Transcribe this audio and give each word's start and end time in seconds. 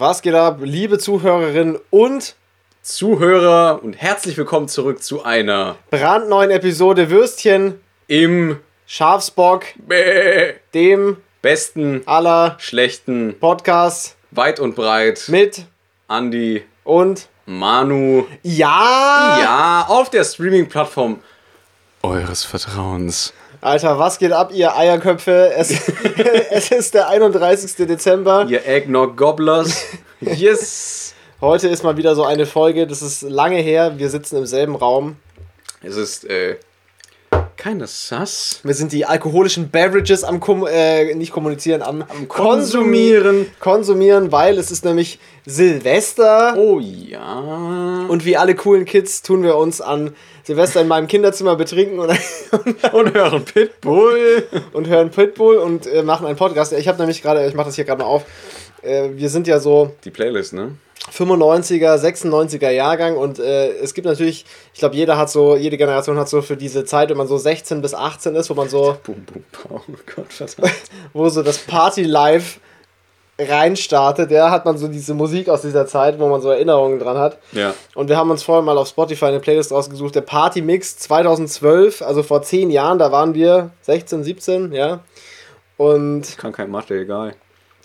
Was 0.00 0.22
geht 0.22 0.34
ab, 0.36 0.60
liebe 0.62 0.96
Zuhörerinnen 1.00 1.76
und 1.90 2.36
Zuhörer 2.82 3.80
und 3.82 3.94
herzlich 3.94 4.36
willkommen 4.36 4.68
zurück 4.68 5.02
zu 5.02 5.24
einer 5.24 5.74
brandneuen 5.90 6.52
Episode 6.52 7.10
Würstchen 7.10 7.80
im 8.06 8.60
Schafsbock, 8.86 9.64
Bäh 9.88 10.54
dem 10.72 11.16
besten, 11.42 12.02
aller 12.06 12.54
schlechten, 12.60 13.40
Podcasts 13.40 14.14
weit 14.30 14.60
und 14.60 14.76
breit 14.76 15.24
mit 15.26 15.66
Andi, 16.06 16.64
und 16.84 17.28
Manu. 17.46 18.26
ja, 18.44 19.38
Ja, 19.42 19.86
auf 19.88 20.10
der 20.10 20.22
Streaming-Plattform 20.22 21.18
eures 22.02 22.44
Vertrauens. 22.44 23.32
Alter, 23.60 23.98
was 23.98 24.18
geht 24.18 24.30
ab, 24.30 24.52
ihr 24.54 24.76
Eierköpfe? 24.76 25.52
Es, 25.56 25.70
es 26.50 26.70
ist 26.70 26.94
der 26.94 27.08
31. 27.08 27.86
Dezember. 27.88 28.46
Ihr 28.48 28.64
Eggnog 28.66 29.16
Gobblers. 29.16 29.84
Yes! 30.20 31.14
Heute 31.40 31.68
ist 31.68 31.82
mal 31.82 31.96
wieder 31.96 32.14
so 32.14 32.24
eine 32.24 32.46
Folge, 32.46 32.86
das 32.86 33.02
ist 33.02 33.22
lange 33.22 33.58
her. 33.58 33.98
Wir 33.98 34.10
sitzen 34.10 34.36
im 34.36 34.46
selben 34.46 34.76
Raum. 34.76 35.16
Es 35.82 35.96
ist 35.96 36.24
äh, 36.24 36.56
keine 37.58 37.88
Sass. 37.88 38.60
Wir 38.62 38.72
sind 38.72 38.92
die 38.92 39.04
alkoholischen 39.04 39.70
Beverages 39.70 40.22
am 40.24 40.38
Kom 40.40 40.64
äh, 40.66 41.12
nicht 41.14 41.32
kommunizieren, 41.32 41.82
am, 41.82 42.04
Konsumieren. 42.28 43.46
konsumieren, 43.58 44.30
weil 44.32 44.56
es 44.58 44.70
ist 44.70 44.84
nämlich 44.84 45.18
Silvester. 45.44 46.54
Oh 46.56 46.78
ja. 46.78 48.06
Und 48.08 48.24
wie 48.24 48.36
alle 48.36 48.54
coolen 48.54 48.84
Kids 48.84 49.22
tun 49.22 49.42
wir 49.42 49.56
uns 49.56 49.80
an 49.80 50.14
Silvester 50.44 50.80
in 50.80 50.88
meinem 50.88 51.08
Kinderzimmer 51.08 51.56
betrinken 51.56 51.98
und, 51.98 52.10
Und 52.92 53.14
hören 53.14 53.44
Pitbull. 53.44 54.46
und 54.72 54.86
hören 54.86 55.10
Pitbull 55.10 55.56
und 55.56 55.86
äh, 55.86 56.02
machen 56.02 56.26
einen 56.26 56.36
Podcast. 56.36 56.72
Ich 56.72 56.86
habe 56.88 56.98
nämlich 56.98 57.20
gerade, 57.22 57.46
ich 57.46 57.54
mache 57.54 57.66
das 57.66 57.74
hier 57.74 57.84
gerade 57.84 58.02
mal 58.02 58.08
auf. 58.08 58.24
Äh, 58.82 59.10
wir 59.12 59.28
sind 59.28 59.46
ja 59.46 59.58
so 59.58 59.92
Die 60.04 60.10
Playlist, 60.10 60.52
ne? 60.52 60.72
95er, 61.12 61.96
96er 61.96 62.70
Jahrgang 62.70 63.16
und 63.16 63.38
äh, 63.38 63.70
es 63.78 63.94
gibt 63.94 64.06
natürlich, 64.06 64.44
ich 64.74 64.80
glaube, 64.80 64.96
jeder 64.96 65.16
hat 65.16 65.30
so, 65.30 65.56
jede 65.56 65.76
Generation 65.76 66.18
hat 66.18 66.28
so 66.28 66.42
für 66.42 66.56
diese 66.56 66.84
Zeit, 66.84 67.08
wenn 67.10 67.16
man 67.16 67.26
so 67.26 67.38
16 67.38 67.80
bis 67.80 67.94
18 67.94 68.34
ist, 68.34 68.50
wo 68.50 68.54
man 68.54 68.68
so, 68.68 68.96
Boom, 69.04 69.24
boom. 69.24 69.44
Oh 69.70 69.80
Gott, 70.14 70.32
verdammt. 70.32 70.74
wo 71.12 71.28
so 71.28 71.42
das 71.42 71.58
Party 71.58 72.02
Live 72.02 72.60
reinstartet, 73.38 74.32
ja, 74.32 74.50
hat 74.50 74.64
man 74.64 74.76
so 74.76 74.88
diese 74.88 75.14
Musik 75.14 75.48
aus 75.48 75.62
dieser 75.62 75.86
Zeit, 75.86 76.18
wo 76.18 76.28
man 76.28 76.40
so 76.40 76.50
Erinnerungen 76.50 76.98
dran 76.98 77.16
hat. 77.16 77.38
Ja. 77.52 77.72
Und 77.94 78.08
wir 78.08 78.16
haben 78.16 78.30
uns 78.30 78.42
vorher 78.42 78.62
mal 78.62 78.76
auf 78.76 78.88
Spotify 78.88 79.26
eine 79.26 79.40
Playlist 79.40 79.70
rausgesucht, 79.70 80.16
der 80.16 80.22
Party 80.22 80.60
Mix 80.60 80.98
2012, 80.98 82.02
also 82.02 82.24
vor 82.24 82.42
10 82.42 82.70
Jahren, 82.70 82.98
da 82.98 83.12
waren 83.12 83.34
wir 83.34 83.70
16, 83.82 84.24
17, 84.24 84.72
ja. 84.72 85.00
Und 85.76 86.36
Kann 86.36 86.52
kein 86.52 86.70
Mathe, 86.70 86.98
egal. 86.98 87.34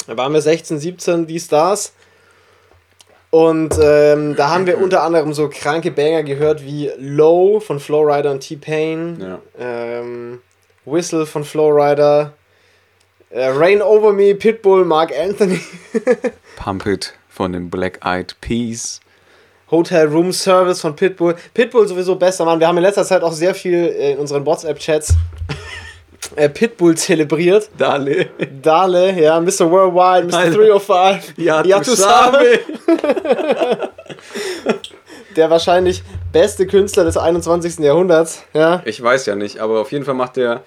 Da 0.08 0.18
waren 0.18 0.34
wir 0.34 0.42
16, 0.42 0.80
17, 0.80 1.28
die 1.28 1.40
Stars. 1.40 1.94
Und 3.30 3.76
ähm, 3.82 4.36
da 4.36 4.50
haben 4.52 4.68
wir 4.68 4.78
unter 4.80 5.02
anderem 5.02 5.34
so 5.34 5.50
kranke 5.50 5.90
Banger 5.90 6.22
gehört 6.24 6.64
wie 6.64 6.92
Low 7.00 7.60
von 7.60 7.80
Flowrider 7.80 8.30
und 8.32 8.42
T-Pain, 8.42 9.18
Ja. 9.20 9.40
ähm, 9.60 10.42
Whistle 10.86 11.26
von 11.26 11.44
Flowrider, 11.44 12.34
äh, 13.32 13.46
Rain 13.48 13.82
Over 13.82 14.14
Me, 14.14 14.36
Pitbull, 14.36 14.86
Mark 14.86 15.12
Anthony, 15.18 15.60
Pump 16.58 16.86
It 16.86 17.14
von 17.28 17.54
den 17.54 17.72
Black 17.72 18.00
Eyed 18.06 18.36
Peas. 18.42 19.00
Hotel 19.72 20.06
Room 20.08 20.32
Service 20.32 20.82
von 20.82 20.96
Pitbull. 20.96 21.36
Pitbull 21.56 21.88
sowieso 21.88 22.16
bester 22.16 22.46
Mann. 22.46 22.60
Wir 22.60 22.68
haben 22.68 22.78
in 22.78 22.84
letzter 22.84 23.04
Zeit 23.06 23.24
auch 23.24 23.32
sehr 23.34 23.56
viel 23.56 23.74
äh, 23.74 24.12
in 24.12 24.20
unseren 24.20 24.46
WhatsApp-Chats 24.46 25.16
äh, 26.36 26.50
Pitbull 26.50 26.96
zelebriert. 26.96 27.70
Dale. 27.78 28.28
Dale, 28.62 29.20
ja, 29.22 29.40
Mr. 29.40 29.70
Worldwide, 29.70 30.28
Mr. 30.28 30.38
Alter. 30.38 30.58
305, 30.58 31.34
Ja, 31.38 31.64
Ja, 31.66 31.80
tu 31.80 31.96
sabe. 31.96 32.60
der 35.36 35.50
wahrscheinlich 35.50 36.04
beste 36.32 36.68
Künstler 36.68 37.04
des 37.06 37.18
21. 37.18 37.80
Jahrhunderts. 37.80 38.44
Ja, 38.54 38.82
Ich 38.86 39.02
weiß 39.02 39.26
ja 39.26 39.36
nicht, 39.36 39.60
aber 39.60 39.80
auf 39.82 39.92
jeden 39.92 40.06
Fall 40.06 40.14
macht 40.14 40.36
der, 40.38 40.64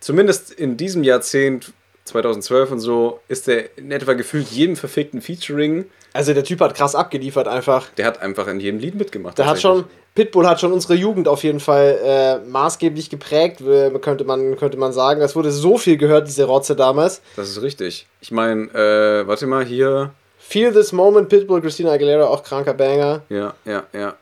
zumindest 0.00 0.52
in 0.52 0.76
diesem 0.76 1.04
Jahrzehnt, 1.04 1.72
2012 2.04 2.70
und 2.70 2.80
so, 2.80 3.20
ist 3.28 3.46
der 3.48 3.76
in 3.76 3.90
etwa 3.90 4.12
gefühlt 4.14 4.48
jedem 4.48 4.76
verfickten 4.76 5.20
Featuring. 5.20 5.86
also 6.12 6.32
der 6.34 6.44
Typ 6.44 6.60
hat 6.60 6.74
krass 6.76 6.94
abgeliefert 6.94 7.48
einfach. 7.48 7.88
Der 7.96 8.06
hat 8.06 8.22
einfach 8.22 8.46
in 8.46 8.60
jedem 8.60 8.78
Lied 8.80 8.94
mitgemacht. 8.94 9.36
Der 9.38 9.46
hat 9.46 9.60
schon, 9.60 9.84
Pitbull 10.16 10.48
hat 10.48 10.60
schon 10.60 10.72
unsere 10.72 10.94
Jugend 10.94 11.28
auf 11.28 11.44
jeden 11.44 11.60
Fall 11.60 11.98
äh, 12.02 12.48
maßgeblich 12.48 13.10
geprägt, 13.10 13.62
könnte 14.00 14.24
man, 14.24 14.56
könnte 14.56 14.78
man 14.78 14.92
sagen. 14.92 15.20
Es 15.20 15.36
wurde 15.36 15.52
so 15.52 15.76
viel 15.76 15.98
gehört, 15.98 16.26
diese 16.26 16.44
Rotze 16.44 16.74
damals. 16.74 17.20
Das 17.36 17.48
ist 17.50 17.60
richtig. 17.62 18.06
Ich 18.20 18.32
meine, 18.32 18.62
äh, 18.74 19.28
warte 19.28 19.46
mal, 19.46 19.64
hier. 19.64 20.10
Feel 20.38 20.72
This 20.72 20.92
Moment, 20.92 21.28
Pitbull, 21.28 21.60
Christina 21.60 21.92
Aguilera, 21.92 22.26
auch 22.26 22.42
kranker 22.42 22.72
Banger. 22.72 23.22
Ja, 23.28 23.54
ja, 23.64 23.84
ja. 23.92 24.14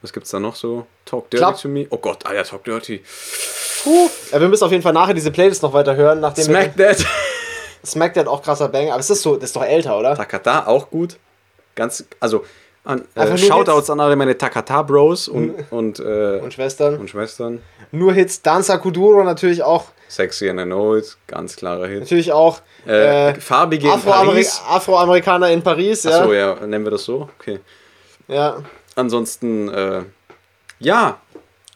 Was 0.00 0.12
gibt's 0.12 0.30
da 0.30 0.40
noch 0.40 0.56
so? 0.56 0.86
Talk 1.04 1.28
Dirty 1.30 1.44
Club. 1.44 1.60
to 1.60 1.68
Me. 1.68 1.86
Oh 1.90 1.98
Gott, 1.98 2.24
Alter, 2.24 2.44
Talk 2.44 2.64
Dirty. 2.64 3.02
Puh. 3.82 4.08
Ja, 4.32 4.40
wir 4.40 4.48
müssen 4.48 4.64
auf 4.64 4.70
jeden 4.70 4.82
Fall 4.82 4.94
nachher 4.94 5.12
diese 5.12 5.30
Playlist 5.30 5.62
noch 5.62 5.74
weiter 5.74 5.96
hören, 5.96 6.20
nachdem 6.20 6.44
Smack 6.44 6.76
That. 6.78 7.04
Smack 7.84 8.14
That 8.14 8.26
auch 8.26 8.42
krasser 8.42 8.68
Banger. 8.68 8.92
Aber 8.92 9.00
es 9.00 9.10
ist 9.10 9.20
so, 9.20 9.36
das 9.36 9.50
ist 9.50 9.56
doch 9.56 9.64
älter, 9.64 9.98
oder? 9.98 10.14
Takata 10.14 10.66
auch 10.66 10.88
gut. 10.88 11.18
Ganz, 11.74 12.04
also, 12.20 12.44
an, 12.84 13.02
äh, 13.14 13.36
Shoutouts 13.38 13.90
an 13.90 14.00
alle 14.00 14.16
meine 14.16 14.36
Takata-Bros 14.36 15.28
und, 15.28 15.54
und, 15.70 16.00
äh, 16.00 16.40
Und 16.42 16.52
Schwestern. 16.54 16.96
und 16.98 17.10
Schwestern. 17.10 17.60
Nur 17.92 18.12
Hits. 18.12 18.42
Danza 18.42 18.78
Kuduro 18.78 19.22
natürlich 19.24 19.62
auch, 19.62 19.84
Sexy 20.08 20.48
and 20.48 20.60
I 20.60 20.64
Know 20.64 20.96
It, 20.96 21.16
ganz 21.26 21.56
klarer 21.56 21.86
Hit. 21.86 22.00
natürlich 22.00 22.32
auch 22.32 22.60
Äh, 22.86 23.30
äh, 23.30 23.34
Farbige 23.40 23.86
in. 23.88 23.92
Afroamerikaner 24.68 25.50
in 25.50 25.62
Paris, 25.62 26.04
ja. 26.04 26.18
Achso, 26.20 26.32
ja, 26.32 26.54
nennen 26.66 26.84
wir 26.84 26.90
das 26.90 27.04
so? 27.04 27.28
Okay. 27.38 27.60
ja. 28.28 28.58
Ansonsten, 28.96 29.68
äh, 29.68 30.02
ja. 30.80 31.18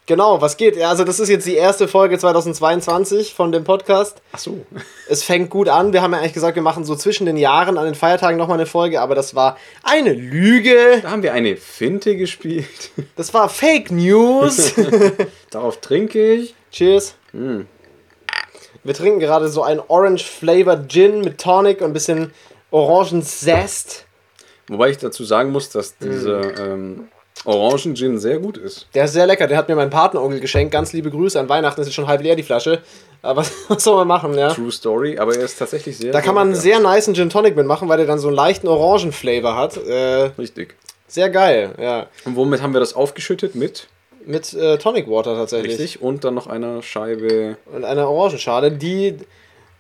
Genau, 0.07 0.43
was 0.43 0.59
geht? 0.59 0.79
Also 0.83 1.03
das 1.05 1.19
ist 1.19 1.31
jetzt 1.31 1.47
die 1.47 1.55
erste 1.55 1.89
Folge 1.89 2.19
2022 2.19 3.33
von 3.33 3.53
dem 3.53 3.65
Podcast. 3.65 4.21
Achso. 4.33 4.59
Es 5.09 5.23
fängt 5.23 5.51
gut 5.51 5.69
an. 5.69 5.93
Wir 5.93 6.01
haben 6.03 6.13
ja 6.13 6.19
eigentlich 6.19 6.33
gesagt, 6.33 6.57
wir 6.57 6.63
machen 6.63 6.85
so 6.85 6.95
zwischen 6.97 7.27
den 7.27 7.37
Jahren 7.37 7.77
an 7.79 7.85
den 7.85 7.95
Feiertagen 7.95 8.37
nochmal 8.39 8.57
eine 8.59 8.67
Folge, 8.67 9.01
aber 9.03 9.15
das 9.15 9.35
war 9.35 9.57
eine 9.83 10.13
Lüge. 10.15 11.01
Da 11.03 11.11
haben 11.11 11.23
wir 11.23 11.33
eine 11.35 11.57
Finte 11.57 12.17
gespielt. 12.17 12.91
Das 13.17 13.33
war 13.35 13.49
Fake 13.49 13.91
News. 13.91 14.75
Darauf 15.51 15.81
trinke 15.81 16.35
ich. 16.35 16.55
Cheers. 16.71 17.15
Hm. 17.33 17.67
Wir 18.83 18.95
trinken 18.95 19.21
gerade 19.21 19.49
so 19.49 19.63
einen 19.63 19.81
Orange 19.89 20.25
Flavored 20.25 20.91
Gin 20.91 21.21
mit 21.23 21.41
Tonic 21.41 21.81
und 21.81 21.89
ein 21.89 21.93
bisschen 21.93 22.33
Orangenzest. 22.71 24.05
Wobei 24.69 24.91
ich 24.91 24.99
dazu 24.99 25.25
sagen 25.25 25.51
muss, 25.53 25.71
dass 25.71 25.95
Mhm. 26.01 26.11
dieser 26.11 26.59
ähm, 26.73 27.09
Orangen-Gin 27.45 28.19
sehr 28.19 28.39
gut 28.39 28.57
ist. 28.57 28.87
Der 28.95 29.05
ist 29.05 29.13
sehr 29.13 29.27
lecker. 29.27 29.47
Der 29.47 29.59
hat 29.59 29.69
mir 29.69 29.77
mein 29.77 29.91
Patenonkel 29.91 30.41
geschenkt. 30.41 30.73
Ganz 30.73 30.93
liebe 30.93 31.11
Grüße 31.11 31.39
an 31.39 31.49
Weihnachten. 31.49 31.81
Ist 31.81 31.89
jetzt 31.89 31.95
schon 31.95 32.07
halb 32.07 32.23
leer, 32.23 32.37
die 32.37 32.43
Flasche. 32.43 32.81
Aber 33.23 33.45
was 33.69 33.85
soll 33.85 33.97
man 33.97 34.09
machen, 34.09 34.37
ja? 34.37 34.53
True 34.53 34.71
Story, 34.71 35.19
aber 35.19 35.35
er 35.37 35.45
ist 35.45 35.59
tatsächlich 35.59 35.97
sehr 35.97 36.13
Da 36.13 36.21
kann 36.21 36.35
man 36.35 36.49
einen 36.49 36.57
sehr 36.57 36.81
nice 36.81 37.11
Gin 37.13 37.31
Tonic 37.31 37.57
mitmachen, 37.57 37.89
weil 37.89 37.99
der 37.99 38.07
dann 38.07 38.19
so 38.19 38.29
einen 38.29 38.37
leichten 38.37 38.69
Orangenflavor 38.69 39.57
hat. 39.57 39.77
Äh, 39.77 40.31
Richtig. 40.39 40.75
sehr 41.07 41.31
geil, 41.31 41.75
ja. 41.81 42.07
Und 42.25 42.37
womit 42.37 42.63
haben 42.63 42.73
wir 42.73 42.81
das 42.81 42.95
aufgeschüttet? 42.95 43.55
Mit? 43.55 43.89
Mit 44.27 44.55
äh, 44.55 44.79
Tonic 44.79 45.09
Water 45.09 45.35
tatsächlich. 45.37 45.79
Richtig. 45.79 46.03
Und 46.03 46.25
dann 46.25 46.35
noch 46.35 46.47
einer 46.47 46.83
Scheibe. 46.83 47.57
Und 47.75 47.85
einer 47.85 48.09
Orangenschale, 48.09 48.73
die 48.73 49.17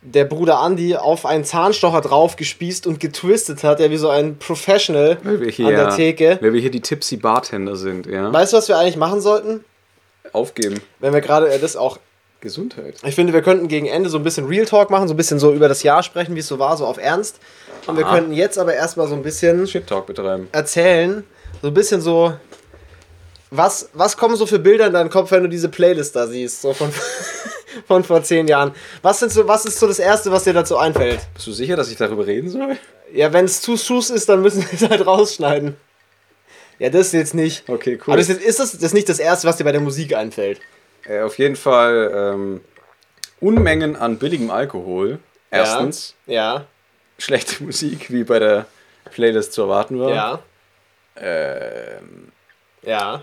der 0.04 0.26
Bruder 0.26 0.60
Andy 0.64 0.96
auf 0.96 1.24
einen 1.24 1.44
Zahnstocher 1.44 2.02
drauf 2.02 2.36
gespießt 2.36 2.86
und 2.86 3.00
getwistet 3.00 3.64
hat, 3.64 3.80
der 3.80 3.90
wie 3.90 3.96
so 3.96 4.10
ein 4.10 4.38
Professional 4.38 5.18
wir 5.22 5.50
hier, 5.50 5.68
an 5.68 5.74
der 5.74 5.96
Theke. 5.96 6.38
Weil 6.40 6.52
wir 6.52 6.60
hier 6.60 6.70
die 6.70 6.82
Tipsy 6.82 7.16
Bartender 7.16 7.74
sind, 7.76 8.06
ja. 8.06 8.32
Weißt 8.32 8.52
du, 8.52 8.58
was 8.58 8.68
wir 8.68 8.78
eigentlich 8.78 8.96
machen 8.96 9.20
sollten? 9.20 9.64
Aufgeben. 10.32 10.80
Wenn 11.00 11.12
wir 11.14 11.20
gerade 11.20 11.48
äh, 11.48 11.58
das 11.58 11.76
auch. 11.76 11.98
Gesundheit. 12.40 12.96
Ich 13.06 13.14
finde, 13.14 13.32
wir 13.32 13.40
könnten 13.40 13.68
gegen 13.68 13.86
Ende 13.86 14.10
so 14.10 14.18
ein 14.18 14.22
bisschen 14.22 14.44
Real 14.44 14.66
Talk 14.66 14.90
machen, 14.90 15.08
so 15.08 15.14
ein 15.14 15.16
bisschen 15.16 15.38
so 15.38 15.54
über 15.54 15.66
das 15.66 15.82
Jahr 15.82 16.02
sprechen, 16.02 16.34
wie 16.34 16.40
es 16.40 16.46
so 16.46 16.58
war, 16.58 16.76
so 16.76 16.84
auf 16.84 16.98
Ernst. 16.98 17.38
Und 17.86 17.96
wir 17.96 18.04
Aha. 18.04 18.16
könnten 18.16 18.34
jetzt 18.34 18.58
aber 18.58 18.74
erstmal 18.74 19.08
so 19.08 19.14
ein 19.14 19.22
bisschen 19.22 19.66
Shit 19.66 19.86
Talk 19.86 20.06
betreiben. 20.06 20.48
erzählen, 20.52 21.24
so 21.62 21.68
ein 21.68 21.74
bisschen 21.74 22.02
so. 22.02 22.34
Was, 23.50 23.88
was 23.94 24.18
kommen 24.18 24.36
so 24.36 24.44
für 24.44 24.58
Bilder 24.58 24.86
in 24.86 24.92
deinen 24.92 25.08
Kopf, 25.08 25.30
wenn 25.30 25.44
du 25.44 25.48
diese 25.48 25.70
Playlist 25.70 26.16
da 26.16 26.26
siehst, 26.26 26.60
so 26.60 26.74
von, 26.74 26.90
von 27.86 28.04
vor 28.04 28.22
zehn 28.22 28.46
Jahren? 28.48 28.74
Was, 29.02 29.20
sind 29.20 29.32
so, 29.32 29.46
was 29.48 29.64
ist 29.64 29.78
so 29.78 29.86
das 29.86 29.98
Erste, 29.98 30.30
was 30.32 30.44
dir 30.44 30.52
dazu 30.52 30.76
einfällt? 30.76 31.20
Bist 31.34 31.46
du 31.46 31.52
sicher, 31.52 31.76
dass 31.76 31.90
ich 31.90 31.96
darüber 31.96 32.26
reden 32.26 32.48
soll? 32.48 32.76
Ja, 33.12 33.32
wenn 33.32 33.44
es 33.44 33.60
zu 33.60 33.76
Schuss 33.76 34.10
ist, 34.10 34.28
dann 34.28 34.42
müssen 34.42 34.62
wir 34.70 34.72
es 34.72 34.88
halt 34.88 35.06
rausschneiden. 35.06 35.76
Ja, 36.78 36.90
das 36.90 37.12
jetzt 37.12 37.34
nicht. 37.34 37.68
Okay, 37.68 37.98
cool. 38.06 38.14
Aber 38.14 38.16
das 38.16 38.28
ist, 38.28 38.42
ist 38.42 38.58
das, 38.58 38.72
das 38.72 38.82
ist 38.82 38.94
nicht 38.94 39.08
das 39.08 39.18
Erste, 39.20 39.46
was 39.46 39.56
dir 39.56 39.64
bei 39.64 39.72
der 39.72 39.80
Musik 39.80 40.14
einfällt? 40.16 40.60
Äh, 41.04 41.20
auf 41.20 41.38
jeden 41.38 41.56
Fall 41.56 42.12
ähm, 42.14 42.60
Unmengen 43.40 43.94
an 43.96 44.18
billigem 44.18 44.50
Alkohol. 44.50 45.18
Erstens. 45.50 46.14
Ja. 46.26 46.66
Schlechte 47.18 47.62
Musik, 47.62 48.10
wie 48.10 48.24
bei 48.24 48.38
der 48.40 48.66
Playlist 49.12 49.52
zu 49.52 49.62
erwarten 49.62 50.00
war. 50.00 50.10
Ja. 50.14 50.42
Ähm, 51.16 52.32
Ja. 52.82 53.22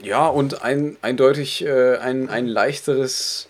Ja, 0.00 0.26
und 0.26 0.62
ein, 0.62 0.96
eindeutig 1.02 1.64
äh, 1.64 1.96
ein, 1.96 2.28
ein 2.28 2.46
leichteres 2.46 3.48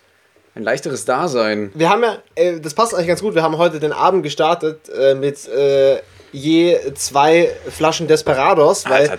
ein 0.54 0.64
leichteres 0.64 1.04
Dasein. 1.04 1.70
Wir 1.74 1.88
haben 1.88 2.02
ja, 2.02 2.18
äh, 2.34 2.60
das 2.60 2.74
passt 2.74 2.94
eigentlich 2.94 3.06
ganz 3.06 3.22
gut, 3.22 3.34
wir 3.34 3.42
haben 3.42 3.58
heute 3.58 3.78
den 3.78 3.92
Abend 3.92 4.24
gestartet 4.24 4.88
äh, 4.88 5.14
mit 5.14 5.46
äh, 5.48 6.00
je 6.32 6.76
zwei 6.94 7.50
Flaschen 7.70 8.08
Desperados, 8.08 8.84
weil 8.88 9.10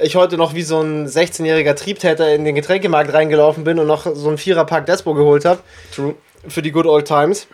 ich 0.00 0.16
heute 0.16 0.36
noch 0.36 0.54
wie 0.54 0.62
so 0.62 0.80
ein 0.80 1.06
16-jähriger 1.06 1.74
Triebtäter 1.74 2.34
in 2.34 2.44
den 2.44 2.54
Getränkemarkt 2.54 3.12
reingelaufen 3.12 3.62
bin 3.62 3.78
und 3.78 3.86
noch 3.86 4.06
so 4.14 4.28
einen 4.28 4.38
Viererpack 4.38 4.86
Despo 4.86 5.14
geholt 5.14 5.44
habe. 5.44 5.60
True. 5.94 6.14
Für 6.48 6.62
die 6.62 6.72
Good 6.72 6.86
Old 6.86 7.06
Times. 7.06 7.46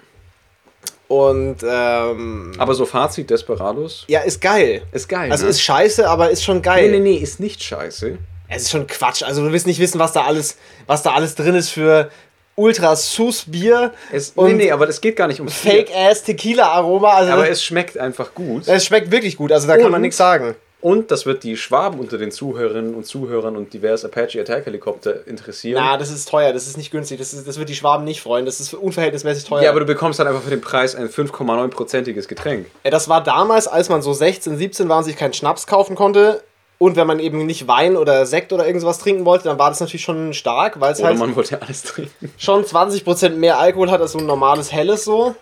Und 1.08 1.58
ähm, 1.62 2.52
Aber 2.56 2.74
so 2.74 2.86
Fazit 2.86 3.28
Desperados 3.28 4.04
ja, 4.08 4.20
ist 4.20 4.40
geil. 4.40 4.82
ist 4.92 5.08
geil. 5.08 5.30
Also 5.30 5.44
ne? 5.44 5.50
ist 5.50 5.60
scheiße, 5.60 6.08
aber 6.08 6.30
ist 6.30 6.42
schon 6.42 6.62
geil. 6.62 6.90
nee, 6.90 6.98
nee, 6.98 7.10
nee, 7.10 7.16
ist 7.16 7.38
nicht 7.38 7.62
scheiße. 7.62 8.18
Es 8.54 8.62
ist 8.62 8.70
schon 8.70 8.86
Quatsch. 8.86 9.22
Also 9.22 9.44
du 9.44 9.52
willst 9.52 9.66
nicht 9.66 9.80
wissen, 9.80 9.98
was 9.98 10.12
da 10.12 10.22
alles, 10.24 10.56
was 10.86 11.02
da 11.02 11.12
alles 11.12 11.34
drin 11.34 11.54
ist 11.54 11.70
für 11.70 12.10
ultra 12.54 12.94
sus 12.96 13.44
Bier 13.46 13.92
Es, 14.12 14.30
und 14.36 14.48
nee, 14.56 14.64
nee, 14.64 14.70
aber 14.72 14.86
das 14.86 15.00
geht 15.00 15.16
gar 15.16 15.26
nicht 15.26 15.40
um 15.40 15.48
Fake 15.48 15.90
Ass 15.94 16.22
Tequila 16.22 16.66
Aroma. 16.68 17.12
Also 17.14 17.32
Aber 17.32 17.48
es 17.48 17.64
schmeckt 17.64 17.96
einfach 17.96 18.34
gut. 18.34 18.68
es 18.68 18.84
schmeckt 18.84 19.10
wirklich 19.10 19.36
gut. 19.36 19.52
Also 19.52 19.66
da 19.66 19.74
kann 19.76 19.84
man 19.90 19.94
Und- 19.94 20.02
nichts 20.02 20.16
sagen. 20.18 20.54
Und 20.82 21.12
das 21.12 21.26
wird 21.26 21.44
die 21.44 21.56
Schwaben 21.56 22.00
unter 22.00 22.18
den 22.18 22.32
Zuhörerinnen 22.32 22.96
und 22.96 23.06
Zuhörern 23.06 23.56
und 23.56 23.72
divers 23.72 24.04
Apache 24.04 24.40
Attack 24.40 24.66
Helikopter 24.66 25.28
interessieren. 25.28 25.80
Na, 25.80 25.96
das 25.96 26.10
ist 26.10 26.28
teuer. 26.28 26.52
Das 26.52 26.66
ist 26.66 26.76
nicht 26.76 26.90
günstig. 26.90 27.18
Das, 27.20 27.32
ist, 27.32 27.46
das 27.46 27.56
wird 27.56 27.68
die 27.68 27.76
Schwaben 27.76 28.02
nicht 28.02 28.20
freuen. 28.20 28.46
Das 28.46 28.58
ist 28.58 28.74
unverhältnismäßig 28.74 29.44
teuer. 29.44 29.62
ja, 29.62 29.70
aber 29.70 29.78
du 29.78 29.86
bekommst 29.86 30.18
dann 30.18 30.26
einfach 30.26 30.42
für 30.42 30.50
den 30.50 30.60
Preis 30.60 30.96
ein 30.96 31.08
5,9-prozentiges 31.08 32.26
Getränk. 32.26 32.66
Ja, 32.82 32.90
das 32.90 33.08
war 33.08 33.22
damals, 33.22 33.68
als 33.68 33.90
man 33.90 34.02
so 34.02 34.12
16, 34.12 34.56
17 34.56 34.88
war 34.88 34.98
und 34.98 35.04
sich 35.04 35.16
keinen 35.16 35.32
Schnaps 35.32 35.68
kaufen 35.68 35.94
konnte. 35.94 36.42
Und 36.82 36.96
wenn 36.96 37.06
man 37.06 37.20
eben 37.20 37.46
nicht 37.46 37.68
Wein 37.68 37.96
oder 37.96 38.26
Sekt 38.26 38.52
oder 38.52 38.66
irgendwas 38.66 38.98
trinken 38.98 39.24
wollte, 39.24 39.44
dann 39.44 39.56
war 39.56 39.68
das 39.68 39.78
natürlich 39.78 40.02
schon 40.02 40.34
stark, 40.34 40.80
weil 40.80 40.92
es 40.92 41.00
halt 41.00 41.16
man 41.16 41.36
wollte 41.36 41.62
alles 41.62 41.84
trinken. 41.84 42.32
schon 42.36 42.64
20% 42.64 43.36
mehr 43.36 43.60
Alkohol 43.60 43.88
hat 43.88 44.00
als 44.00 44.10
so 44.10 44.18
ein 44.18 44.26
normales 44.26 44.72
Helles 44.72 45.04
so. 45.04 45.36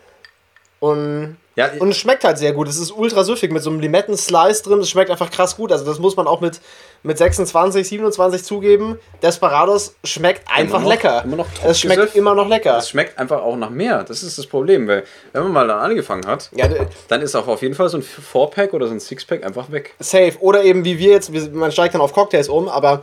Und, 0.81 1.39
Ja, 1.57 1.71
und 1.79 1.89
es 1.89 1.97
schmeckt 1.97 2.25
halt 2.25 2.37
sehr 2.37 2.53
gut. 2.53 2.69
Es 2.69 2.77
ist 2.77 2.91
ultra 2.91 3.25
süffig 3.25 3.51
mit 3.53 3.63
so 3.63 3.71
einem 3.71 3.81
Limetten-Slice 3.81 4.65
drin. 4.65 4.81
Es 4.81 4.91
schmeckt 4.91 5.11
einfach 5.11 5.31
krass 5.31 5.57
gut. 5.57 5.73
Also 5.73 5.87
das 5.87 5.99
muss 5.99 6.15
man 6.15 6.27
auch 6.27 6.43
mit, 6.43 6.61
mit 7.03 7.17
26, 7.19 7.89
27 7.89 8.45
zugeben. 8.45 8.99
Desperados 9.23 9.95
schmeckt 10.05 10.43
einfach 10.55 10.81
noch- 10.83 10.89
lecker. 10.89 11.23
immer 11.25 11.37
noch 11.37 11.47
es 11.65 11.81
schmeckt 11.81 11.97
Topgesöff. 11.99 12.17
immer 12.17 12.35
noch 12.35 12.49
lecker. 12.49 12.77
es 12.79 12.89
schmeckt 12.91 13.19
einfach 13.19 13.41
auch 13.43 13.57
nach 13.57 13.71
mehr. 13.71 14.05
Das 14.05 14.23
ist 14.23 14.37
das 14.39 14.47
Problem, 14.47 14.87
weil 14.89 15.05
wenn 15.33 15.43
man 15.45 15.53
mal 15.53 15.67
dann 15.69 15.79
angefangen 15.81 16.27
hat, 16.27 16.51
Ja, 16.55 16.69
dann 17.09 17.23
ist 17.23 17.35
auch 17.35 17.47
auf 17.49 17.63
jeden 17.63 17.75
Fall 17.75 17.89
so 17.89 17.99
ein 17.99 18.03
4-Pack 18.03 18.73
oder 18.75 18.87
so 18.87 18.93
ein 18.93 19.01
6-Pack 19.01 19.45
einfach 19.45 19.71
weg. 19.71 19.95
safe. 19.99 20.35
Oder 20.41 20.63
eben 20.65 20.85
wie 20.85 20.99
wir 20.99 21.11
jetzt, 21.11 21.31
man 21.53 21.73
steigt 21.73 21.95
dann 21.95 22.01
auf 22.01 22.13
Cocktails 22.13 22.49
um, 22.49 22.69
aber 22.69 23.03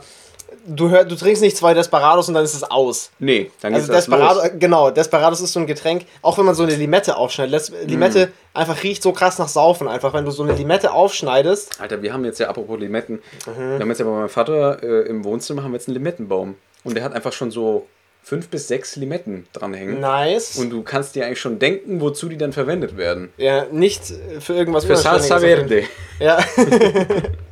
du, 0.68 0.90
hör, 0.90 1.04
du 1.04 1.16
trinkst 1.16 1.42
nicht 1.42 1.56
zwei 1.56 1.74
Desperados 1.74 2.28
und 2.28 2.34
dann 2.34 2.44
ist 2.44 2.54
es 2.54 2.62
aus. 2.62 3.10
Nee, 3.18 3.50
dann 3.60 3.74
Also 3.74 3.92
erst 3.92 4.08
Desperado, 4.08 4.40
los. 4.40 4.50
genau, 4.58 4.90
Desperados 4.90 5.40
ist 5.40 5.52
so 5.52 5.60
ein 5.60 5.66
Getränk, 5.66 6.04
auch 6.22 6.38
wenn 6.38 6.44
man 6.44 6.54
so 6.54 6.62
eine 6.62 6.74
Limette 6.76 7.16
aufschneidet. 7.16 7.52
Les- 7.52 7.72
Limette 7.86 8.26
Mm. 8.26 8.58
einfach 8.58 8.82
riecht 8.82 9.02
so 9.02 9.12
krass 9.12 9.38
nach 9.38 9.48
Saufen, 9.48 9.88
einfach 9.88 10.14
wenn 10.14 10.24
du 10.24 10.30
so 10.30 10.42
eine 10.44 10.52
Limette 10.52 10.92
aufschneidest. 10.92 11.80
Alter, 11.80 12.02
wir 12.02 12.12
haben 12.12 12.24
jetzt 12.24 12.38
ja, 12.38 12.48
apropos 12.48 12.78
Limetten, 12.78 13.16
Mhm. 13.46 13.56
wir 13.56 13.78
haben 13.80 13.88
jetzt 13.88 13.98
ja 13.98 14.04
bei 14.04 14.12
meinem 14.12 14.28
Vater 14.28 14.82
äh, 14.82 15.08
im 15.08 15.24
Wohnzimmer 15.24 15.62
haben 15.64 15.72
wir 15.72 15.76
jetzt 15.78 15.88
einen 15.88 15.96
Limettenbaum. 15.96 16.54
Und 16.84 16.94
der 16.96 17.02
hat 17.04 17.12
einfach 17.14 17.32
schon 17.32 17.50
so 17.50 17.86
fünf 18.22 18.48
bis 18.48 18.68
sechs 18.68 18.96
Limetten 18.96 19.46
dranhängen. 19.54 20.00
Nice. 20.00 20.56
Und 20.58 20.68
du 20.70 20.82
kannst 20.82 21.14
dir 21.14 21.24
eigentlich 21.24 21.40
schon 21.40 21.58
denken, 21.58 22.00
wozu 22.02 22.28
die 22.28 22.36
dann 22.36 22.52
verwendet 22.52 22.96
werden. 22.98 23.32
ja, 23.38 23.64
nicht 23.72 24.02
für 24.40 24.54
irgendwas 24.54 24.84
Für 24.84 24.96
Salsa. 24.96 25.38
Verde. 25.38 25.84
Ja. 26.20 26.38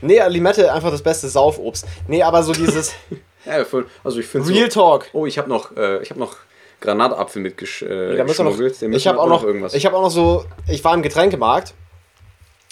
nee, 0.00 0.20
Limette 0.28 0.72
einfach 0.72 0.90
das 0.90 1.02
beste 1.02 1.28
Saufobst. 1.28 1.86
Nee, 2.08 2.22
aber 2.22 2.42
so 2.42 2.52
dieses 2.52 2.92
Ja. 3.46 3.64
Also 4.04 4.20
ich 4.20 4.26
finde 4.26 4.48
Real 4.50 4.70
so, 4.70 4.80
Talk. 4.80 5.06
Oh, 5.12 5.26
ich 5.26 5.38
habe 5.38 5.48
noch, 5.48 5.74
äh, 5.76 6.02
ich 6.02 6.10
habe 6.10 6.20
noch 6.20 6.36
Granatapfel 6.80 7.40
mitgesch 7.42 7.82
äh, 7.82 8.22
müssen 8.24 8.46
ich 8.92 9.06
habe 9.06 9.18
auch 9.20 9.28
noch, 9.28 9.44
irgendwas. 9.44 9.74
ich 9.74 9.84
habe 9.86 9.96
auch 9.96 10.02
noch 10.02 10.10
so, 10.10 10.44
ich 10.68 10.82
war 10.84 10.94
im 10.94 11.02
Getränkemarkt 11.02 11.74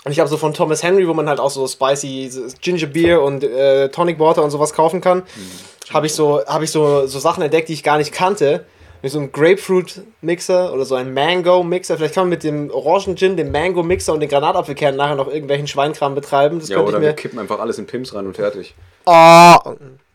und 0.04 0.12
ich 0.12 0.20
habe 0.20 0.28
so 0.28 0.36
von 0.36 0.54
Thomas 0.54 0.82
Henry, 0.82 1.06
wo 1.08 1.14
man 1.14 1.28
halt 1.28 1.40
auch 1.40 1.50
so 1.50 1.66
spicy 1.66 2.30
Ginger 2.60 2.86
Beer 2.86 3.22
und 3.22 3.44
äh, 3.44 3.88
Tonic 3.90 4.18
Water 4.18 4.42
und 4.42 4.50
sowas 4.50 4.72
kaufen 4.72 5.00
kann, 5.00 5.18
Mhm. 5.18 5.94
habe 5.94 6.06
ich 6.06 6.14
so, 6.14 6.44
habe 6.46 6.64
ich 6.64 6.70
so, 6.70 7.06
so 7.06 7.18
Sachen 7.18 7.42
entdeckt, 7.42 7.68
die 7.68 7.74
ich 7.74 7.82
gar 7.82 7.98
nicht 7.98 8.12
kannte. 8.12 8.64
Wie 9.00 9.08
so 9.08 9.20
ein 9.20 9.30
Grapefruit 9.30 10.02
Mixer 10.22 10.72
oder 10.72 10.84
so 10.84 10.96
ein 10.96 11.14
Mango 11.14 11.62
Mixer. 11.62 11.96
Vielleicht 11.96 12.14
kann 12.14 12.24
man 12.24 12.30
mit 12.30 12.42
dem 12.42 12.70
Orangen 12.70 13.16
Gin, 13.16 13.36
dem 13.36 13.52
Mango 13.52 13.82
Mixer 13.82 14.12
und 14.12 14.20
den 14.20 14.28
Granatapfelkernen 14.28 14.96
nachher 14.96 15.14
noch 15.14 15.28
irgendwelchen 15.28 15.68
Schweinkram 15.68 16.14
betreiben. 16.16 16.58
Das 16.58 16.68
ja, 16.68 16.80
oder 16.80 16.96
ich 16.98 17.02
wir 17.02 17.12
kippen 17.12 17.38
einfach 17.38 17.60
alles 17.60 17.78
in 17.78 17.86
Pims 17.86 18.12
rein 18.14 18.26
und 18.26 18.34
fertig. 18.34 18.74
Oh. 19.06 19.54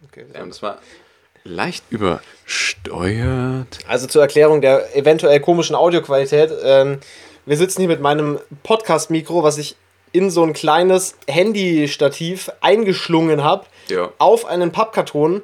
Okay. 0.10 0.26
Ja, 0.34 0.44
und 0.44 0.50
das 0.50 0.62
war 0.62 0.80
leicht 1.46 1.86
übersteuert. 1.90 3.80
Also 3.88 4.08
zur 4.08 4.22
Erklärung 4.22 4.62
der 4.62 4.96
eventuell 4.96 5.40
komischen 5.40 5.76
Audioqualität. 5.76 6.52
Ähm, 6.64 7.00
wir 7.46 7.58
sitzen 7.58 7.82
hier 7.82 7.90
mit 7.90 8.02
meinem 8.02 8.40
Podcast-Mikro, 8.64 9.44
was 9.44 9.58
ich 9.58 9.76
in 10.12 10.30
so 10.30 10.44
ein 10.44 10.54
kleines 10.54 11.16
Handy-Stativ 11.28 12.52
eingeschlungen 12.62 13.44
habe, 13.44 13.66
Ja. 13.90 14.12
auf 14.20 14.46
einen 14.46 14.72
Pappkarton 14.72 15.42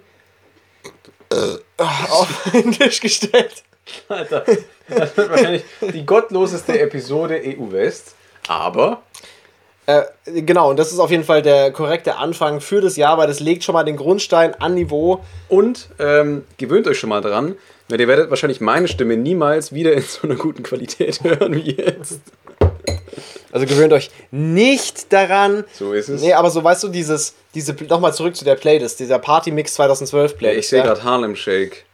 auf 1.77 2.49
einen 2.53 2.71
Tisch 2.71 2.99
gestellt. 2.99 3.63
Alter, 4.07 4.45
das 4.87 5.17
wird 5.17 5.29
wahrscheinlich 5.29 5.63
die 5.93 6.05
gottloseste 6.05 6.79
Episode 6.79 7.41
EU 7.43 7.71
West. 7.71 8.15
Aber 8.47 9.03
Äh, 9.85 10.03
genau, 10.25 10.69
und 10.69 10.77
das 10.77 10.91
ist 10.91 10.99
auf 10.99 11.09
jeden 11.09 11.23
Fall 11.23 11.41
der 11.41 11.71
korrekte 11.71 12.17
Anfang 12.17 12.61
für 12.61 12.79
das 12.79 12.95
Jahr, 12.95 13.17
weil 13.17 13.25
das 13.25 13.39
legt 13.39 13.63
schon 13.63 13.73
mal 13.73 13.83
den 13.83 13.97
Grundstein 13.97 14.53
an 14.55 14.75
Niveau. 14.75 15.23
Und 15.47 15.89
ähm, 15.97 16.43
gewöhnt 16.57 16.87
euch 16.87 16.99
schon 16.99 17.09
mal 17.09 17.21
dran, 17.21 17.55
weil 17.87 17.99
ihr 17.99 18.07
werdet 18.07 18.29
wahrscheinlich 18.29 18.61
meine 18.61 18.87
Stimme 18.87 19.17
niemals 19.17 19.73
wieder 19.73 19.93
in 19.93 20.03
so 20.03 20.27
einer 20.27 20.35
guten 20.35 20.61
Qualität 20.61 21.23
hören 21.23 21.55
wie 21.55 21.71
jetzt. 21.71 22.21
Also 23.51 23.65
gewöhnt 23.65 23.93
euch 23.93 24.09
nicht 24.31 25.11
daran. 25.13 25.63
So 25.73 25.93
ist 25.93 26.09
es. 26.09 26.21
Nee, 26.21 26.33
aber 26.33 26.49
so 26.51 26.63
weißt 26.63 26.83
du, 26.83 26.87
dieses, 26.89 27.35
diese, 27.53 27.73
nochmal 27.87 28.13
zurück 28.13 28.35
zu 28.35 28.45
der 28.45 28.55
Playlist, 28.55 28.99
dieser 28.99 29.19
Party 29.19 29.51
Mix 29.51 29.73
2012 29.75 30.31
Ja, 30.31 30.37
Playlist. 30.37 30.59
ich 30.59 30.69
sehe 30.69 30.79
ja? 30.79 30.85
gerade 30.85 31.03
Harlem 31.03 31.35
Shake. 31.35 31.85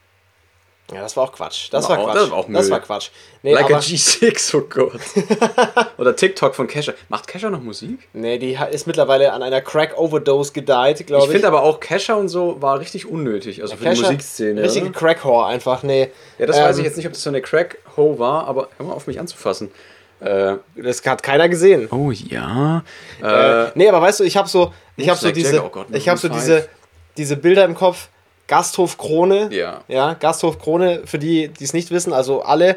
Ja, 0.92 1.00
das 1.00 1.16
war 1.16 1.24
auch 1.24 1.32
Quatsch. 1.32 1.66
Das 1.72 1.88
War 1.88 1.96
war 1.96 1.98
auch- 1.98 2.04
Quatsch. 2.12 2.16
das 2.22 2.30
war 2.30 2.38
auch 2.38 2.46
Das 2.48 2.62
Müll. 2.62 2.70
war 2.70 2.80
Quatsch. 2.80 3.08
Nee, 3.42 3.54
like 3.54 3.72
a 3.72 3.78
G6, 3.78 4.56
oh 4.56 4.60
Gott. 4.68 5.00
Oder 5.98 6.14
TikTok 6.14 6.54
von 6.54 6.68
Kesha. 6.68 6.92
Macht 7.08 7.26
Kesha 7.26 7.50
noch 7.50 7.60
Musik? 7.60 8.06
nee, 8.12 8.38
die 8.38 8.56
ist 8.70 8.86
mittlerweile 8.86 9.32
an 9.32 9.42
einer 9.42 9.60
Crack-Overdose 9.60 10.52
gedeiht, 10.52 11.04
glaube 11.08 11.24
Ich 11.24 11.28
ich. 11.28 11.32
finde 11.32 11.48
aber 11.48 11.64
auch 11.64 11.80
Kesha 11.80 12.14
und 12.14 12.28
so 12.28 12.62
war 12.62 12.78
richtig 12.78 13.06
unnötig, 13.06 13.62
also 13.62 13.74
für 13.74 13.82
die 13.82 13.88
Kesha, 13.90 14.02
Musikszene. 14.02 14.62
Richtige? 14.62 14.92
Crack-Whore 14.92 15.46
einfach, 15.46 15.82
nee. 15.82 16.10
Ja, 16.38 16.46
das 16.46 16.56
Ähm, 16.56 16.62
weiß 16.66 16.78
ich 16.78 16.84
jetzt 16.84 16.96
nicht, 16.98 17.06
ob 17.06 17.14
das 17.14 17.22
so 17.24 17.30
eine 17.30 17.42
Crack-Ho 17.42 18.20
war, 18.20 18.46
aber 18.46 18.68
hör 18.76 18.86
mal 18.86 18.92
auf 18.92 19.08
mich 19.08 19.18
anzufassen. 19.18 19.72
Äh, 20.20 20.54
Das 20.76 21.04
hat 21.04 21.22
keiner 21.22 21.48
gesehen. 21.48 21.88
oh 21.90 22.10
ja. 22.10 22.82
Äh, 23.22 23.66
nee, 23.74 23.88
aber 23.88 24.00
weißt 24.00 24.20
du, 24.20 24.24
ich 24.24 24.36
habe 24.36 24.48
so, 24.48 24.72
ich 24.96 25.08
habe 25.08 25.18
so 25.18 25.30
diese, 25.30 25.62
oh 25.62 25.68
Gott, 25.68 25.86
ich 25.92 26.08
habe 26.08 26.18
so 26.18 26.28
diese, 26.28 26.68
diese 27.16 27.36
Bilder 27.36 27.64
im 27.64 27.74
Kopf. 27.74 28.08
Gasthof 28.48 28.96
Krone. 28.96 29.48
Ja. 29.52 29.82
Ja, 29.88 30.14
Gasthof 30.14 30.58
Krone, 30.60 31.02
für 31.04 31.18
die, 31.18 31.48
die 31.48 31.64
es 31.64 31.72
nicht 31.72 31.90
wissen, 31.90 32.12
also 32.12 32.42
alle. 32.42 32.76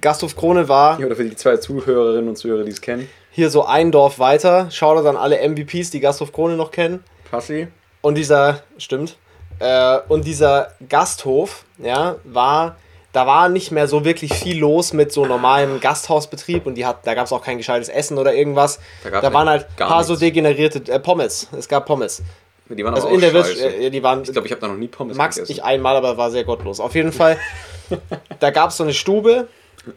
Gasthof 0.00 0.34
Krone 0.36 0.68
war 0.68 0.98
Oder 0.98 1.14
für 1.14 1.24
die 1.24 1.36
zwei 1.36 1.56
Zuhörerinnen 1.58 2.28
und 2.28 2.36
Zuhörer, 2.36 2.64
die 2.64 2.72
es 2.72 2.80
kennen. 2.80 3.08
hier 3.30 3.48
so 3.50 3.64
ein 3.64 3.92
Dorf 3.92 4.18
weiter. 4.18 4.70
Schaut 4.70 5.04
an 5.06 5.16
alle 5.16 5.38
MVPs, 5.48 5.90
die 5.90 6.00
Gasthof 6.00 6.32
Krone 6.32 6.56
noch 6.56 6.70
kennen. 6.70 7.04
Passi. 7.30 7.68
Und 8.00 8.16
dieser, 8.16 8.62
stimmt, 8.78 9.16
äh, 9.60 9.98
und 10.08 10.26
dieser 10.26 10.72
Gasthof, 10.88 11.64
ja, 11.78 12.16
war, 12.24 12.76
da 13.12 13.26
war 13.26 13.48
nicht 13.48 13.70
mehr 13.72 13.88
so 13.88 14.04
wirklich 14.04 14.32
viel 14.34 14.58
los 14.58 14.92
mit 14.92 15.12
so 15.12 15.26
normalem 15.26 15.80
Gasthausbetrieb 15.80 16.64
und 16.66 16.74
die 16.76 16.86
hat, 16.86 17.06
da 17.06 17.14
gab 17.14 17.26
es 17.26 17.32
auch 17.32 17.42
kein 17.44 17.58
gescheites 17.58 17.88
Essen 17.88 18.16
oder 18.18 18.34
irgendwas. 18.34 18.78
Da 19.04 19.10
Da, 19.10 19.20
gab's 19.20 19.34
waren 19.34 19.44
nicht- 19.46 19.50
halt 19.52 19.66
ein 19.80 19.88
paar 19.88 20.04
so 20.04 20.12
nichts. 20.12 20.20
degenerierte 20.20 20.90
äh, 20.92 20.98
Pommes. 20.98 21.48
Es 21.56 21.68
gab 21.68 21.86
Pommes. 21.86 22.22
Die 22.68 22.82
waren 22.84 22.94
Also 22.94 23.08
aber 23.08 23.14
in 23.16 23.18
auch 23.18 23.24
der 23.24 23.34
Wirtschaft, 23.34 23.58
scheiße. 23.58 23.76
äh, 23.76 23.90
die 23.90 24.02
waren, 24.02 24.22
Ich 24.22 24.32
glaube, 24.32 24.46
ich 24.46 24.52
habe 24.52 24.60
da 24.62 24.68
noch 24.68 24.76
nie 24.76 24.88
Pommes 24.88 25.16
Max, 25.16 25.36
gegessen. 25.36 25.52
ich 25.52 25.62
einmal, 25.62 25.94
aber 25.96 26.16
war 26.16 26.30
sehr 26.30 26.44
gottlos. 26.44 26.80
Auf 26.80 26.94
jeden 26.94 27.12
Fall, 27.12 27.36
da 28.40 28.50
gab 28.50 28.70
es 28.70 28.78
so 28.78 28.84
eine 28.84 28.94
Stube, 28.94 29.48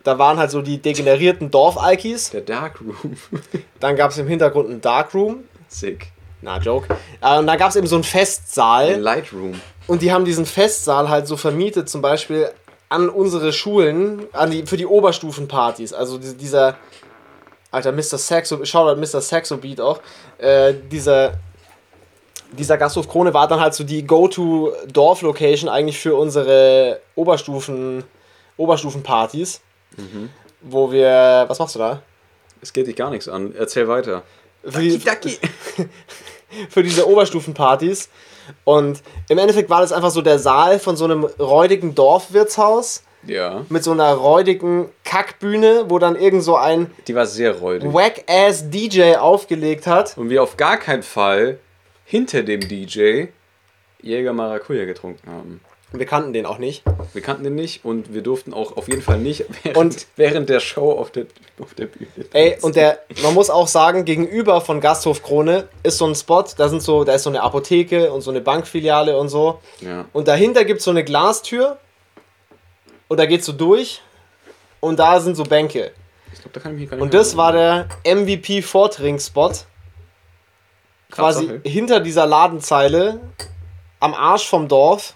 da 0.03 0.17
waren 0.19 0.37
halt 0.37 0.51
so 0.51 0.61
die 0.61 0.79
degenerierten 0.81 1.51
Dorf-Alkis. 1.51 2.31
Der 2.31 2.41
Dark 2.41 2.81
Room. 2.81 3.15
Dann 3.79 3.95
gab 3.95 4.11
es 4.11 4.17
im 4.17 4.27
Hintergrund 4.27 4.69
einen 4.69 4.81
Darkroom. 4.81 5.45
Sick. 5.69 6.07
Na, 6.41 6.57
Joke. 6.59 6.93
Äh, 7.21 7.39
und 7.39 7.47
dann 7.47 7.57
gab 7.57 7.69
es 7.69 7.75
eben 7.75 7.87
so 7.87 7.95
einen 7.95 8.03
Festsaal. 8.03 8.95
Ein 8.95 8.99
Lightroom. 9.01 9.59
Und 9.87 10.01
die 10.01 10.11
haben 10.11 10.25
diesen 10.25 10.45
Festsaal 10.45 11.09
halt 11.09 11.27
so 11.27 11.37
vermietet, 11.37 11.89
zum 11.89 12.01
Beispiel 12.01 12.49
an 12.95 13.09
unsere 13.09 13.51
Schulen, 13.53 14.23
an 14.33 14.51
die, 14.51 14.65
für 14.65 14.77
die 14.77 14.85
Oberstufenpartys. 14.85 15.93
Also 15.93 16.17
die- 16.17 16.35
dieser, 16.35 16.75
alter 17.71 17.91
Mr. 17.91 18.17
Saxo, 18.17 18.63
Shoutout 18.65 18.99
Mr. 18.99 19.21
Saxo 19.21 19.57
Beat 19.57 19.79
auch, 19.81 19.99
äh, 20.37 20.73
dieser, 20.91 21.33
dieser 22.51 22.77
Gasthof 22.77 23.07
Krone 23.09 23.33
war 23.33 23.47
dann 23.47 23.59
halt 23.59 23.73
so 23.73 23.83
die 23.83 24.05
Go-To-Dorf-Location 24.05 25.69
eigentlich 25.69 25.99
für 25.99 26.15
unsere 26.15 26.99
Oberstufen, 27.15 28.03
Oberstufenpartys. 28.57 29.61
Wo 30.61 30.91
wir, 30.91 31.45
was 31.47 31.59
machst 31.59 31.75
du 31.75 31.79
da? 31.79 32.01
Es 32.61 32.73
geht 32.73 32.87
dich 32.87 32.95
gar 32.95 33.09
nichts 33.11 33.27
an. 33.27 33.53
Erzähl 33.57 33.87
weiter. 33.87 34.23
Für 34.63 34.79
die, 34.81 34.97
für 36.69 36.81
diese 36.83 37.07
Oberstufenpartys. 37.07 38.09
Und 38.63 39.01
im 39.29 39.37
Endeffekt 39.37 39.69
war 39.69 39.81
das 39.81 39.91
einfach 39.91 40.11
so 40.11 40.21
der 40.21 40.39
Saal 40.39 40.79
von 40.79 40.95
so 40.95 41.05
einem 41.05 41.23
räudigen 41.23 41.95
Dorfwirtshaus. 41.95 43.03
Ja. 43.27 43.65
mit 43.69 43.83
so 43.83 43.91
einer 43.91 44.13
räudigen 44.13 44.89
Kackbühne, 45.03 45.85
wo 45.87 45.97
dann 45.97 46.15
irgend 46.15 46.43
so 46.43 46.57
ein 46.57 46.91
Die 47.07 47.15
war 47.15 47.25
sehr 47.25 47.57
räudig. 47.57 47.91
Wack-Ass 47.91 48.69
DJ 48.69 49.15
aufgelegt 49.15 49.87
hat. 49.87 50.15
Und 50.15 50.29
wir 50.29 50.43
auf 50.43 50.57
gar 50.57 50.77
keinen 50.77 51.01
Fall 51.01 51.57
hinter 52.03 52.43
dem 52.43 52.59
DJ 52.59 53.25
Jäger 53.99 54.33
Maracuja 54.33 54.85
getrunken 54.85 55.27
haben. 55.27 55.61
Wir 55.99 56.05
kannten 56.05 56.33
den 56.33 56.45
auch 56.45 56.57
nicht. 56.57 56.83
Wir 57.13 57.21
kannten 57.21 57.43
den 57.43 57.55
nicht 57.55 57.85
und 57.85 58.13
wir 58.13 58.21
durften 58.21 58.53
auch 58.53 58.75
auf 58.77 58.87
jeden 58.87 59.01
Fall 59.01 59.19
nicht 59.19 59.45
während, 59.63 59.77
Und- 59.77 60.07
während 60.15 60.49
der 60.49 60.59
Show 60.59 60.91
auf 60.91 61.11
der, 61.11 61.25
auf 61.59 61.73
der 61.73 61.85
Bühne. 61.85 62.07
Ey, 62.33 62.51
tanzen. 62.51 62.65
und 62.65 62.75
der, 62.75 62.99
man 63.23 63.33
muss 63.33 63.49
auch 63.49 63.67
sagen, 63.67 64.05
gegenüber 64.05 64.61
von 64.61 64.81
Gasthof 64.81 65.23
Krone 65.23 65.67
ist 65.83 65.97
so 65.97 66.05
ein 66.07 66.15
Spot, 66.15 66.43
da 66.57 66.69
sind 66.69 66.81
so, 66.81 67.03
da 67.03 67.13
ist 67.13 67.23
so 67.23 67.29
eine 67.29 67.41
Apotheke 67.41 68.11
und 68.11 68.21
so 68.21 68.31
eine 68.31 68.41
Bankfiliale 68.41 69.17
und 69.17 69.29
so. 69.29 69.59
Ja. 69.81 70.05
Und 70.13 70.27
dahinter 70.27 70.65
gibt 70.65 70.79
es 70.79 70.85
so 70.85 70.91
eine 70.91 71.03
Glastür 71.03 71.77
und 73.07 73.17
da 73.19 73.25
geht's 73.25 73.45
so 73.45 73.53
durch 73.53 74.01
und 74.79 74.97
da 74.99 75.19
sind 75.19 75.35
so 75.35 75.43
Bänke. 75.43 75.91
Ich 76.33 76.39
glaube, 76.41 76.53
da 76.53 76.59
kann 76.59 76.73
ich 76.73 76.81
mich 76.81 76.89
gar 76.89 76.97
nicht 76.97 77.03
Und 77.03 77.13
das 77.13 77.37
war 77.37 77.51
der 77.53 77.87
MVP 78.05 78.61
Vortrink-Spot. 78.61 79.51
Quasi 81.11 81.61
hinter 81.63 81.99
dieser 82.01 82.25
Ladenzeile 82.25 83.21
am 83.99 84.13
Arsch 84.13 84.47
vom 84.47 84.67
Dorf 84.67 85.13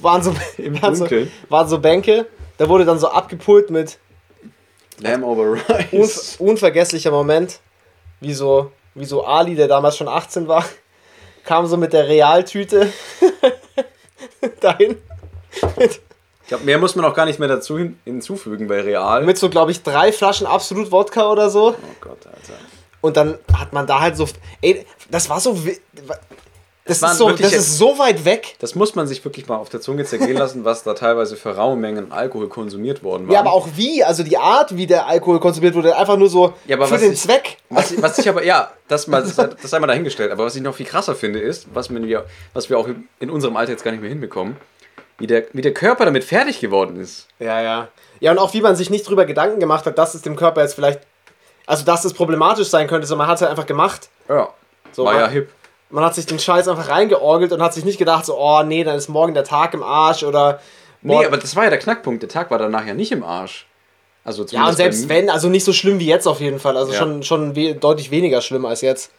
waren 0.00 0.22
so, 0.22 0.34
waren, 0.80 0.94
so, 0.94 1.08
waren 1.48 1.68
so 1.68 1.78
Bänke. 1.78 2.26
Da 2.58 2.68
wurde 2.68 2.84
dann 2.84 2.98
so 2.98 3.08
abgepult 3.08 3.70
mit 3.70 3.98
Lamb 4.98 5.24
over 5.24 5.58
Rice. 5.68 6.36
unvergesslicher 6.38 7.10
Moment, 7.10 7.60
wie 8.20 8.32
so, 8.32 8.72
wie 8.94 9.04
so 9.04 9.24
Ali, 9.24 9.54
der 9.54 9.68
damals 9.68 9.96
schon 9.96 10.08
18 10.08 10.48
war, 10.48 10.64
kam 11.44 11.66
so 11.66 11.76
mit 11.76 11.92
der 11.92 12.08
Realtüte 12.08 12.92
dahin. 14.60 14.96
Ich 15.78 16.48
glaube, 16.48 16.64
mehr 16.64 16.78
muss 16.78 16.94
man 16.94 17.04
auch 17.04 17.14
gar 17.14 17.26
nicht 17.26 17.38
mehr 17.38 17.48
dazu 17.48 17.76
hin, 17.76 17.98
hinzufügen 18.04 18.68
bei 18.68 18.80
Real. 18.80 19.22
mit 19.24 19.36
so, 19.36 19.50
glaube 19.50 19.70
ich, 19.70 19.82
drei 19.82 20.12
Flaschen 20.12 20.46
Absolut 20.46 20.92
Wodka 20.92 21.30
oder 21.30 21.50
so. 21.50 21.70
oh 21.70 21.96
Gott, 22.00 22.26
Alter. 22.26 22.54
Und 23.00 23.16
dann 23.16 23.38
hat 23.52 23.72
man 23.72 23.86
da 23.86 24.00
halt 24.00 24.16
so. 24.16 24.26
Ey, 24.62 24.86
das 25.10 25.28
war 25.28 25.40
so. 25.40 25.58
Das, 26.86 27.02
waren 27.02 27.10
ist 27.12 27.18
so, 27.18 27.30
das 27.30 27.52
ist 27.52 27.78
so 27.78 27.98
weit 27.98 28.24
weg. 28.24 28.54
Das 28.60 28.74
muss 28.76 28.94
man 28.94 29.06
sich 29.06 29.24
wirklich 29.24 29.48
mal 29.48 29.56
auf 29.56 29.68
der 29.68 29.80
Zunge 29.80 30.04
zergehen 30.04 30.36
lassen, 30.36 30.64
was 30.64 30.84
da 30.84 30.94
teilweise 30.94 31.36
für 31.36 31.56
raue 31.56 31.76
Mengen 31.76 32.12
Alkohol 32.12 32.48
konsumiert 32.48 33.02
worden 33.02 33.26
war. 33.26 33.34
Ja, 33.34 33.40
aber 33.40 33.52
auch 33.52 33.68
wie, 33.74 34.04
also 34.04 34.22
die 34.22 34.38
Art, 34.38 34.76
wie 34.76 34.86
der 34.86 35.06
Alkohol 35.06 35.40
konsumiert 35.40 35.74
wurde, 35.74 35.96
einfach 35.96 36.16
nur 36.16 36.28
so 36.28 36.54
Ja, 36.66 36.80
für 36.86 36.98
den 36.98 37.12
ich- 37.12 37.20
Zweck. 37.20 37.56
Was, 37.70 37.90
ich- 37.90 38.00
was 38.00 38.18
ich 38.18 38.28
aber, 38.28 38.44
ja, 38.44 38.70
das, 38.88 39.06
mal, 39.08 39.20
das, 39.36 39.36
das 39.36 39.74
einmal 39.74 39.88
dahingestellt. 39.88 40.30
Aber 40.30 40.44
was 40.44 40.54
ich 40.54 40.62
noch 40.62 40.74
viel 40.76 40.86
krasser 40.86 41.14
finde, 41.16 41.40
ist, 41.40 41.66
was 41.74 41.90
wir, 41.90 42.24
was 42.54 42.70
wir 42.70 42.78
auch 42.78 42.88
in 43.18 43.30
unserem 43.30 43.56
Alter 43.56 43.72
jetzt 43.72 43.82
gar 43.82 43.90
nicht 43.90 44.00
mehr 44.00 44.10
hinbekommen, 44.10 44.56
wie 45.18 45.26
der, 45.26 45.44
wie 45.52 45.62
der 45.62 45.74
Körper 45.74 46.04
damit 46.04 46.24
fertig 46.24 46.60
geworden 46.60 47.00
ist. 47.00 47.26
Ja, 47.40 47.60
ja. 47.60 47.88
Ja, 48.20 48.30
und 48.30 48.38
auch 48.38 48.54
wie 48.54 48.60
man 48.60 48.76
sich 48.76 48.90
nicht 48.90 49.08
drüber 49.08 49.24
Gedanken 49.24 49.60
gemacht 49.60 49.86
hat, 49.86 49.98
dass 49.98 50.14
es 50.14 50.22
dem 50.22 50.36
Körper 50.36 50.62
jetzt 50.62 50.74
vielleicht. 50.74 51.00
Also, 51.66 51.84
dass 51.84 52.04
es 52.04 52.14
problematisch 52.14 52.68
sein 52.68 52.86
könnte, 52.86 53.06
sondern 53.08 53.26
man 53.26 53.30
hat 53.32 53.36
es 53.38 53.42
halt 53.42 53.50
einfach 53.50 53.66
gemacht. 53.66 54.08
Ja, 54.28 54.50
So, 54.92 55.04
war 55.04 55.18
ja 55.18 55.26
hip. 55.28 55.50
Man 55.90 56.04
hat 56.04 56.14
sich 56.14 56.26
den 56.26 56.38
Scheiß 56.38 56.68
einfach 56.68 56.88
reingeorgelt 56.88 57.52
und 57.52 57.62
hat 57.62 57.74
sich 57.74 57.84
nicht 57.84 57.98
gedacht, 57.98 58.26
so, 58.26 58.38
oh 58.38 58.62
nee, 58.62 58.84
dann 58.84 58.96
ist 58.96 59.08
morgen 59.08 59.34
der 59.34 59.44
Tag 59.44 59.74
im 59.74 59.82
Arsch 59.82 60.22
oder. 60.22 60.60
Nee, 61.02 61.24
aber 61.24 61.36
das 61.36 61.54
war 61.54 61.64
ja 61.64 61.70
der 61.70 61.78
Knackpunkt. 61.78 62.22
Der 62.22 62.28
Tag 62.28 62.50
war 62.50 62.58
danach 62.58 62.84
ja 62.84 62.94
nicht 62.94 63.12
im 63.12 63.22
Arsch. 63.22 63.66
Also 64.24 64.44
ja, 64.46 64.66
und 64.66 64.76
selbst 64.76 65.08
wenn, 65.08 65.30
also 65.30 65.48
nicht 65.48 65.64
so 65.64 65.72
schlimm 65.72 66.00
wie 66.00 66.06
jetzt 66.06 66.26
auf 66.26 66.40
jeden 66.40 66.58
Fall. 66.58 66.76
Also 66.76 66.92
Ja. 66.92 66.98
schon, 66.98 67.22
schon 67.22 67.54
we 67.54 67.76
deutlich 67.76 68.10
weniger 68.10 68.40
schlimm 68.40 68.66
als 68.66 68.80
jetzt. 68.80 69.12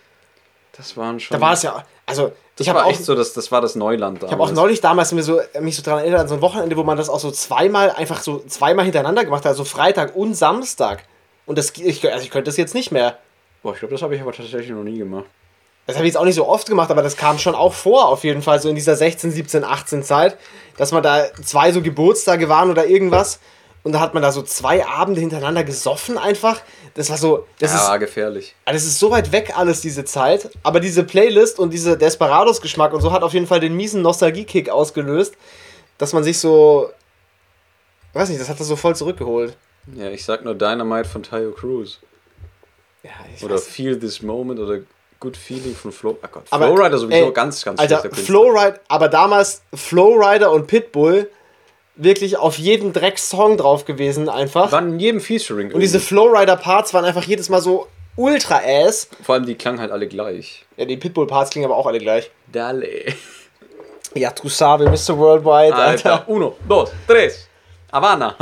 Das 0.76 0.98
waren 0.98 1.20
schon. 1.22 1.34
Da 1.36 1.42
war 1.42 1.54
es 1.54 1.64
ja. 1.64 1.86
Also, 2.06 2.34
das 2.58 2.66
ich 2.66 2.70
habe 2.70 2.80
war 2.80 2.86
auch. 2.86 2.92
echt 2.92 3.06
so, 3.06 3.16
das, 3.16 3.34
das 3.34 3.52
war 3.52 3.62
das 3.62 3.76
Neuland 3.76 4.22
Ich 4.24 4.32
habe 4.32 4.44
auch 4.44 4.52
neulich 4.52 4.82
damals 4.82 5.14
mir 5.14 5.24
so, 5.24 5.40
mich 5.62 5.78
so 5.78 5.82
daran 5.82 6.02
erinnert, 6.02 6.22
an 6.22 6.28
so 6.28 6.36
ein 6.36 6.42
Wochenende, 6.42 6.76
wo 6.76 6.84
man 6.84 6.98
das 6.98 7.10
auch 7.10 7.20
so 7.20 7.32
zweimal, 7.32 7.92
einfach 7.92 8.22
so 8.22 8.44
zweimal 8.48 8.84
hintereinander 8.84 9.24
gemacht 9.24 9.46
hat, 9.46 9.52
also 9.52 9.64
Freitag 9.64 10.16
und 10.16 10.34
Samstag. 10.34 11.04
Und 11.46 11.58
das, 11.58 11.72
ich, 11.78 12.06
also 12.12 12.24
ich 12.24 12.30
könnte 12.30 12.50
das 12.50 12.58
jetzt 12.58 12.76
nicht 12.76 12.92
mehr. 12.92 13.18
Boah, 13.64 13.74
ich 13.74 13.80
glaube, 13.80 13.94
das 13.94 14.02
habe 14.02 14.16
ich 14.16 14.22
aber 14.22 14.34
tatsächlich 14.34 14.70
noch 14.72 14.84
nie 14.84 14.98
gemacht. 14.98 15.26
Das 15.88 15.96
habe 15.96 16.06
ich 16.06 16.14
jetzt 16.14 16.18
auch 16.18 16.26
nicht 16.26 16.36
so 16.36 16.48
oft 16.48 16.68
gemacht, 16.68 16.92
aber 16.92 17.02
das 17.02 17.16
kam 17.16 17.40
schon 17.40 17.56
auch 17.56 17.74
vor, 17.74 18.10
auf 18.10 18.24
jeden 18.24 18.42
Fall, 18.42 18.62
so 18.62 18.68
in 18.70 18.76
dieser 18.76 18.96
16, 18.96 19.32
17, 19.32 19.64
18 19.64 20.04
Zeit, 20.04 20.38
dass 20.76 20.92
man 20.92 21.02
da 21.02 21.28
zwei 21.44 21.72
so 21.72 21.82
Geburtstage 21.82 22.50
waren 22.50 22.70
oder 22.70 22.86
irgendwas. 22.88 23.40
Und 23.84 23.94
da 23.94 24.02
hat 24.02 24.14
man 24.14 24.22
da 24.22 24.34
so 24.34 24.42
zwei 24.42 24.86
Abende 24.86 25.22
hintereinander 25.22 25.64
gesoffen 25.64 26.18
einfach. 26.18 26.62
Das 26.94 27.10
war 27.10 27.18
so, 27.18 27.48
das 27.60 27.72
ja, 27.72 27.94
ist 27.94 28.00
gefährlich. 28.02 28.54
Ah, 28.66 28.74
Das 28.74 28.84
ist 28.84 29.00
so 29.00 29.12
weit 29.12 29.32
weg 29.32 29.54
alles, 29.56 29.80
diese 29.80 30.04
Zeit. 30.04 30.50
Aber 30.62 30.82
diese 30.82 31.06
Playlist 31.06 31.58
und 31.58 31.72
diese 31.72 31.98
Desperados-Geschmack 31.98 32.92
und 32.92 33.00
so 33.00 33.14
hat 33.14 33.24
auf 33.24 33.34
jeden 33.34 33.48
Fall 33.48 33.62
den 33.62 33.78
miesen 33.78 34.02
Nostalgie-Kick 34.02 34.70
ausgelöst, 34.70 35.36
dass 36.00 36.12
man 36.12 36.24
sich 36.26 36.38
so. 36.38 36.90
Weiß 38.12 38.28
nicht, 38.28 38.42
das 38.42 38.50
hat 38.50 38.60
er 38.60 38.66
so 38.66 38.76
voll 38.76 38.96
zurückgeholt. 38.96 39.56
Ja, 39.96 40.10
ich 40.10 40.26
sag 40.26 40.44
nur 40.44 40.56
Dynamite 40.56 41.08
von 41.08 41.24
Tayo 41.24 41.52
Cruz. 41.52 42.02
Ja, 43.04 43.12
ich 43.34 43.42
Oder 43.42 43.56
weiß. 43.56 43.68
Feel 43.68 43.98
This 43.98 44.22
Moment 44.22 44.60
oder 44.60 44.80
Good 45.20 45.38
Feeling 45.38 45.76
von 45.76 45.92
Flow. 45.92 46.18
Ach 46.22 46.32
Gott, 46.32 46.44
Aber, 46.50 46.68
Flowrider 46.68 46.98
sowieso 46.98 47.26
ey, 47.28 47.34
ganz, 47.34 47.64
ganz 47.64 47.80
Alter, 47.80 48.00
schlechter 48.00 48.10
Künstler. 48.10 48.26
Flowrider, 48.26 48.80
aber 48.88 49.10
damals 49.10 49.62
Flowrider 49.74 50.52
und 50.52 50.68
Pitbull 50.68 51.30
wirklich 51.96 52.38
auf 52.38 52.58
jeden 52.58 52.94
Dreck-Song 52.94 53.58
drauf 53.58 53.86
gewesen, 53.86 54.30
einfach. 54.30 54.72
Waren 54.72 54.94
in 54.94 55.00
jedem 55.00 55.22
Featuring. 55.22 55.74
Und 55.74 55.80
diese 55.80 56.00
Flowrider-Parts 56.00 56.94
waren 56.94 57.06
einfach 57.06 57.24
jedes 57.24 57.50
Mal 57.50 57.62
so 57.62 57.88
ultra-ass. 58.16 59.10
Vor 59.24 59.36
allem 59.36 59.46
die 59.46 59.56
klangen 59.56 59.80
halt 59.80 59.92
alle 59.92 60.08
gleich. 60.08 60.66
Ja, 60.76 60.86
die 60.86 60.98
Pitbull-Parts 60.98 61.50
klingen 61.52 61.66
aber 61.66 61.76
auch 61.76 61.88
alle 61.88 62.00
gleich. 62.00 62.30
Dale. 62.52 63.14
Ja, 64.14 64.32
tu 64.32 64.50
sabe, 64.50 64.86
Mr. 64.86 65.18
Worldwide, 65.18 65.76
Alter. 65.76 66.12
Alter, 66.12 66.30
uno, 66.30 66.56
dos, 66.68 66.92
tres. 67.08 67.48
Havana. 67.92 68.36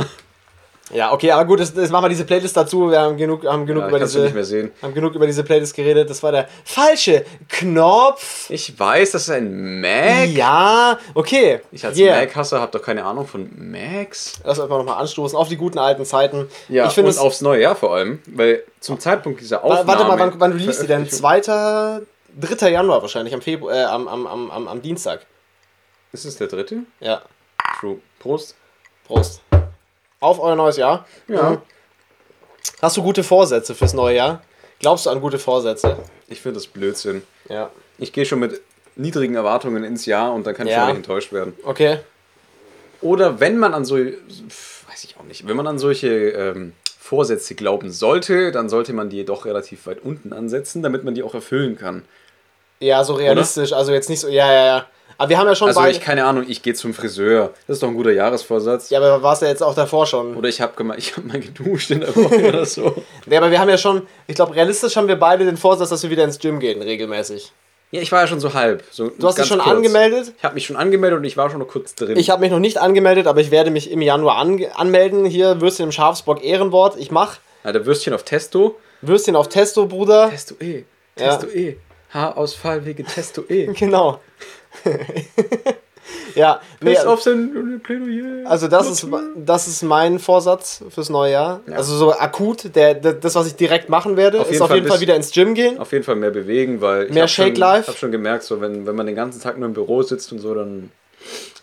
Ja, 0.94 1.12
okay, 1.12 1.32
aber 1.32 1.44
gut, 1.44 1.58
das 1.58 1.74
machen 1.90 2.04
wir 2.04 2.08
diese 2.08 2.24
Playlist 2.24 2.56
dazu. 2.56 2.90
Wir 2.90 3.00
haben 3.00 3.16
genug, 3.16 3.44
haben 3.44 3.66
genug 3.66 3.82
Ja, 3.82 3.88
über 3.88 3.98
diese. 3.98 4.70
haben 4.82 4.94
genug 4.94 5.14
über 5.16 5.26
diese 5.26 5.42
Playlist 5.42 5.74
geredet. 5.74 6.08
Das 6.08 6.22
war 6.22 6.30
der 6.30 6.48
falsche 6.64 7.24
Knopf. 7.48 8.48
Ich 8.50 8.78
weiß, 8.78 9.10
das 9.10 9.22
ist 9.22 9.30
ein 9.30 9.80
Mac. 9.80 10.28
Ja, 10.28 10.96
okay. 11.14 11.60
Ich 11.72 11.84
als 11.84 11.98
Yeah. 11.98 12.16
Mac-Hasser 12.20 12.60
habe 12.60 12.70
doch 12.78 12.82
keine 12.84 13.04
Ahnung 13.04 13.26
von 13.26 13.50
Macs. 13.56 14.34
Lass 14.44 14.58
uns 14.58 14.64
einfach 14.64 14.78
nochmal 14.78 15.00
anstoßen 15.00 15.36
auf 15.36 15.48
die 15.48 15.56
guten 15.56 15.78
alten 15.78 16.04
Zeiten. 16.04 16.48
Ja, 16.68 16.86
ich 16.86 16.92
finde 16.92 17.08
und 17.08 17.14
es. 17.16 17.18
aufs 17.18 17.40
neue 17.40 17.62
Jahr 17.62 17.74
vor 17.74 17.94
allem. 17.96 18.20
Weil 18.26 18.62
zum 18.78 19.00
Zeitpunkt 19.00 19.40
dieser 19.40 19.64
Aufnahme... 19.64 19.88
Warte 19.88 20.04
mal, 20.04 20.18
wann, 20.18 20.34
wann 20.38 20.52
release 20.52 20.80
die 20.82 20.86
denn? 20.86 21.06
Veröffentlichung- 21.06 22.02
2. 22.38 22.56
3. 22.58 22.70
Januar 22.70 23.02
wahrscheinlich, 23.02 23.34
am, 23.34 23.40
Februar, 23.42 23.74
äh, 23.74 23.82
am, 23.84 24.06
am, 24.06 24.26
am, 24.26 24.50
am, 24.50 24.68
am 24.68 24.82
Dienstag. 24.82 25.26
Ist 26.12 26.24
es 26.26 26.36
der 26.36 26.46
dritte? 26.46 26.80
Ja, 27.00 27.22
True. 27.80 27.96
Prost. 28.20 28.54
Prost. 29.06 29.40
Auf 30.26 30.40
euer 30.40 30.56
neues 30.56 30.76
Jahr. 30.76 31.06
Ja. 31.28 31.50
Mhm. 31.50 31.58
Hast 32.82 32.96
du 32.96 33.02
gute 33.04 33.22
Vorsätze 33.22 33.76
fürs 33.76 33.94
neue 33.94 34.16
Jahr? 34.16 34.42
Glaubst 34.80 35.06
du 35.06 35.10
an 35.10 35.20
gute 35.20 35.38
Vorsätze? 35.38 35.96
Ich 36.26 36.40
finde 36.40 36.54
das 36.58 36.66
Blödsinn. 36.66 37.22
Ja. 37.48 37.70
Ich 37.98 38.12
gehe 38.12 38.26
schon 38.26 38.40
mit 38.40 38.60
niedrigen 38.96 39.36
Erwartungen 39.36 39.84
ins 39.84 40.04
Jahr 40.04 40.32
und 40.34 40.44
dann 40.44 40.54
kann 40.56 40.66
ich 40.66 40.72
Ja. 40.72 40.80
schon 40.80 40.88
nicht 40.88 40.96
enttäuscht 40.96 41.32
werden. 41.32 41.54
Okay. 41.62 42.00
Oder 43.02 43.38
wenn 43.38 43.56
man 43.56 43.72
an 43.72 43.84
so, 43.84 43.94
weiß 43.96 45.04
ich 45.04 45.16
auch 45.16 45.22
nicht, 45.22 45.46
wenn 45.46 45.56
man 45.56 45.68
an 45.68 45.78
solche 45.78 46.08
ähm, 46.08 46.72
Vorsätze 46.98 47.54
glauben 47.54 47.92
sollte, 47.92 48.50
dann 48.50 48.68
sollte 48.68 48.92
man 48.94 49.08
die 49.08 49.24
doch 49.24 49.44
relativ 49.44 49.86
weit 49.86 50.00
unten 50.02 50.32
ansetzen, 50.32 50.82
damit 50.82 51.04
man 51.04 51.14
die 51.14 51.22
auch 51.22 51.34
erfüllen 51.34 51.78
kann. 51.78 52.02
Ja, 52.80 53.04
so 53.04 53.14
realistisch. 53.14 53.72
Also 53.72 53.92
jetzt 53.92 54.10
nicht 54.10 54.18
so. 54.20 54.26
Ja, 54.28 54.52
ja, 54.52 54.66
ja. 54.66 54.86
Aber 55.18 55.28
wir 55.30 55.38
haben 55.38 55.46
ja 55.46 55.54
schon 55.54 55.68
Also 55.68 55.84
ich, 55.84 56.00
keine 56.00 56.24
Ahnung, 56.24 56.44
ich 56.46 56.62
gehe 56.62 56.74
zum 56.74 56.92
Friseur. 56.94 57.52
Das 57.66 57.76
ist 57.76 57.82
doch 57.82 57.88
ein 57.88 57.94
guter 57.94 58.12
Jahresvorsatz. 58.12 58.90
Ja, 58.90 58.98
aber 58.98 59.22
warst 59.22 59.42
ja 59.42 59.48
jetzt 59.48 59.62
auch 59.62 59.74
davor 59.74 60.06
schon. 60.06 60.36
Oder 60.36 60.48
ich 60.48 60.60
habe 60.60 60.72
ich 60.96 61.16
hab 61.16 61.24
mal 61.24 61.40
geduscht 61.40 61.90
in 61.90 62.00
der 62.00 62.14
Woche 62.14 62.48
oder 62.48 62.66
so. 62.66 63.02
Ja, 63.26 63.38
aber 63.38 63.50
wir 63.50 63.58
haben 63.58 63.68
ja 63.68 63.78
schon, 63.78 64.02
ich 64.26 64.34
glaube, 64.34 64.54
realistisch 64.54 64.96
haben 64.96 65.08
wir 65.08 65.16
beide 65.16 65.44
den 65.44 65.56
Vorsatz, 65.56 65.90
dass 65.90 66.02
wir 66.02 66.10
wieder 66.10 66.24
ins 66.24 66.38
Gym 66.38 66.60
gehen, 66.60 66.82
regelmäßig. 66.82 67.52
Ja, 67.92 68.00
ich 68.00 68.10
war 68.10 68.20
ja 68.20 68.26
schon 68.26 68.40
so 68.40 68.52
halb. 68.52 68.82
So 68.90 69.10
Du 69.10 69.26
hast 69.26 69.38
dich 69.38 69.46
schon 69.46 69.60
angemeldet? 69.60 70.32
Ich 70.36 70.44
habe 70.44 70.54
mich 70.54 70.66
schon 70.66 70.76
angemeldet 70.76 71.18
und 71.18 71.24
ich 71.24 71.36
war 71.36 71.50
schon 71.50 71.60
noch 71.60 71.68
kurz 71.68 71.94
drin. 71.94 72.16
Ich 72.18 72.30
habe 72.30 72.40
mich 72.40 72.50
noch 72.50 72.58
nicht 72.58 72.78
angemeldet, 72.78 73.26
aber 73.26 73.40
ich 73.40 73.50
werde 73.50 73.70
mich 73.70 73.90
im 73.90 74.02
Januar 74.02 74.38
ange 74.38 74.76
anmelden. 74.76 75.24
Hier, 75.24 75.60
Würstchen 75.60 75.86
im 75.86 75.92
Schafsbock 75.92 76.42
Ehrenwort. 76.42 76.96
Ich 76.98 77.10
mach 77.10 77.38
ja, 77.64 77.72
der 77.72 77.86
Würstchen 77.86 78.12
auf 78.12 78.22
Testo. 78.22 78.76
Würstchen 79.02 79.36
auf 79.36 79.48
Testo, 79.48 79.86
Bruder. 79.86 80.30
Testo 80.30 80.54
E. 80.60 80.84
Ja. 81.18 81.36
Testo 81.36 81.46
E. 81.48 81.76
Haarausfall 82.16 82.84
wegen 82.84 83.06
Testo 83.06 83.44
E. 83.48 83.66
Genau. 83.78 84.20
ja, 86.34 86.60
nee, 86.80 86.90
Piss 86.94 87.04
auf 87.04 87.22
sein 87.22 87.80
Plädoyer. 87.82 88.48
also 88.48 88.68
das 88.68 88.88
ist, 88.90 89.06
das 89.36 89.68
ist 89.68 89.82
mein 89.82 90.18
Vorsatz 90.18 90.82
fürs 90.90 91.08
neue 91.08 91.32
Jahr. 91.32 91.60
Ja. 91.66 91.76
Also 91.76 91.96
so 91.96 92.12
akut, 92.12 92.74
der, 92.76 92.94
der, 92.94 93.14
das, 93.14 93.34
was 93.34 93.46
ich 93.46 93.54
direkt 93.56 93.88
machen 93.88 94.16
werde, 94.16 94.40
Auf 94.40 94.50
ist 94.50 94.60
auf 94.60 94.68
Fall 94.68 94.76
jeden 94.78 94.88
Fall 94.88 94.96
bis- 94.96 95.02
wieder 95.02 95.16
ins 95.16 95.30
Gym 95.32 95.54
gehen. 95.54 95.78
Auf 95.78 95.92
jeden 95.92 96.04
Fall 96.04 96.16
mehr 96.16 96.30
bewegen, 96.30 96.80
weil 96.80 97.04
ich 97.06 97.12
Mehr 97.12 97.22
hab 97.24 97.30
Shake 97.30 97.54
schon, 97.54 97.60
Life? 97.60 97.86
habe 97.88 97.98
schon 97.98 98.12
gemerkt, 98.12 98.44
so 98.44 98.60
wenn, 98.60 98.86
wenn 98.86 98.94
man 98.96 99.06
den 99.06 99.16
ganzen 99.16 99.40
Tag 99.40 99.56
nur 99.58 99.66
im 99.68 99.74
Büro 99.74 100.02
sitzt 100.02 100.30
und 100.32 100.38
so, 100.38 100.54
dann 100.54 100.90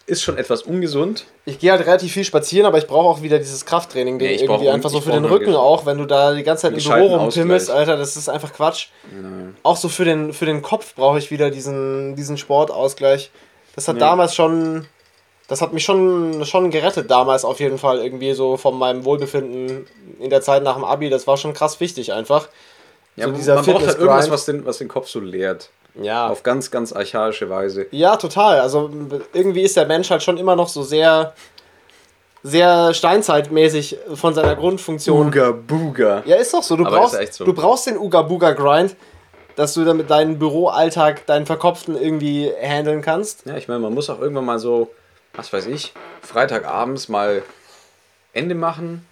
ist 0.05 0.21
schon 0.21 0.37
etwas 0.37 0.63
ungesund. 0.63 1.25
Ich 1.45 1.59
gehe 1.59 1.71
halt 1.71 1.85
relativ 1.85 2.11
viel 2.11 2.23
spazieren, 2.23 2.65
aber 2.65 2.77
ich 2.77 2.87
brauche 2.87 3.07
auch 3.07 3.21
wieder 3.21 3.39
dieses 3.39 3.65
Krafttraining 3.65 4.17
Nee, 4.17 4.33
ich 4.33 4.41
irgendwie 4.43 4.69
einfach 4.69 4.89
so 4.89 4.99
für 4.99 5.11
den 5.11 5.25
Rücken 5.25 5.55
auch, 5.55 5.85
wenn 5.85 5.97
du 5.97 6.05
da 6.05 6.33
die 6.33 6.43
ganze 6.43 6.63
Zeit 6.63 6.73
im 6.73 6.83
Büro 6.83 7.15
rumpimmelst. 7.15 7.69
Alter, 7.69 7.95
das 7.95 8.17
ist 8.17 8.29
einfach 8.29 8.53
Quatsch. 8.53 8.87
Auch 9.63 9.77
so 9.77 9.89
für 9.89 10.05
den, 10.05 10.33
für 10.33 10.45
den 10.45 10.61
Kopf 10.61 10.95
brauche 10.95 11.17
ich 11.19 11.31
wieder 11.31 11.51
diesen, 11.51 12.15
diesen 12.15 12.37
Sportausgleich. 12.37 13.31
Das 13.75 13.87
hat 13.87 13.95
Ja. 13.95 14.01
damals 14.01 14.35
schon 14.35 14.87
das 15.47 15.61
hat 15.61 15.73
mich 15.73 15.83
schon, 15.83 16.45
schon 16.45 16.71
gerettet 16.71 17.11
damals 17.11 17.43
auf 17.43 17.59
jeden 17.59 17.77
Fall 17.77 17.99
irgendwie 17.99 18.33
so 18.33 18.55
von 18.57 18.77
meinem 18.77 19.03
Wohlbefinden 19.03 19.85
in 20.19 20.29
der 20.29 20.41
Zeit 20.41 20.63
nach 20.63 20.75
dem 20.75 20.85
Abi. 20.85 21.09
Das 21.09 21.27
war 21.27 21.37
schon 21.37 21.53
krass 21.53 21.79
wichtig 21.79 22.13
einfach. 22.13 22.47
Ja, 23.15 23.25
so 23.25 23.31
man 23.31 23.39
dieser 23.39 23.55
braucht 23.61 23.85
halt 23.85 23.99
irgendwas, 23.99 24.31
was 24.31 24.45
den, 24.45 24.65
was 24.65 24.77
den 24.77 24.87
Kopf 24.87 25.09
so 25.09 25.19
leert. 25.19 25.69
Ja. 25.95 26.27
Auf 26.27 26.43
ganz, 26.43 26.71
ganz 26.71 26.91
archaische 26.91 27.49
Weise. 27.49 27.87
Ja, 27.91 28.15
total. 28.15 28.59
Also 28.59 28.89
irgendwie 29.33 29.61
ist 29.61 29.77
der 29.77 29.85
Mensch 29.85 30.09
halt 30.09 30.23
schon 30.23 30.37
immer 30.37 30.55
noch 30.55 30.67
so 30.67 30.81
sehr, 30.83 31.33
sehr 32.41 32.93
steinzeitmäßig 32.93 33.97
von 34.15 34.33
seiner 34.33 34.55
Grundfunktion. 34.55 35.27
Uga 35.27 35.51
Buga. 35.51 36.23
Ja, 36.25 36.37
ist 36.37 36.53
doch 36.53 36.63
so. 36.63 36.75
Du 36.75 36.85
Aber 36.85 36.97
brauchst, 36.97 37.33
so. 37.33 37.45
du 37.45 37.53
brauchst 37.53 37.87
den 37.87 37.97
Uga 37.97 38.23
Buga 38.23 38.51
Grind, 38.53 38.95
dass 39.55 39.75
du 39.75 39.85
damit 39.85 40.09
deinen 40.09 40.39
Büroalltag, 40.39 41.25
deinen 41.27 41.45
Verkopften 41.45 41.95
irgendwie 41.95 42.51
handeln 42.59 43.01
kannst. 43.01 43.45
Ja, 43.45 43.55
ich 43.55 43.67
meine, 43.67 43.79
man 43.79 43.93
muss 43.93 44.09
auch 44.09 44.19
irgendwann 44.19 44.45
mal 44.45 44.59
so, 44.59 44.89
was 45.35 45.53
weiß 45.53 45.67
ich, 45.67 45.93
Freitagabends 46.21 47.07
mal 47.07 47.43
Ende 48.33 48.55
machen, 48.55 49.05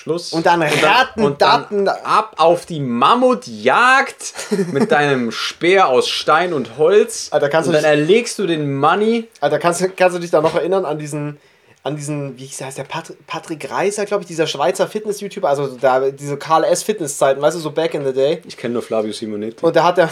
Schluss. 0.00 0.32
Und 0.32 0.46
dann 0.46 0.62
Ratten, 0.62 1.22
und 1.24 1.42
dann 1.42 1.84
Daten. 1.84 1.88
ab 1.88 2.34
auf 2.38 2.64
die 2.64 2.80
Mammutjagd 2.80 4.32
mit 4.72 4.90
deinem 4.92 5.30
Speer 5.30 5.88
aus 5.88 6.08
Stein 6.08 6.52
und 6.52 6.78
Holz. 6.78 7.28
Alter, 7.32 7.48
kannst 7.48 7.68
und 7.68 7.74
du 7.74 7.82
dann 7.82 7.90
dich- 7.90 8.00
erlegst 8.00 8.38
du 8.38 8.46
den 8.46 8.74
Money. 8.76 9.28
Alter, 9.40 9.58
kannst, 9.58 9.80
du- 9.80 9.90
kannst 9.90 10.16
du 10.16 10.20
dich 10.20 10.30
da 10.30 10.40
noch 10.40 10.54
erinnern 10.54 10.84
an 10.84 10.98
diesen, 10.98 11.38
an 11.82 11.96
diesen, 11.96 12.38
wie 12.38 12.46
heißt 12.46 12.78
der, 12.78 12.84
Pat 12.84 13.12
Patrick 13.26 13.70
Reiser, 13.70 14.06
glaube 14.06 14.22
ich, 14.22 14.28
dieser 14.28 14.46
Schweizer 14.46 14.86
Fitness-YouTuber, 14.88 15.48
also 15.48 15.66
da, 15.80 16.10
diese 16.10 16.36
Karl 16.36 16.64
S. 16.64 16.82
Fitness-Zeiten, 16.82 17.40
weißt 17.42 17.56
du, 17.56 17.60
so 17.60 17.70
back 17.70 17.94
in 17.94 18.04
the 18.06 18.12
day. 18.12 18.40
Ich 18.46 18.56
kenne 18.56 18.74
nur 18.74 18.82
Flavio 18.82 19.12
Simonetti. 19.12 19.64
Und 19.64 19.76
da 19.76 19.84
hat 19.84 19.98
er, 19.98 20.08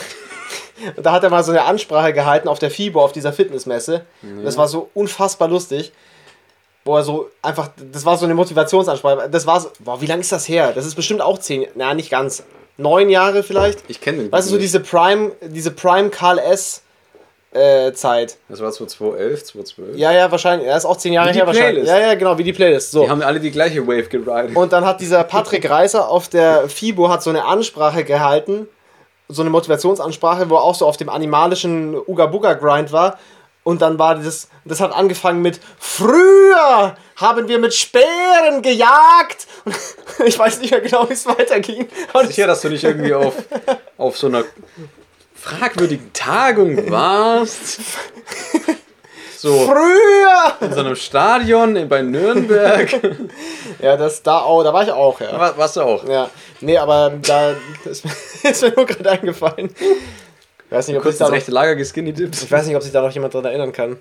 und 0.97 1.04
da 1.04 1.12
hat 1.12 1.23
er 1.25 1.30
mal 1.30 1.42
so 1.45 1.52
eine 1.52 1.62
Ansprache 1.64 2.12
gehalten 2.12 2.49
auf 2.49 2.59
der 2.59 2.71
FIBO, 2.71 3.02
auf 3.02 3.12
dieser 3.12 3.33
Fitnessmesse. 3.33 4.04
Das 4.45 4.57
war 4.57 4.68
so 4.68 4.90
unfassbar 4.95 5.49
lustig. 5.49 5.92
Wo 6.88 6.97
er 6.97 7.02
so 7.02 7.28
einfach, 7.42 7.68
das 7.92 8.07
war 8.07 8.16
so 8.16 8.25
eine 8.25 8.33
Motivationsansprache. 8.33 9.28
Das 9.28 9.47
war 9.47 9.61
so, 9.61 9.68
boah, 9.80 10.00
wie 10.00 10.07
lange 10.07 10.23
ist 10.23 10.33
das 10.33 10.49
her? 10.49 10.73
Das 10.75 10.87
ist 10.87 10.95
bestimmt 10.95 11.21
auch 11.21 11.37
zehn, 11.37 11.66
na 11.75 11.92
nicht 11.92 12.09
ganz, 12.09 12.45
neun 12.78 13.11
Jahre 13.11 13.42
vielleicht. 13.42 13.80
Ich 13.88 14.00
kenne 14.00 14.23
den. 14.23 14.33
Weißt 14.33 14.49
du, 14.49 14.52
so 14.52 14.59
diese 14.59 14.80
Prime, 14.80 15.33
diese 15.42 15.71
Prime 15.71 16.09
Karl 16.09 16.38
S. 16.38 16.83
Äh, 17.50 17.92
Zeit. 17.92 18.38
Das 18.49 18.61
war 18.61 18.73
2011, 18.73 19.45
2012. 19.45 19.97
Ja, 19.97 20.12
ja, 20.12 20.30
wahrscheinlich. 20.30 20.66
Er 20.66 20.78
ist 20.78 20.87
auch 20.87 20.97
zehn 20.97 21.12
Jahre 21.12 21.30
her 21.30 21.47
wahrscheinlich. 21.47 21.87
Ja, 21.87 21.99
ja, 21.99 22.14
genau, 22.14 22.38
wie 22.38 22.45
die 22.45 22.52
Playlist. 22.54 22.90
So. 22.90 23.02
Die 23.02 23.11
haben 23.11 23.23
alle 23.23 23.40
die 23.40 23.50
gleiche 23.50 23.87
Wave 23.87 24.09
geridet. 24.09 24.57
Und 24.57 24.73
dann 24.73 24.87
hat 24.87 25.00
dieser 25.02 25.25
Patrick 25.25 25.68
Reiser 25.71 26.09
auf 26.09 26.28
der 26.28 26.68
FIBO 26.68 27.11
hat 27.11 27.23
so 27.23 27.30
eine 27.30 27.45
Ansprache 27.45 28.04
gehalten, 28.04 28.66
so 29.28 29.42
eine 29.42 29.50
Motivationsansprache, 29.50 30.49
wo 30.49 30.57
er 30.57 30.62
auch 30.62 30.75
so 30.75 30.87
auf 30.87 30.97
dem 30.97 31.11
animalischen 31.11 31.95
Uga 31.95 32.26
Buga 32.26 32.54
Grind 32.54 32.92
war. 32.92 33.18
Und 33.69 33.83
dann 33.83 33.99
war 33.99 34.15
das, 34.15 34.49
das 34.65 34.81
hat 34.81 34.95
angefangen 34.95 35.43
mit 35.43 35.61
Früher 35.79 36.97
haben 37.17 37.49
wir 37.49 37.59
mit 37.59 37.75
Speeren 37.75 38.63
gejagt. 38.63 39.47
Ich 40.25 40.39
weiß 40.39 40.61
nicht 40.61 40.71
mehr 40.73 40.81
genau, 40.81 41.07
wie 41.09 41.13
es 41.13 41.27
weiterging. 41.27 41.87
Sicher, 42.27 42.47
dass 42.49 42.63
du 42.63 42.71
nicht 42.71 42.83
irgendwie 42.83 43.13
auf, 43.15 43.35
auf 43.99 44.17
so 44.17 44.27
einer 44.29 44.43
fragwürdigen 45.35 46.11
Tagung 46.15 46.91
warst. 46.91 47.79
So 49.37 49.67
Früher! 49.67 50.57
in 50.63 50.73
so 50.73 50.81
einem 50.81 50.97
Stadion 50.97 51.89
bei 51.89 52.01
Nürnberg. 52.03 52.89
Ja, 53.81 53.97
das 53.97 54.23
da 54.25 54.39
auch, 54.41 54.65
da 54.65 54.73
war 54.73 54.83
ich 54.83 54.91
auch, 54.91 55.21
ja. 55.21 55.39
War- 55.39 55.57
Warst 55.59 55.77
du 55.77 55.83
auch? 55.83 56.05
Ja, 56.09 56.29
nee, 56.61 56.77
aber 56.77 57.13
da 57.23 57.55
ist 57.85 58.05
ist 58.43 58.63
mir 58.63 58.73
nur 58.75 58.87
gerade 58.87 59.11
eingefallen. 59.11 59.73
Ich 60.71 60.77
weiß 60.77 60.89
nicht, 60.89 60.97
ob 60.99 61.05
sich 61.05 61.17
da 61.19 61.25
noch, 61.27 61.33
rechte 61.33 61.51
Lager 61.51 61.77
geskinny 61.77 62.13
dipped. 62.13 62.43
ich 62.43 62.51
weiß 62.51 62.67
nicht, 62.67 62.77
ob 62.77 62.83
sich 62.83 62.93
da 62.93 63.01
noch 63.03 63.11
jemand 63.11 63.33
dran 63.35 63.45
erinnern 63.45 63.73
kann. 63.73 63.97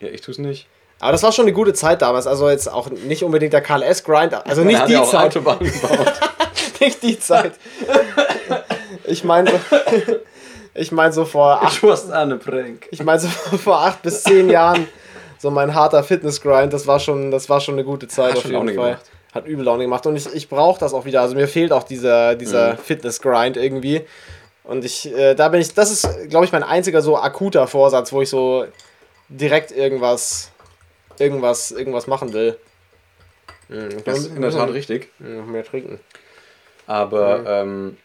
Ja, 0.00 0.08
ich 0.08 0.20
tu's 0.22 0.38
nicht. 0.38 0.66
Aber 0.98 1.12
das 1.12 1.22
war 1.22 1.32
schon 1.32 1.44
eine 1.44 1.52
gute 1.52 1.72
Zeit 1.74 2.02
damals. 2.02 2.26
Also 2.26 2.48
jetzt 2.50 2.70
auch 2.70 2.90
nicht 2.90 3.22
unbedingt 3.22 3.52
der 3.52 3.60
KLS-Grind. 3.62 4.34
Also 4.46 4.64
nicht 4.64 4.86
die 4.88 4.92
ja 4.92 5.00
auch 5.02 5.10
Zeit. 5.10 5.26
Autobahnen 5.36 5.70
gebaut. 5.70 6.12
Nicht 6.80 7.02
die 7.02 7.18
Zeit. 7.18 7.52
Ich 9.04 9.22
meine 9.24 9.50
so, 9.50 9.56
ich 10.74 10.92
meine 10.92 11.12
so 11.12 11.24
vor 11.26 11.62
acht, 11.62 11.74
Ich 11.76 11.82
was 11.82 12.10
eine 12.10 12.36
Prank. 12.36 12.86
ich 12.90 13.02
meine 13.02 13.20
so 13.20 13.28
vor 13.28 13.80
acht 13.82 14.00
bis 14.02 14.22
zehn 14.22 14.48
Jahren 14.48 14.86
so 15.38 15.50
mein 15.50 15.74
harter 15.74 16.02
Fitness-Grind. 16.02 16.72
Das 16.72 16.86
war 16.86 17.00
schon, 17.00 17.30
das 17.30 17.48
war 17.50 17.60
schon 17.60 17.74
eine 17.74 17.84
gute 17.84 18.08
Zeit 18.08 18.30
Hat 18.30 18.36
auf 18.38 18.44
jeden 18.44 18.54
Laune 18.56 18.74
Fall. 18.74 18.84
gemacht. 18.92 19.04
Hat 19.34 19.46
übel 19.46 19.64
Laune 19.64 19.84
gemacht. 19.84 20.06
Und 20.06 20.16
ich, 20.16 20.26
ich 20.34 20.48
brauche 20.48 20.80
das 20.80 20.92
auch 20.94 21.04
wieder. 21.04 21.20
Also 21.22 21.34
mir 21.34 21.48
fehlt 21.48 21.72
auch 21.72 21.82
dieser, 21.82 22.34
dieser 22.34 22.72
Mhm. 22.74 22.78
Fitness-Grind 22.78 23.56
irgendwie. 23.56 24.02
Und 24.64 24.84
ich, 24.84 25.12
äh, 25.12 25.34
da 25.34 25.48
bin 25.48 25.60
ich, 25.60 25.74
das 25.74 25.90
ist, 25.90 26.28
glaube 26.28 26.44
ich, 26.44 26.52
mein 26.52 26.62
einziger 26.62 27.02
so 27.02 27.16
akuter 27.16 27.66
Vorsatz, 27.66 28.12
wo 28.12 28.22
ich 28.22 28.28
so 28.28 28.66
direkt 29.28 29.72
irgendwas, 29.72 30.50
irgendwas, 31.18 31.70
irgendwas 31.70 32.06
machen 32.06 32.32
will. 32.32 32.58
Hm, 33.68 33.88
ich 33.98 34.04
Das 34.04 34.18
ist 34.18 34.34
in 34.34 34.42
der 34.42 34.50
Tat 34.50 34.72
richtig. 34.72 35.10
noch 35.18 35.46
mehr 35.46 35.64
trinken. 35.64 36.00
Aber 36.86 37.44
ähm, 37.46 37.96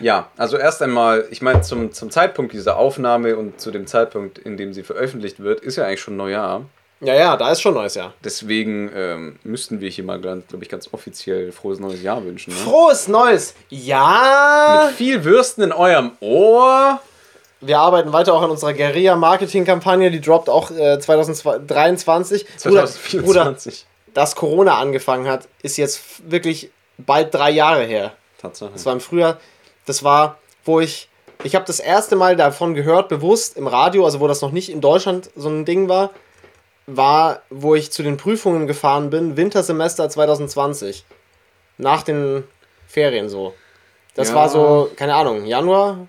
ja, 0.00 0.30
also 0.36 0.56
erst 0.56 0.82
einmal, 0.82 1.26
ich 1.30 1.42
meine, 1.42 1.60
zum, 1.60 1.92
zum 1.92 2.10
Zeitpunkt 2.10 2.52
dieser 2.52 2.76
Aufnahme 2.76 3.36
und 3.36 3.60
zu 3.60 3.70
dem 3.70 3.86
Zeitpunkt, 3.86 4.38
in 4.38 4.56
dem 4.56 4.72
sie 4.72 4.82
veröffentlicht 4.82 5.40
wird, 5.40 5.60
ist 5.60 5.76
ja 5.76 5.84
eigentlich 5.84 6.00
schon 6.00 6.16
Neujahr. 6.16 6.64
Ja, 7.02 7.14
ja, 7.14 7.36
da 7.36 7.50
ist 7.50 7.62
schon 7.62 7.74
neues 7.74 7.94
Jahr. 7.94 8.12
Deswegen 8.22 8.90
ähm, 8.94 9.38
müssten 9.42 9.80
wir 9.80 9.88
hier 9.88 10.04
mal, 10.04 10.20
glaube 10.20 10.44
ich, 10.60 10.68
ganz 10.68 10.90
offiziell 10.92 11.50
frohes 11.50 11.80
neues 11.80 12.02
Jahr 12.02 12.22
wünschen. 12.24 12.52
Ne? 12.52 12.60
Frohes 12.60 13.08
Neues! 13.08 13.54
Ja! 13.70 14.84
Mit 14.86 14.96
viel 14.96 15.24
Würsten 15.24 15.64
in 15.64 15.72
eurem 15.72 16.12
Ohr. 16.20 17.00
Wir 17.62 17.78
arbeiten 17.78 18.12
weiter 18.12 18.34
auch 18.34 18.42
an 18.42 18.50
unserer 18.50 18.74
Guerilla-Marketing-Kampagne, 18.74 20.10
die 20.10 20.20
droppt 20.20 20.50
auch 20.50 20.70
äh, 20.70 20.98
2023. 20.98 22.44
Bruder, 22.44 22.70
Bruder, 22.70 22.86
2024. 22.86 23.86
dass 24.12 24.36
Corona 24.36 24.78
angefangen 24.78 25.26
hat, 25.26 25.48
ist 25.62 25.78
jetzt 25.78 26.30
wirklich 26.30 26.70
bald 26.98 27.34
drei 27.34 27.50
Jahre 27.50 27.84
her. 27.84 28.12
Tatsache. 28.38 28.70
Das 28.72 28.84
war 28.84 28.92
im 28.92 29.00
Frühjahr. 29.00 29.38
Das 29.86 30.04
war, 30.04 30.38
wo 30.64 30.80
ich. 30.80 31.08
Ich 31.42 31.54
habe 31.54 31.64
das 31.64 31.80
erste 31.80 32.16
Mal 32.16 32.36
davon 32.36 32.74
gehört, 32.74 33.08
bewusst 33.08 33.56
im 33.56 33.66
Radio, 33.66 34.04
also 34.04 34.20
wo 34.20 34.28
das 34.28 34.42
noch 34.42 34.52
nicht 34.52 34.68
in 34.68 34.82
Deutschland 34.82 35.30
so 35.34 35.48
ein 35.48 35.64
Ding 35.64 35.88
war, 35.88 36.10
war, 36.96 37.42
wo 37.50 37.74
ich 37.74 37.90
zu 37.92 38.02
den 38.02 38.16
Prüfungen 38.16 38.66
gefahren 38.66 39.10
bin, 39.10 39.36
Wintersemester 39.36 40.08
2020. 40.08 41.04
Nach 41.78 42.02
den 42.02 42.44
Ferien 42.86 43.28
so. 43.28 43.54
Das 44.14 44.30
Ja. 44.30 44.34
war 44.34 44.48
so, 44.48 44.90
keine 44.96 45.14
Ahnung, 45.14 45.44
Januar, 45.46 46.06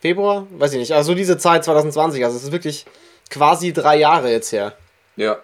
Februar, 0.00 0.46
weiß 0.50 0.72
ich 0.74 0.78
nicht. 0.78 0.92
Also 0.92 1.14
diese 1.14 1.38
Zeit 1.38 1.64
2020, 1.64 2.24
also 2.24 2.36
es 2.36 2.44
ist 2.44 2.52
wirklich 2.52 2.86
quasi 3.30 3.72
drei 3.72 3.96
Jahre 3.96 4.30
jetzt 4.30 4.52
her. 4.52 4.74
Ja. 5.16 5.38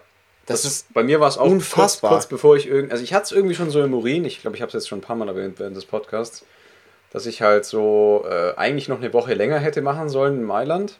Das, 0.45 0.65
ist 0.65 0.91
Bei 0.93 1.03
mir 1.03 1.19
war 1.19 1.27
es 1.27 1.37
auch 1.37 1.45
unfassbar. 1.45 2.09
Kurz, 2.11 2.23
kurz 2.23 2.29
bevor 2.29 2.55
ich 2.55 2.67
irgend, 2.67 2.91
also 2.91 3.03
ich 3.03 3.13
hatte 3.13 3.25
es 3.25 3.31
irgendwie 3.31 3.53
schon 3.53 3.69
so 3.69 3.83
im 3.83 3.93
Urin, 3.93 4.25
ich 4.25 4.41
glaube, 4.41 4.55
ich 4.55 4.61
habe 4.63 4.69
es 4.69 4.73
jetzt 4.73 4.87
schon 4.89 4.97
ein 4.97 5.03
paar 5.03 5.15
Mal 5.15 5.27
erwähnt 5.27 5.59
während 5.59 5.77
des 5.77 5.85
Podcasts, 5.85 6.43
dass 7.11 7.27
ich 7.27 7.41
halt 7.43 7.65
so 7.65 8.25
äh, 8.27 8.55
eigentlich 8.55 8.87
noch 8.87 8.97
eine 8.97 9.13
Woche 9.13 9.35
länger 9.35 9.59
hätte 9.59 9.81
machen 9.83 10.09
sollen 10.09 10.37
in 10.37 10.43
Mailand. 10.43 10.97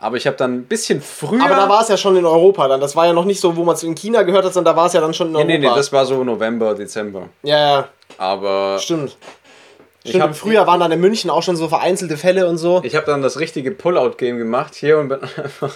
Aber 0.00 0.16
ich 0.16 0.26
habe 0.28 0.36
dann 0.36 0.54
ein 0.54 0.64
bisschen 0.64 1.02
früher. 1.02 1.44
Aber 1.44 1.56
da 1.56 1.68
war 1.68 1.82
es 1.82 1.88
ja 1.88 1.96
schon 1.96 2.16
in 2.16 2.24
Europa 2.24 2.68
dann. 2.68 2.80
Das 2.80 2.94
war 2.94 3.06
ja 3.06 3.12
noch 3.12 3.24
nicht 3.24 3.40
so, 3.40 3.56
wo 3.56 3.64
man 3.64 3.74
es 3.74 3.82
in 3.82 3.96
China 3.96 4.22
gehört 4.22 4.44
hat, 4.44 4.54
sondern 4.54 4.74
da 4.74 4.80
war 4.80 4.86
es 4.86 4.92
ja 4.92 5.00
dann 5.00 5.12
schon 5.12 5.26
in 5.28 5.32
nee, 5.32 5.38
Europa. 5.40 5.52
nee, 5.58 5.58
nee, 5.68 5.74
das 5.74 5.92
war 5.92 6.06
so 6.06 6.22
November, 6.22 6.74
Dezember. 6.74 7.28
ja, 7.42 7.58
ja, 7.58 7.88
Aber 8.16 8.78
stimmt. 8.78 9.16
ich 10.04 10.10
Stimmt, 10.10 10.22
habe 10.22 10.32
im 10.32 10.36
Frühjahr 10.38 10.66
waren 10.68 10.78
dann 10.78 10.92
in 10.92 11.00
München 11.00 11.30
auch 11.30 11.42
schon 11.42 11.56
so 11.56 11.68
vereinzelte 11.68 12.16
Fälle 12.16 12.48
und 12.48 12.58
so. 12.58 12.80
ich 12.84 12.94
hab 12.94 13.06
dann 13.06 13.22
das 13.22 13.40
richtige 13.40 13.72
Pull-out-Game 13.72 14.38
gemacht 14.38 14.76
hier 14.76 14.98
und 14.98 15.08
bin 15.08 15.18
einfach 15.36 15.74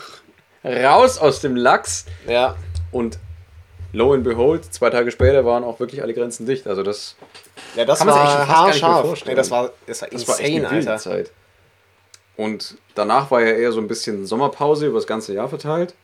raus 0.65 1.19
aus 1.19 1.41
dem 1.41 1.57
Lachs. 1.57 2.07
Ja. 2.29 2.55
Und 2.93 3.19
lo 3.93 4.13
and 4.13 4.23
behold, 4.23 4.73
zwei 4.73 4.91
Tage 4.91 5.11
später 5.11 5.45
waren 5.45 5.65
auch 5.65 5.81
wirklich 5.81 6.01
alle 6.01 6.15
Grenzen 6.15 6.47
dicht. 6.47 6.69
Also 6.69 6.85
das, 6.85 7.17
Ja, 7.75 7.85
das 7.85 7.99
Kann 7.99 8.09
war 8.09 8.23
mehr 8.23 8.47
haarscharf. 8.49 9.25
Nee, 9.27 9.35
das 9.35 9.51
war, 9.51 9.71
das 9.89 10.03
war 10.03 10.09
das 10.13 10.29
war 10.29 10.39
echt 10.41 10.49
insane, 10.49 10.69
eine 10.69 10.79
Alter. 10.91 10.97
Zeit. 10.99 11.31
Und 12.37 12.77
danach 12.95 13.31
war 13.31 13.41
ja 13.41 13.53
eher 13.53 13.73
so 13.73 13.81
ein 13.81 13.89
bisschen 13.89 14.27
Sommerpause 14.27 14.87
über 14.87 14.99
das 14.99 15.07
ganze 15.07 15.35
Jahr 15.35 15.49
verteilt. 15.49 15.95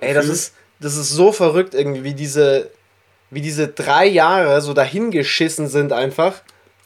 Ey, 0.00 0.14
das 0.14 0.26
ist, 0.26 0.54
das 0.80 0.96
ist 0.96 1.10
so 1.10 1.32
verrückt 1.32 1.74
irgendwie, 1.74 2.04
wie 2.04 2.14
diese, 2.14 2.70
wie 3.30 3.42
diese 3.42 3.68
drei 3.68 4.06
Jahre 4.06 4.60
so 4.62 4.72
dahingeschissen 4.72 5.68
sind 5.68 5.92
einfach. 5.92 6.42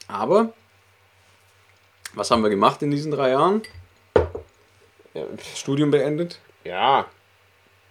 Aber 0.09 0.53
was 2.15 2.31
haben 2.31 2.43
wir 2.43 2.51
gemacht 2.51 2.83
in 2.83 2.91
diesen 2.91 3.11
drei 3.13 3.31
Jahren? 3.31 3.63
Ja, 5.15 5.23
Studium 5.55 5.91
beendet, 5.91 6.41
ja. 6.65 7.07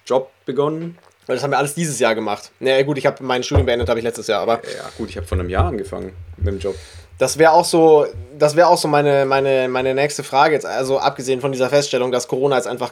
Job 0.05 0.31
begonnen. 0.45 0.97
Weil 1.25 1.37
das 1.37 1.43
haben 1.43 1.51
wir 1.51 1.57
alles 1.57 1.73
dieses 1.73 1.99
Jahr 1.99 2.15
gemacht. 2.15 2.51
Naja, 2.59 2.83
gut, 2.83 2.97
ich 2.97 3.05
habe 3.05 3.23
mein 3.23 3.43
Studium 3.43 3.65
beendet, 3.65 3.87
habe 3.87 3.99
ich 3.99 4.03
letztes 4.03 4.27
Jahr, 4.27 4.41
aber 4.41 4.61
Ja 4.75 4.89
gut, 4.97 5.09
ich 5.09 5.15
habe 5.15 5.25
vor 5.25 5.39
einem 5.39 5.49
Jahr 5.49 5.67
angefangen 5.67 6.13
mit 6.37 6.47
dem 6.47 6.59
Job. 6.59 6.75
Das 7.19 7.37
wäre 7.37 7.51
auch 7.51 7.65
so, 7.65 8.05
das 8.37 8.55
wäre 8.55 8.67
auch 8.67 8.77
so 8.77 8.87
meine, 8.87 9.25
meine, 9.25 9.67
meine 9.69 9.93
nächste 9.93 10.23
Frage 10.23 10.53
jetzt. 10.55 10.65
Also 10.65 10.99
abgesehen 10.99 11.41
von 11.41 11.51
dieser 11.51 11.69
Feststellung, 11.69 12.11
dass 12.11 12.27
Corona 12.27 12.55
jetzt 12.57 12.67
einfach 12.67 12.91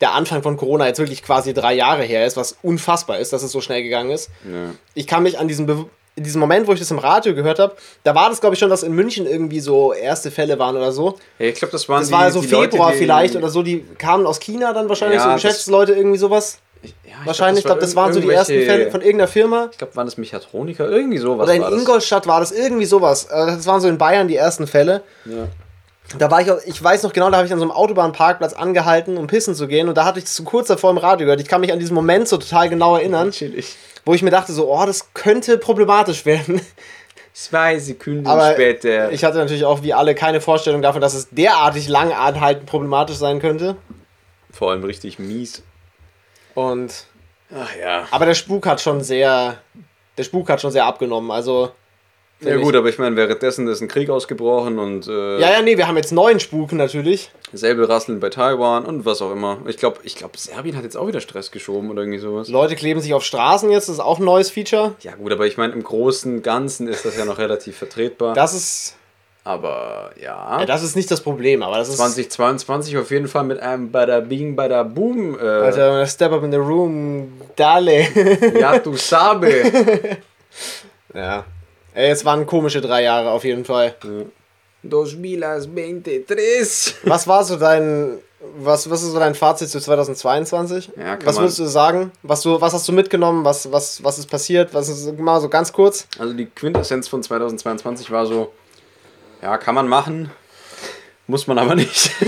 der 0.00 0.12
Anfang 0.14 0.42
von 0.42 0.56
Corona 0.56 0.86
jetzt 0.88 0.98
wirklich 0.98 1.22
quasi 1.22 1.54
drei 1.54 1.74
Jahre 1.74 2.02
her 2.02 2.26
ist, 2.26 2.36
was 2.36 2.56
unfassbar 2.62 3.18
ist, 3.18 3.32
dass 3.32 3.42
es 3.44 3.52
so 3.52 3.60
schnell 3.60 3.82
gegangen 3.82 4.10
ist. 4.10 4.30
Ja. 4.44 4.70
Ich 4.94 5.06
kann 5.06 5.22
mich 5.22 5.38
an 5.38 5.46
diesen, 5.46 5.66
Be 5.66 5.86
in 6.16 6.24
diesem 6.24 6.40
Moment, 6.40 6.66
wo 6.66 6.72
ich 6.72 6.80
das 6.80 6.90
im 6.90 6.98
Radio 6.98 7.34
gehört 7.34 7.58
habe, 7.58 7.74
da 8.02 8.14
war 8.14 8.28
das, 8.28 8.40
glaube 8.40 8.54
ich, 8.54 8.58
schon, 8.60 8.68
dass 8.68 8.82
in 8.82 8.92
München 8.92 9.26
irgendwie 9.26 9.60
so 9.60 9.92
erste 9.94 10.30
Fälle 10.30 10.58
waren 10.58 10.76
oder 10.76 10.92
so. 10.92 11.16
Ja, 11.38 11.46
ich 11.46 11.54
glaube, 11.54 11.72
das 11.72 11.88
waren 11.88 12.00
Das 12.00 12.10
war 12.10 12.30
so 12.32 12.40
die 12.42 12.48
Februar 12.48 12.88
Leute, 12.88 12.92
die- 12.98 13.04
vielleicht 13.04 13.36
oder 13.36 13.48
so, 13.48 13.62
die 13.62 13.82
kamen 13.96 14.26
aus 14.26 14.40
China 14.40 14.72
dann 14.72 14.88
wahrscheinlich, 14.88 15.18
Ja, 15.20 15.28
so 15.28 15.34
Geschäftsleute, 15.34 15.92
irgendwie 15.92 16.18
sowas. 16.18 16.58
Ich, 16.82 16.90
ja, 17.04 17.12
ich 17.20 17.26
Wahrscheinlich, 17.26 17.60
ich 17.60 17.64
glaub, 17.64 17.78
glaube, 17.78 17.86
das 17.86 17.96
waren 17.96 18.12
so 18.12 18.20
die 18.20 18.28
ersten 18.30 18.60
Fälle 18.64 18.90
von 18.90 19.00
irgendeiner 19.00 19.28
Firma. 19.28 19.68
Ich 19.70 19.78
glaube, 19.78 19.94
waren 19.96 20.06
das 20.06 20.16
Mechatroniker? 20.18 20.88
Irgendwie 20.88 21.18
sowas 21.18 21.44
Oder 21.44 21.54
in 21.54 21.62
war 21.62 21.70
das. 21.70 21.78
Ingolstadt 21.80 22.26
war 22.26 22.40
das 22.40 22.52
irgendwie 22.52 22.86
sowas. 22.86 23.26
Äh, 23.26 23.46
Das 23.46 23.66
waren 23.66 23.80
so 23.80 23.88
in 23.88 23.98
Bayern 23.98 24.28
die 24.28 24.36
ersten 24.36 24.66
Fälle. 24.66 25.02
Ja. 25.24 25.48
Da 26.18 26.30
war 26.30 26.42
ich, 26.42 26.50
auch, 26.50 26.58
ich 26.66 26.82
weiß 26.82 27.04
noch 27.04 27.12
genau, 27.12 27.30
da 27.30 27.36
habe 27.38 27.46
ich 27.46 27.52
an 27.52 27.58
so 27.58 27.64
einem 27.64 27.70
Autobahnparkplatz 27.72 28.52
angehalten, 28.52 29.16
um 29.16 29.28
pissen 29.28 29.54
zu 29.54 29.66
gehen. 29.68 29.88
Und 29.88 29.96
da 29.96 30.04
hatte 30.04 30.18
ich 30.18 30.26
zu 30.26 30.42
kurz 30.44 30.68
davor 30.68 30.90
im 30.90 30.98
Radio 30.98 31.24
gehört. 31.26 31.40
Ich 31.40 31.48
kann 31.48 31.60
mich 31.60 31.72
an 31.72 31.78
diesen 31.78 31.94
Moment 31.94 32.28
so 32.28 32.36
total 32.36 32.68
genau 32.68 32.96
erinnern, 32.96 33.30
Chillig. 33.30 33.76
wo 34.04 34.12
ich 34.12 34.22
mir 34.22 34.30
dachte, 34.30 34.52
so, 34.52 34.70
oh, 34.70 34.84
das 34.84 35.14
könnte 35.14 35.56
problematisch 35.58 36.26
werden. 36.26 36.60
Zwei 37.32 37.78
Sekunden 37.78 38.26
Aber 38.26 38.52
später. 38.52 39.10
ich 39.10 39.24
hatte 39.24 39.38
natürlich 39.38 39.64
auch 39.64 39.82
wie 39.82 39.94
alle 39.94 40.14
keine 40.14 40.42
Vorstellung 40.42 40.82
davon, 40.82 41.00
dass 41.00 41.14
es 41.14 41.28
derartig 41.30 41.88
lang 41.88 42.12
anhaltend 42.12 42.66
problematisch 42.66 43.16
sein 43.16 43.38
könnte. 43.40 43.76
Vor 44.50 44.70
allem 44.72 44.84
richtig 44.84 45.18
mies. 45.18 45.62
Und 46.54 47.06
Ach 47.54 47.76
ja. 47.76 48.06
aber 48.10 48.26
der 48.26 48.34
Spuk 48.34 48.66
hat 48.66 48.80
schon 48.80 49.02
sehr, 49.02 49.58
der 50.16 50.24
Spuk 50.24 50.48
hat 50.48 50.60
schon 50.60 50.70
sehr 50.70 50.86
abgenommen. 50.86 51.30
Also 51.30 51.70
Ja 52.40 52.56
gut, 52.56 52.74
aber 52.74 52.88
ich 52.88 52.98
meine, 52.98 53.14
währenddessen 53.16 53.68
ist 53.68 53.80
ein 53.80 53.88
Krieg 53.88 54.10
ausgebrochen 54.10 54.78
und 54.78 55.06
äh, 55.06 55.38
ja, 55.38 55.52
ja, 55.52 55.62
nee, 55.62 55.76
wir 55.76 55.86
haben 55.86 55.96
jetzt 55.96 56.12
neuen 56.12 56.40
Spuk 56.40 56.72
natürlich. 56.72 57.30
Säbelrasseln 57.52 58.18
bei 58.20 58.30
Taiwan 58.30 58.84
und 58.86 59.04
was 59.04 59.20
auch 59.20 59.32
immer. 59.32 59.58
Ich 59.66 59.76
glaube, 59.76 59.98
ich 60.02 60.16
glaub, 60.16 60.36
Serbien 60.36 60.76
hat 60.76 60.84
jetzt 60.84 60.96
auch 60.96 61.06
wieder 61.06 61.20
Stress 61.20 61.50
geschoben 61.50 61.90
oder 61.90 62.02
irgendwie 62.02 62.18
sowas. 62.18 62.48
Leute 62.48 62.74
kleben 62.74 63.00
sich 63.00 63.14
auf 63.14 63.22
Straßen 63.24 63.70
jetzt, 63.70 63.88
das 63.88 63.96
ist 63.96 64.00
auch 64.00 64.18
ein 64.18 64.24
neues 64.24 64.50
Feature. 64.50 64.94
Ja 65.00 65.14
gut, 65.14 65.32
aber 65.32 65.46
ich 65.46 65.56
meine, 65.56 65.72
im 65.74 65.82
Großen 65.82 66.36
und 66.36 66.42
Ganzen 66.42 66.88
ist 66.88 67.04
das 67.04 67.16
ja 67.16 67.24
noch 67.24 67.38
relativ 67.38 67.76
vertretbar. 67.76 68.34
Das 68.34 68.54
ist, 68.54 68.96
aber 69.44 70.12
ja, 70.20 70.60
ja, 70.60 70.66
das 70.66 70.84
ist 70.84 70.94
nicht 70.94 71.10
das 71.10 71.20
Problem, 71.20 71.62
aber 71.62 71.76
das 71.78 71.88
ist 71.88 71.96
2022 71.96 72.96
auf 72.96 73.10
jeden 73.10 73.26
Fall 73.26 73.42
mit 73.42 73.58
einem 73.58 73.90
Bada 73.90 74.20
Bing, 74.20 74.54
Bada 74.54 74.84
Boom. 74.84 75.36
Äh, 75.36 75.42
Alter, 75.42 76.06
step 76.06 76.30
up 76.30 76.44
in 76.44 76.52
the 76.52 76.58
room, 76.58 77.32
dale. 77.56 78.06
Ja, 78.60 78.78
du 78.78 78.96
Sabe. 78.96 79.50
ja. 81.14 81.44
Ey, 81.94 82.10
es 82.10 82.24
waren 82.24 82.46
komische 82.46 82.80
drei 82.80 83.02
Jahre 83.02 83.30
auf 83.30 83.44
jeden 83.44 83.64
Fall. 83.64 83.94
Dos 84.82 85.16
milas 85.16 85.66
23. 85.66 86.94
Was 87.04 87.26
war 87.26 87.44
so 87.44 87.56
dein, 87.56 88.18
was, 88.58 88.88
was 88.88 89.02
ist 89.02 89.10
so 89.12 89.18
dein 89.18 89.34
Fazit 89.34 89.68
zu 89.68 89.80
2022? 89.80 90.92
Ja, 90.96 91.18
was 91.24 91.38
würdest 91.38 91.58
du 91.58 91.64
sagen? 91.64 92.12
Was, 92.22 92.42
du, 92.42 92.60
was 92.60 92.72
hast 92.72 92.88
du 92.88 92.92
mitgenommen? 92.92 93.44
Was, 93.44 93.70
was, 93.70 94.02
was 94.02 94.18
ist 94.18 94.30
passiert? 94.30 94.72
Was 94.72 94.88
ist 94.88 95.18
mal 95.18 95.40
so 95.40 95.48
ganz 95.48 95.72
kurz? 95.72 96.06
Also 96.18 96.32
die 96.32 96.46
Quintessenz 96.46 97.08
von 97.08 97.22
2022 97.22 98.10
war 98.10 98.24
so, 98.26 98.52
ja, 99.42 99.58
kann 99.58 99.74
man 99.74 99.88
machen, 99.88 100.30
muss 101.26 101.46
man 101.46 101.58
aber 101.58 101.74
nicht. 101.74 102.10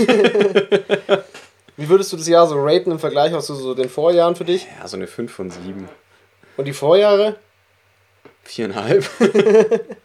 Wie 1.77 1.89
würdest 1.89 2.13
du 2.13 2.17
das 2.17 2.27
Jahr 2.27 2.47
so 2.47 2.55
raten 2.57 2.91
im 2.91 2.99
Vergleich 2.99 3.33
auch 3.33 3.41
zu 3.41 3.55
so 3.55 3.73
den 3.73 3.89
Vorjahren 3.89 4.35
für 4.35 4.45
dich? 4.45 4.67
Ja, 4.79 4.87
so 4.87 4.97
eine 4.97 5.07
5 5.07 5.33
von 5.33 5.49
7. 5.49 5.89
Und 6.57 6.65
die 6.65 6.73
Vorjahre? 6.73 7.35
Viereinhalb. 8.43 9.09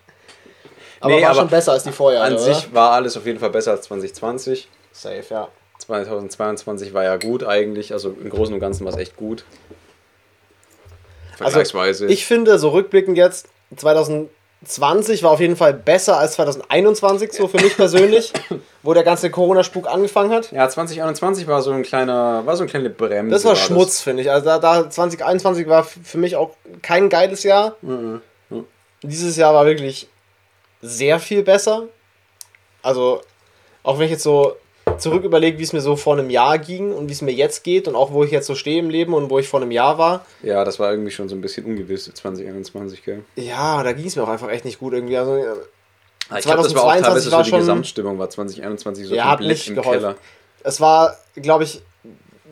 Aber 1.01 1.15
Nee, 1.15 1.23
war 1.23 1.31
aber 1.31 1.41
schon 1.41 1.49
besser 1.49 1.73
als 1.73 1.85
die 1.85 1.93
Vorjahre, 1.93 2.27
An 2.27 2.35
oder? 2.35 2.43
sich 2.43 2.75
war 2.75 2.91
alles 2.93 3.17
auf 3.17 3.25
jeden 3.25 3.39
Fall 3.39 3.49
besser 3.51 3.71
als 3.71 3.83
2020. 3.83 4.69
Safe, 4.93 5.25
ja. 5.31 5.49
2022 5.79 6.93
war 6.93 7.05
ja 7.05 7.17
gut 7.17 7.43
eigentlich, 7.43 7.95
also 7.95 8.11
im 8.11 8.29
Großen 8.29 8.53
und 8.53 8.61
Ganzen 8.61 8.85
war 8.85 8.93
es 8.93 8.99
echt 8.99 9.17
gut. 9.17 9.45
Also, 11.39 11.53
Vergleichsweise. 11.53 12.07
Ich 12.09 12.27
finde, 12.27 12.59
so 12.59 12.69
rückblickend 12.69 13.17
jetzt, 13.17 13.49
2020 14.65 15.23
war 15.23 15.31
auf 15.31 15.41
jeden 15.41 15.57
Fall 15.57 15.73
besser 15.73 16.19
als 16.19 16.35
2021, 16.35 17.33
so 17.33 17.49
für 17.49 17.57
mich 17.63 17.77
persönlich, 17.77 18.33
wo 18.83 18.93
der 18.93 19.05
ganze 19.05 19.31
Corona-Spuk 19.31 19.89
angefangen 19.89 20.31
hat. 20.33 20.53
ja, 20.53 20.69
2021 20.69 21.47
war 21.47 21.63
so 21.63 21.71
ein 21.71 21.83
kleiner, 21.83 22.45
war 22.45 22.57
so 22.57 22.65
eine 22.65 22.71
kleine 22.71 22.91
Bremse. 22.91 23.33
Das 23.33 23.45
war 23.45 23.57
Schmutz, 23.57 24.01
finde 24.01 24.23
ich. 24.23 24.31
Also 24.31 24.45
da, 24.45 24.59
da 24.59 24.91
2021 24.91 25.67
war 25.67 25.85
für 25.85 26.19
mich 26.19 26.37
auch 26.37 26.51
kein 26.83 27.09
geiles 27.09 27.43
Jahr. 27.43 27.77
Mhm. 27.81 28.21
Dieses 29.03 29.37
Jahr 29.37 29.55
war 29.55 29.65
wirklich 29.65 30.09
sehr 30.83 31.21
viel 31.21 31.43
besser. 31.43 31.85
Also, 32.83 33.23
auch 33.83 33.99
wenn 33.99 34.07
ich 34.07 34.13
jetzt 34.13 34.23
so 34.23 34.57
zurück 34.99 35.25
überlege, 35.25 35.59
wie 35.59 35.63
es 35.63 35.73
mir 35.73 35.81
so 35.81 35.97
vor 35.97 36.15
einem 36.19 36.31
Jahr 36.31 36.59
ging 36.59 36.93
und 36.93 37.09
wie 37.09 37.13
es 37.13 37.23
mir 37.23 37.33
jetzt 37.33 37.65
geht 37.65 37.89
und 37.89 37.95
auch 37.97 38.13
wo 38.13 38.25
ich 38.25 38.31
jetzt 38.31 38.47
so 38.47 38.55
stehe 38.55 38.79
im 38.79 38.91
Leben 38.91 39.15
und 39.15 39.31
wo 39.31 39.39
ich 39.39 39.49
vor 39.49 39.61
einem 39.61 39.71
Jahr 39.71 39.99
war, 39.99 40.25
Ja, 40.43 40.65
das 40.65 40.79
war 40.79 40.91
irgendwie 40.91 41.11
schon 41.11 41.29
so 41.29 41.35
ein 41.35 41.41
bisschen 41.41 41.65
ungewiss 41.67 42.05
2021, 42.13 43.05
gell? 43.05 43.25
ja, 43.37 43.83
da 43.83 43.93
ging 43.93 44.07
es 44.07 44.17
mir 44.17 44.23
auch 44.23 44.29
einfach 44.29 44.49
echt 44.51 44.65
nicht 44.65 44.79
gut 44.79 44.93
irgendwie. 44.93 45.17
Also, 45.17 45.33
Ah, 46.33 46.39
Ich 46.39 46.45
glaube, 46.45 46.63
das 46.63 46.73
war 46.77 46.85
auch 46.85 46.91
2022 46.93 47.03
teilweise 47.03 47.31
so 47.31 47.37
war 47.37 47.43
die 47.43 47.51
schon- 47.51 47.59
Gesamtstimmung, 47.59 48.19
war 48.21 48.31
2021 48.31 49.09
so 49.09 49.15
Ja, 49.17 49.31
hat 49.31 49.41
nicht 49.41 49.67
im 49.69 49.75
geholfen. 49.75 50.01
Keller. 50.01 50.15
es 50.63 50.81
war, 50.81 51.17
glaube 51.35 51.65
ich, 51.65 51.83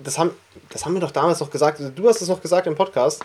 das 0.03 0.18
haben, 0.18 0.31
das 0.70 0.85
haben 0.85 0.94
wir 0.94 1.01
doch 1.01 1.12
damals 1.12 1.38
noch 1.38 1.51
gesagt, 1.51 1.79
also 1.79 1.92
du 1.94 2.09
hast 2.09 2.20
es 2.20 2.27
noch 2.29 2.40
gesagt 2.42 2.66
im 2.66 2.74
Podcast, 2.74 3.24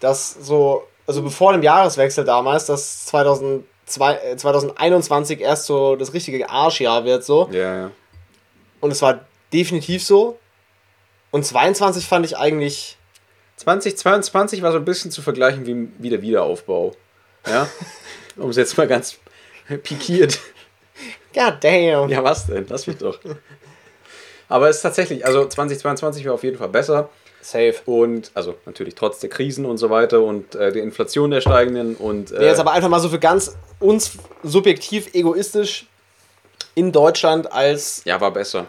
dass 0.00 0.34
so, 0.42 0.82
also 1.06 1.22
bevor 1.22 1.52
dem 1.52 1.62
Jahreswechsel 1.62 2.24
damals, 2.24 2.66
dass 2.66 3.06
2002, 3.06 4.14
äh, 4.32 4.36
2021 4.36 5.40
erst 5.40 5.66
so 5.66 5.94
das 5.94 6.12
richtige 6.14 6.50
Arschjahr 6.50 7.04
wird, 7.04 7.22
so. 7.24 7.48
Ja, 7.52 7.76
ja. 7.76 7.90
Und 8.82 8.90
es 8.90 9.00
war 9.00 9.24
definitiv 9.52 10.04
so. 10.04 10.40
Und 11.30 11.46
22 11.46 12.04
fand 12.04 12.26
ich 12.26 12.36
eigentlich, 12.36 12.98
2022 13.56 14.60
war 14.60 14.72
so 14.72 14.78
ein 14.78 14.84
bisschen 14.84 15.12
zu 15.12 15.22
vergleichen 15.22 15.64
wie, 15.66 15.88
wie 15.98 16.10
der 16.10 16.20
Wiederaufbau. 16.20 16.96
Ja? 17.46 17.68
um 18.36 18.50
es 18.50 18.56
jetzt 18.56 18.76
mal 18.76 18.88
ganz 18.88 19.18
pikiert. 19.84 20.40
god 21.32 21.54
damn. 21.60 22.08
Ja, 22.10 22.24
was 22.24 22.46
denn? 22.46 22.66
Lass 22.68 22.88
mich 22.88 22.98
doch. 22.98 23.20
Aber 24.48 24.68
es 24.68 24.76
ist 24.76 24.82
tatsächlich, 24.82 25.24
also 25.24 25.46
2022 25.46 26.26
war 26.26 26.34
auf 26.34 26.42
jeden 26.42 26.58
Fall 26.58 26.68
besser. 26.68 27.08
Safe. 27.40 27.76
Und, 27.86 28.32
also 28.34 28.56
natürlich 28.66 28.96
trotz 28.96 29.20
der 29.20 29.30
Krisen 29.30 29.64
und 29.64 29.78
so 29.78 29.90
weiter 29.90 30.22
und 30.22 30.56
äh, 30.56 30.72
der 30.72 30.82
Inflation 30.82 31.30
der 31.30 31.40
steigenden 31.40 31.94
und. 31.94 32.32
Äh, 32.32 32.40
Nee, 32.40 32.46
jetzt 32.46 32.58
aber 32.58 32.72
einfach 32.72 32.88
mal 32.88 32.98
so 32.98 33.08
für 33.08 33.20
ganz 33.20 33.56
uns 33.78 34.18
subjektiv 34.42 35.14
egoistisch 35.14 35.86
in 36.74 36.92
Deutschland 36.92 37.52
als 37.52 38.02
ja, 38.04 38.20
war 38.20 38.30
besser. 38.30 38.66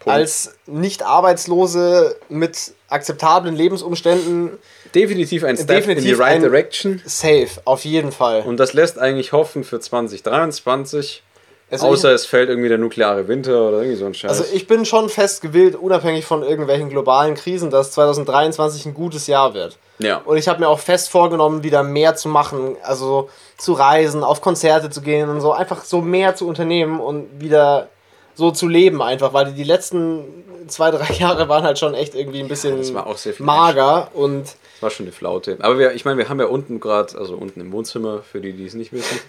Punkt. 0.00 0.16
als 0.16 0.54
Nicht-Arbeitslose 0.66 2.16
mit 2.30 2.72
akzeptablen 2.88 3.54
Lebensumständen 3.54 4.58
definitiv 4.94 5.44
ein 5.44 5.56
Step 5.56 5.68
definitiv 5.68 6.04
in 6.04 6.08
die 6.08 6.14
right 6.14 6.42
direction. 6.42 7.02
safe, 7.04 7.60
auf 7.66 7.84
jeden 7.84 8.10
Fall. 8.10 8.42
Und 8.42 8.56
das 8.56 8.72
lässt 8.72 8.98
eigentlich 8.98 9.32
hoffen 9.32 9.62
für 9.62 9.78
2023. 9.78 11.22
Also 11.70 11.86
außer 11.86 12.08
ich, 12.10 12.16
es 12.16 12.26
fällt 12.26 12.48
irgendwie 12.48 12.68
der 12.68 12.78
nukleare 12.78 13.28
Winter 13.28 13.68
oder 13.68 13.78
irgendwie 13.78 13.96
so 13.96 14.06
ein 14.06 14.14
Scheiß. 14.14 14.30
also 14.30 14.44
ich 14.52 14.66
bin 14.66 14.84
schon 14.84 15.08
fest 15.08 15.40
gewillt, 15.40 15.76
unabhängig 15.76 16.24
von 16.24 16.42
irgendwelchen 16.42 16.88
globalen 16.88 17.34
Krisen, 17.36 17.70
dass 17.70 17.92
2023 17.92 18.86
ein 18.86 18.94
gutes 18.94 19.26
Jahr 19.26 19.54
wird. 19.54 19.78
ja. 19.98 20.18
Und 20.24 20.36
ich 20.36 20.48
habe 20.48 20.60
mir 20.60 20.68
auch 20.68 20.80
fest 20.80 21.10
vorgenommen, 21.10 21.62
wieder 21.62 21.82
mehr 21.82 22.16
zu 22.16 22.28
machen, 22.28 22.76
also 22.82 23.30
zu 23.56 23.72
reisen, 23.74 24.24
auf 24.24 24.40
Konzerte 24.40 24.90
zu 24.90 25.00
gehen 25.00 25.28
und 25.28 25.40
so, 25.40 25.52
einfach 25.52 25.84
so 25.84 26.00
mehr 26.00 26.34
zu 26.34 26.48
unternehmen 26.48 26.98
und 26.98 27.40
wieder 27.40 27.88
so 28.34 28.50
zu 28.50 28.66
leben 28.66 29.02
einfach, 29.02 29.32
weil 29.32 29.52
die 29.52 29.64
letzten 29.64 30.24
zwei, 30.66 30.90
drei 30.90 31.12
Jahre 31.18 31.48
waren 31.48 31.62
halt 31.62 31.78
schon 31.78 31.94
echt 31.94 32.14
irgendwie 32.14 32.40
ein 32.40 32.48
bisschen 32.48 32.82
viel 32.82 33.34
mager 33.38 34.08
und 34.14 34.44
Das 34.44 34.56
war 34.82 34.90
schon 34.90 35.06
eine 35.06 35.12
Flaute. 35.12 35.58
Aber 35.60 35.78
wir, 35.78 35.92
ich 35.92 36.04
meine, 36.04 36.18
wir 36.18 36.28
haben 36.28 36.40
ja 36.40 36.46
unten 36.46 36.80
gerade, 36.80 37.16
also 37.18 37.36
unten 37.36 37.60
im 37.60 37.70
Wohnzimmer, 37.72 38.22
für 38.22 38.40
die, 38.40 38.52
die 38.52 38.66
es 38.66 38.74
nicht 38.74 38.92
wissen, 38.92 39.20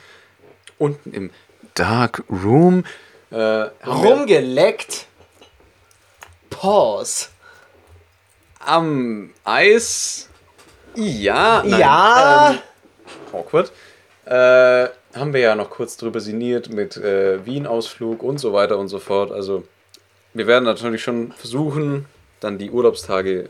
unten 0.77 1.13
im 1.13 1.29
Dark 1.75 2.23
Room, 2.29 2.83
äh, 3.31 3.67
rumgeleckt. 3.85 5.05
Pause. 6.49 7.27
am 8.59 9.31
Eis. 9.43 10.29
Ja, 10.95 11.63
nein, 11.65 11.79
Ja. 11.79 12.51
Ähm, 12.51 12.59
awkward. 13.33 13.71
Äh, 14.25 14.89
haben 15.17 15.33
wir 15.33 15.39
ja 15.39 15.55
noch 15.55 15.69
kurz 15.69 15.97
drüber 15.97 16.19
sinniert 16.19 16.69
mit 16.69 16.95
äh, 16.97 17.43
Wien-Ausflug 17.45 18.21
und 18.23 18.37
so 18.37 18.53
weiter 18.53 18.77
und 18.77 18.87
so 18.87 18.99
fort. 18.99 19.31
Also, 19.31 19.63
wir 20.33 20.47
werden 20.47 20.65
natürlich 20.65 21.01
schon 21.03 21.31
versuchen, 21.31 22.05
dann 22.39 22.57
die 22.57 22.69
Urlaubstage 22.69 23.49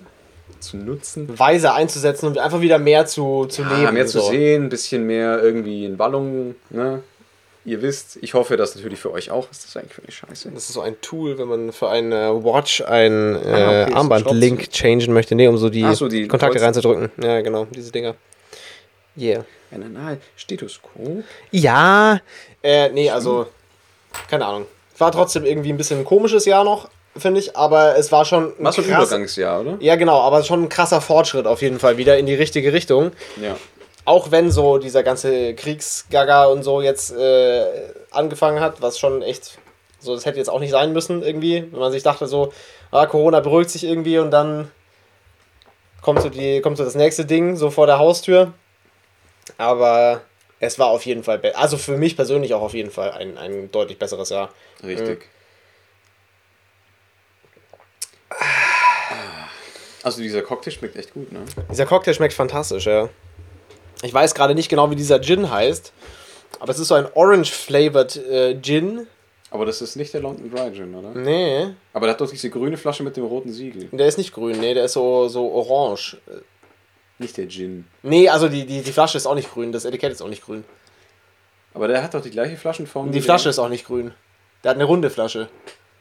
zu 0.60 0.78
nutzen. 0.78 1.38
Weise 1.38 1.74
einzusetzen 1.74 2.28
und 2.28 2.38
einfach 2.38 2.62
wieder 2.62 2.78
mehr 2.78 3.06
zu, 3.06 3.46
zu 3.46 3.64
Ja, 3.64 3.78
leben. 3.78 3.94
mehr 3.94 4.08
zu 4.08 4.20
so. 4.22 4.30
sehen, 4.30 4.64
ein 4.66 4.70
bisschen 4.70 5.06
mehr 5.06 5.42
irgendwie 5.42 5.86
in 5.86 5.98
Ballung, 5.98 6.56
ne? 6.70 7.04
Ihr 7.64 7.82
wisst, 7.84 8.18
ich 8.22 8.34
hoffe, 8.34 8.58
dass 8.58 8.76
natürlich 8.76 9.00
für 9.00 9.12
euch 9.12 9.30
auch. 9.30 9.48
Was 9.50 9.60
ist 9.60 9.68
das 9.68 9.78
eigentlich 9.78 9.94
für 9.94 10.02
eine 10.02 10.12
Scheiße? 10.12 10.50
Das 10.52 10.64
ist 10.64 10.74
so 10.74 10.82
ein 10.82 11.00
Tool, 11.02 11.38
wenn 11.38 11.48
man 11.48 11.72
für 11.72 11.90
eine 11.90 12.44
Watch 12.44 12.82
ein 12.82 13.36
Ah, 13.36 13.40
okay, 13.40 13.50
äh, 13.52 13.84
ein 13.86 13.94
Armband-Link 13.94 14.72
changen 14.72 15.14
möchte. 15.14 15.36
Nee, 15.36 15.48
um 15.48 15.58
so 15.58 15.70
die, 15.70 15.86
so, 15.94 16.08
die 16.08 16.28
Kontakte 16.28 16.58
Kreuz- 16.58 16.66
reinzudrücken. 16.66 17.12
Ja, 17.22 17.42
genau, 17.42 17.66
diese 17.70 17.92
Dinger. 17.92 18.16
Yeah. 19.18 19.46
Ein 19.72 19.84
Anal-Stethoskop? 19.84 21.24
Ja, 21.52 22.20
äh, 22.64 22.90
nee, 22.90 23.10
also, 23.10 23.46
keine 24.30 24.46
Ahnung. 24.46 24.66
War 24.98 25.12
trotzdem 25.12 25.46
irgendwie 25.46 25.70
ein 25.72 25.78
bisschen 25.78 26.00
ein 26.00 26.06
komisches 26.06 26.46
Jahr 26.46 26.64
noch, 26.64 26.90
finde 27.18 27.40
ich, 27.42 27.56
aber 27.56 27.98
es 27.98 28.12
war 28.12 28.26
schon 28.26 28.46
ein 28.48 28.54
Was 28.60 28.76
krass- 28.76 28.86
Übergangsjahr, 28.88 29.62
oder? 29.62 29.78
Ja, 29.80 29.96
genau, 29.96 30.20
aber 30.22 30.44
schon 30.44 30.64
ein 30.64 30.70
krasser 30.70 31.02
Fortschritt 31.02 31.46
auf 31.48 31.62
jeden 31.62 31.80
Fall 31.80 31.98
wieder 31.98 32.18
in 32.18 32.26
die 32.26 32.34
richtige 32.36 32.74
Richtung. 32.74 33.12
Ja. 33.42 33.56
Auch 34.06 34.32
wenn 34.32 34.52
so 34.52 34.78
dieser 34.78 35.04
ganze 35.04 35.54
Kriegsgaga 35.56 36.46
und 36.46 36.64
so 36.64 36.82
jetzt 36.82 37.12
äh, 37.12 37.66
angefangen 38.10 38.60
hat, 38.60 38.82
was 38.82 38.98
schon 38.98 39.22
echt, 39.22 39.60
so 40.00 40.16
das 40.16 40.26
hätte 40.26 40.38
jetzt 40.38 40.50
auch 40.50 40.60
nicht 40.60 40.72
sein 40.72 40.92
müssen 40.94 41.22
irgendwie, 41.22 41.68
wenn 41.72 41.80
man 41.80 41.92
sich 41.92 42.04
dachte 42.04 42.28
so, 42.28 42.52
ah, 42.92 43.06
Corona 43.06 43.40
beruhigt 43.40 43.70
sich 43.70 43.84
irgendwie 43.84 44.18
und 44.20 44.32
dann 44.32 44.72
kommt 46.02 46.22
so, 46.22 46.30
die, 46.30 46.62
kommt 46.62 46.78
so 46.78 46.84
das 46.84 46.96
nächste 46.96 47.26
Ding, 47.26 47.56
so 47.56 47.70
vor 47.70 47.86
der 47.86 48.00
Haustür. 48.00 48.54
Aber 49.58 50.22
es 50.60 50.80
war 50.80 50.88
auf 50.88 51.06
jeden 51.06 51.24
Fall, 51.24 51.42
also 51.56 51.78
für 51.78 51.98
mich 51.98 52.16
persönlich 52.16 52.54
auch 52.54 52.62
auf 52.62 52.74
jeden 52.74 52.92
Fall 52.92 53.12
ein, 53.12 53.38
ein 53.38 53.72
deutlich 53.72 54.00
besseres 54.00 54.30
Jahr. 54.30 54.50
Richtig. 54.84 55.28
Also 60.04 60.22
dieser 60.22 60.42
Cocktail 60.42 60.72
schmeckt 60.72 60.96
echt 60.96 61.14
gut, 61.14 61.32
ne? 61.32 61.42
Dieser 61.70 61.86
Cocktail 61.86 62.14
schmeckt 62.14 62.34
fantastisch, 62.34 62.86
ja. 62.86 63.10
Ich 64.02 64.14
weiß 64.14 64.34
gerade 64.34 64.56
nicht 64.56 64.70
genau, 64.70 64.90
wie 64.92 64.96
dieser 64.96 65.22
Gin 65.22 65.50
heißt, 65.52 65.94
aber 66.60 66.72
es 66.72 66.80
ist 66.80 66.88
so 66.88 66.96
ein 66.96 67.08
Orange-flavored 67.14 68.16
äh, 68.18 68.60
Gin. 68.62 69.08
Aber 69.52 69.66
das 69.66 69.82
ist 69.82 69.96
nicht 69.96 70.14
der 70.14 70.22
London 70.22 70.50
Dry 70.50 70.72
Gin, 70.74 70.96
oder? 70.96 71.10
Nee, 71.10 71.68
Aber 71.94 72.06
der 72.08 72.14
hat 72.14 72.22
doch 72.22 72.30
diese 72.30 72.50
grüne 72.50 72.78
Flasche 72.78 73.04
mit 73.04 73.18
dem 73.18 73.26
roten 73.26 73.52
Siegel. 73.52 73.90
der 73.92 74.08
ist 74.08 74.18
nicht 74.18 74.34
grün, 74.34 74.60
nee, 74.60 74.74
der 74.74 74.86
ist 74.86 74.94
so, 74.94 75.28
so 75.28 75.52
orange. 75.52 76.18
Nicht 77.20 77.38
der 77.38 77.48
Gin. 77.48 77.86
Nee, 78.02 78.30
also 78.30 78.48
die, 78.48 78.66
die, 78.66 78.82
die 78.82 78.92
Flasche 78.92 79.18
ist 79.18 79.28
auch 79.28 79.36
nicht 79.36 79.52
grün, 79.54 79.72
das 79.72 79.86
Etikett 79.86 80.12
ist 80.14 80.22
auch 80.22 80.30
nicht 80.30 80.44
grün. 80.44 80.64
Aber 81.74 81.88
der 81.88 82.02
hat 82.04 82.14
doch 82.14 82.22
die 82.22 82.32
gleiche 82.32 82.58
Flaschenform. 82.58 83.12
Die 83.12 83.22
Flasche 83.22 83.44
der- 83.44 83.50
ist 83.52 83.60
auch 83.60 83.70
nicht 83.70 83.86
grün. 83.86 84.14
Der 84.64 84.70
hat 84.72 84.76
eine 84.78 84.86
runde 84.86 85.10
Flasche. 85.10 85.48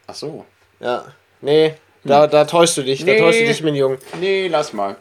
Ach 0.07 0.15
so. 0.15 0.45
Ja. 0.79 1.05
Nee, 1.41 1.75
da, 2.03 2.27
da 2.27 2.45
täuschst 2.45 2.77
du 2.77 2.83
dich, 2.83 2.99
da 3.01 3.05
Nee. 3.11 3.19
täuschst 3.19 3.41
du 3.41 3.45
dich, 3.45 3.63
mein 3.63 3.75
Junge. 3.75 3.97
Nee, 4.19 4.47
lass 4.47 4.73
mal. 4.73 4.95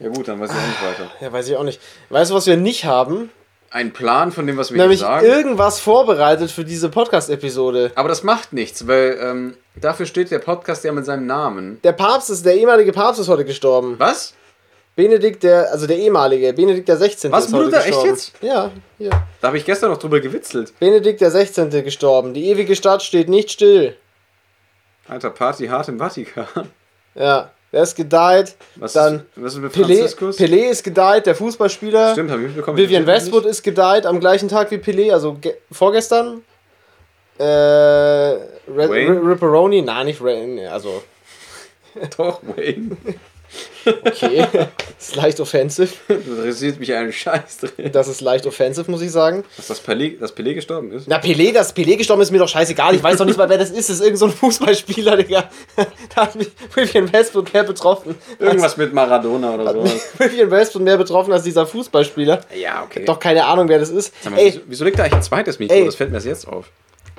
Ja 0.00 0.08
gut, 0.08 0.28
dann 0.28 0.40
weiß 0.40 0.50
ich 0.50 0.56
auch 0.56 0.66
nicht 0.66 0.82
weiter. 0.82 1.10
Ja, 1.20 1.32
weiß 1.32 1.48
ich 1.48 1.56
auch 1.56 1.62
nicht. 1.62 1.80
Weißt 2.08 2.30
du, 2.30 2.34
was 2.34 2.46
wir 2.46 2.56
nicht 2.56 2.86
haben? 2.86 3.30
Ein 3.70 3.92
Plan 3.92 4.32
von 4.32 4.46
dem, 4.46 4.56
was 4.56 4.72
wir 4.72 4.78
Nämlich 4.78 5.00
hier 5.00 5.06
sagen. 5.06 5.26
irgendwas 5.26 5.78
vorbereitet 5.78 6.50
für 6.50 6.64
diese 6.64 6.88
Podcast-Episode. 6.88 7.92
Aber 7.94 8.08
das 8.08 8.22
macht 8.24 8.52
nichts, 8.52 8.86
weil 8.88 9.18
ähm, 9.22 9.56
dafür 9.76 10.06
steht 10.06 10.30
der 10.30 10.38
Podcast 10.40 10.82
ja 10.84 10.92
mit 10.92 11.04
seinem 11.04 11.26
Namen. 11.26 11.80
Der 11.84 11.92
Papst 11.92 12.30
ist, 12.30 12.44
der 12.44 12.56
ehemalige 12.56 12.92
Papst 12.92 13.20
ist 13.20 13.28
heute 13.28 13.44
gestorben. 13.44 13.94
Was? 13.98 14.34
Benedikt 14.96 15.42
der, 15.44 15.70
also 15.70 15.86
der 15.86 15.98
ehemalige, 15.98 16.52
Benedikt 16.52 16.88
der 16.88 16.96
16. 16.96 17.30
Was, 17.30 17.50
Bruder, 17.50 17.86
echt 17.86 18.02
jetzt? 18.02 18.32
Ja, 18.40 18.72
hier. 18.98 19.10
Da 19.40 19.48
habe 19.48 19.58
ich 19.58 19.64
gestern 19.64 19.90
noch 19.90 19.98
drüber 19.98 20.20
gewitzelt. 20.20 20.72
Benedikt 20.80 21.20
der 21.20 21.30
16. 21.30 21.70
gestorben. 21.84 22.34
Die 22.34 22.48
ewige 22.48 22.74
Stadt 22.74 23.02
steht 23.02 23.28
nicht 23.28 23.50
still. 23.52 23.96
Alter, 25.06 25.30
Party 25.30 25.68
hart 25.68 25.88
im 25.88 25.98
Vatikan. 25.98 26.46
Ja, 27.14 27.50
der 27.72 27.82
ist 27.82 27.94
gedeiht. 27.94 28.54
Was, 28.76 28.92
Dann 28.94 29.16
ist, 29.16 29.24
was 29.36 29.54
ist 29.54 29.60
mit 29.60 29.72
Pelé? 29.72 30.16
Pelé 30.36 30.70
ist 30.70 30.82
gedeiht, 30.82 31.26
der 31.26 31.34
Fußballspieler. 31.34 32.12
Stimmt, 32.12 32.30
habe 32.30 32.42
ich 32.42 32.48
mitbekommen. 32.48 32.76
Vivian 32.76 33.06
Westwood 33.06 33.46
ist 33.46 33.62
gedeiht 33.62 34.06
am 34.06 34.18
gleichen 34.20 34.48
Tag 34.48 34.70
wie 34.70 34.76
Pelé, 34.76 35.12
also 35.12 35.34
ge- 35.40 35.54
vorgestern. 35.70 36.42
Äh, 37.38 37.44
Red? 37.44 38.90
Ripperoni, 38.90 39.82
nein, 39.82 40.06
nicht 40.06 40.22
Wayne, 40.22 40.70
also. 40.70 41.02
Doch, 42.16 42.40
Wayne. 42.42 42.96
okay, 44.04 44.46
ist 44.98 45.16
leicht 45.16 45.40
offensive. 45.40 45.92
Das 46.08 46.18
interessiert 46.18 46.80
mich 46.80 46.92
einen 46.92 47.12
Scheiß 47.12 47.58
drin. 47.58 47.92
Das 47.92 48.08
ist 48.08 48.20
leicht 48.20 48.46
offensive, 48.46 48.90
muss 48.90 49.02
ich 49.02 49.10
sagen. 49.10 49.44
Dass 49.56 49.68
das 49.68 49.84
Pelé, 49.84 50.18
dass 50.18 50.36
Pelé 50.36 50.54
gestorben 50.54 50.92
ist? 50.92 51.08
Na, 51.08 51.18
Pelé, 51.18 51.52
das 51.52 51.74
Pelé 51.74 51.96
gestorben 51.96 52.22
ist 52.22 52.30
mir 52.30 52.38
doch 52.38 52.48
scheißegal. 52.48 52.94
Ich 52.94 53.02
weiß 53.02 53.18
doch 53.18 53.24
nicht 53.24 53.38
mal, 53.38 53.48
wer 53.48 53.58
das 53.58 53.70
ist. 53.70 53.88
Das 53.88 53.96
ist 53.96 54.02
irgend 54.02 54.18
so 54.18 54.26
ein 54.26 54.32
Fußballspieler, 54.32 55.16
Digga. 55.16 55.50
Da 56.14 56.22
hat 56.22 56.34
mich 56.34 56.50
Vivian 56.74 57.12
Westwood 57.12 57.52
mehr 57.52 57.62
betroffen. 57.62 58.16
Irgendwas 58.38 58.76
mit 58.76 58.92
Maradona 58.92 59.54
oder 59.54 59.72
sowas. 59.72 60.08
Vivian 60.18 60.50
Westwood 60.50 60.82
mehr 60.82 60.96
betroffen 60.96 61.32
als 61.32 61.44
dieser 61.44 61.66
Fußballspieler. 61.66 62.40
Ja, 62.60 62.82
okay. 62.82 63.04
Doch 63.04 63.18
keine 63.18 63.44
Ahnung, 63.44 63.68
wer 63.68 63.78
das 63.78 63.90
ist. 63.90 64.12
Sag 64.22 64.32
mal, 64.32 64.38
Ey, 64.38 64.46
wieso, 64.46 64.60
wieso 64.66 64.84
liegt 64.84 64.98
da 64.98 65.04
eigentlich 65.04 65.14
ein 65.14 65.22
zweites 65.22 65.58
Mikro? 65.58 65.74
Ey. 65.74 65.84
Das 65.86 65.94
fällt 65.94 66.10
mir 66.10 66.18
jetzt 66.18 66.46
auf. 66.46 66.66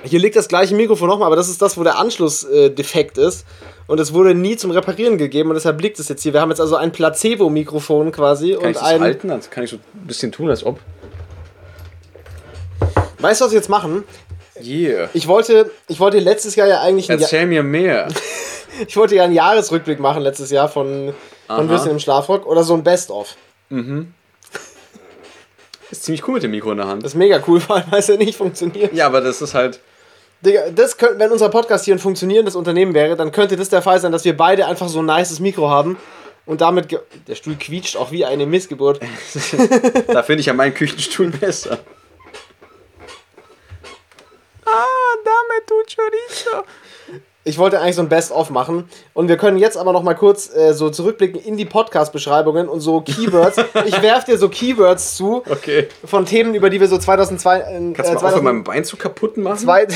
Hier 0.04 0.18
liegt 0.20 0.36
das 0.36 0.48
gleiche 0.48 0.74
Mikrofon 0.74 1.08
nochmal, 1.08 1.26
aber 1.26 1.36
das 1.36 1.48
ist 1.48 1.60
das, 1.62 1.76
wo 1.78 1.84
der 1.84 1.98
Anschluss 1.98 2.44
äh, 2.44 2.70
defekt 2.70 3.18
ist. 3.18 3.44
Und 3.86 4.00
es 4.00 4.12
wurde 4.14 4.34
nie 4.34 4.56
zum 4.56 4.70
Reparieren 4.70 5.18
gegeben 5.18 5.50
und 5.50 5.54
deshalb 5.54 5.80
liegt 5.80 5.98
es 5.98 6.08
jetzt 6.08 6.22
hier. 6.22 6.32
Wir 6.32 6.40
haben 6.40 6.50
jetzt 6.50 6.60
also 6.60 6.76
ein 6.76 6.92
Placebo-Mikrofon 6.92 8.10
quasi 8.12 8.52
Kann 8.52 8.60
ich 8.60 8.66
und 8.66 8.76
das 8.76 8.82
ein. 8.82 9.00
halten? 9.00 9.28
Dann 9.28 9.40
kann 9.50 9.64
ich 9.64 9.70
so 9.70 9.76
ein 9.76 10.06
bisschen 10.06 10.32
tun, 10.32 10.48
als 10.50 10.64
ob. 10.64 10.78
Weißt 13.18 13.40
du, 13.40 13.44
was 13.44 13.52
wir 13.52 13.58
jetzt 13.58 13.68
machen? 13.68 14.04
Yeah. 14.62 15.08
Ich 15.12 15.26
wollte, 15.28 15.70
ich 15.88 15.98
wollte 16.00 16.18
letztes 16.18 16.56
Jahr 16.56 16.66
ja 16.68 16.80
eigentlich 16.82 17.10
ein, 17.10 17.18
Ja- 17.18 17.24
Erzähl 17.24 17.46
mir 17.46 17.62
mehr. 17.62 18.08
ich 18.86 18.96
wollte 18.96 19.14
ja 19.16 19.24
einen 19.24 19.34
Jahresrückblick 19.34 19.98
machen 20.00 20.22
letztes 20.22 20.50
Jahr 20.50 20.68
von, 20.68 21.12
Aha. 21.48 21.56
von 21.58 21.68
Würstchen 21.68 21.92
im 21.92 21.98
Schlafrock 21.98 22.46
oder 22.46 22.62
so 22.62 22.74
ein 22.74 22.82
Best-of. 22.84 23.36
Ist 25.90 26.04
ziemlich 26.04 26.26
cool 26.26 26.34
mit 26.34 26.42
dem 26.42 26.50
Mikro 26.52 26.70
in 26.72 26.78
der 26.78 26.86
Hand. 26.86 27.02
Das 27.04 27.12
ist 27.12 27.18
mega 27.18 27.40
cool, 27.46 27.60
vor 27.60 27.76
allem, 27.76 27.84
weil 27.90 28.00
es 28.00 28.06
ja 28.08 28.16
nicht 28.16 28.36
funktioniert. 28.36 28.92
Ja, 28.94 29.06
aber 29.06 29.20
das 29.20 29.40
ist 29.42 29.54
halt. 29.54 29.80
Digga, 30.44 30.70
das 30.70 30.96
könnte, 30.96 31.18
wenn 31.20 31.30
unser 31.30 31.48
Podcast 31.50 31.84
hier 31.84 31.94
ein 31.94 31.98
funktionierendes 32.00 32.56
Unternehmen 32.56 32.94
wäre, 32.94 33.16
dann 33.16 33.30
könnte 33.32 33.56
das 33.56 33.68
der 33.68 33.80
Fall 33.82 34.00
sein, 34.00 34.10
dass 34.12 34.24
wir 34.24 34.36
beide 34.36 34.66
einfach 34.66 34.88
so 34.88 35.00
ein 35.00 35.06
nices 35.06 35.38
Mikro 35.40 35.68
haben 35.70 35.96
und 36.46 36.60
damit. 36.60 36.88
ge- 36.88 36.98
Der 37.28 37.36
Stuhl 37.36 37.54
quietscht 37.56 37.96
auch 37.96 38.10
wie 38.10 38.24
eine 38.24 38.44
Missgeburt. 38.46 39.00
Da 40.08 40.22
finde 40.24 40.40
ich 40.40 40.46
ja 40.46 40.52
meinen 40.52 40.74
Küchenstuhl 40.74 41.30
besser. 41.30 41.78
Ah, 44.64 44.84
damit 45.24 45.66
tut 45.66 45.96
Chorizo. 45.96 46.64
Ich 47.44 47.58
wollte 47.58 47.80
eigentlich 47.80 47.96
so 47.96 48.02
ein 48.02 48.08
Best-of 48.08 48.50
machen 48.50 48.88
und 49.14 49.28
wir 49.28 49.36
können 49.36 49.58
jetzt 49.58 49.76
aber 49.76 49.92
noch 49.92 50.04
mal 50.04 50.14
kurz 50.14 50.54
äh, 50.54 50.72
so 50.74 50.90
zurückblicken 50.90 51.40
in 51.42 51.56
die 51.56 51.64
Podcast-Beschreibungen 51.64 52.68
und 52.68 52.78
so 52.80 53.00
Keywords. 53.00 53.56
ich 53.84 54.00
werf 54.00 54.24
dir 54.24 54.38
so 54.38 54.48
Keywords 54.48 55.16
zu 55.16 55.42
Okay. 55.50 55.88
von 56.04 56.24
Themen, 56.24 56.54
über 56.54 56.70
die 56.70 56.80
wir 56.80 56.86
so 56.86 56.98
2002. 56.98 57.58
Äh, 57.58 57.62
Kannst 57.62 57.74
du 57.74 57.80
mal 57.80 57.94
2002 58.20 58.26
aufhören, 58.28 58.44
mein 58.44 58.62
Bein 58.64 58.84
zu 58.84 58.96
kaputten 58.96 59.42
machen? 59.42 59.58
zwei, 59.58 59.88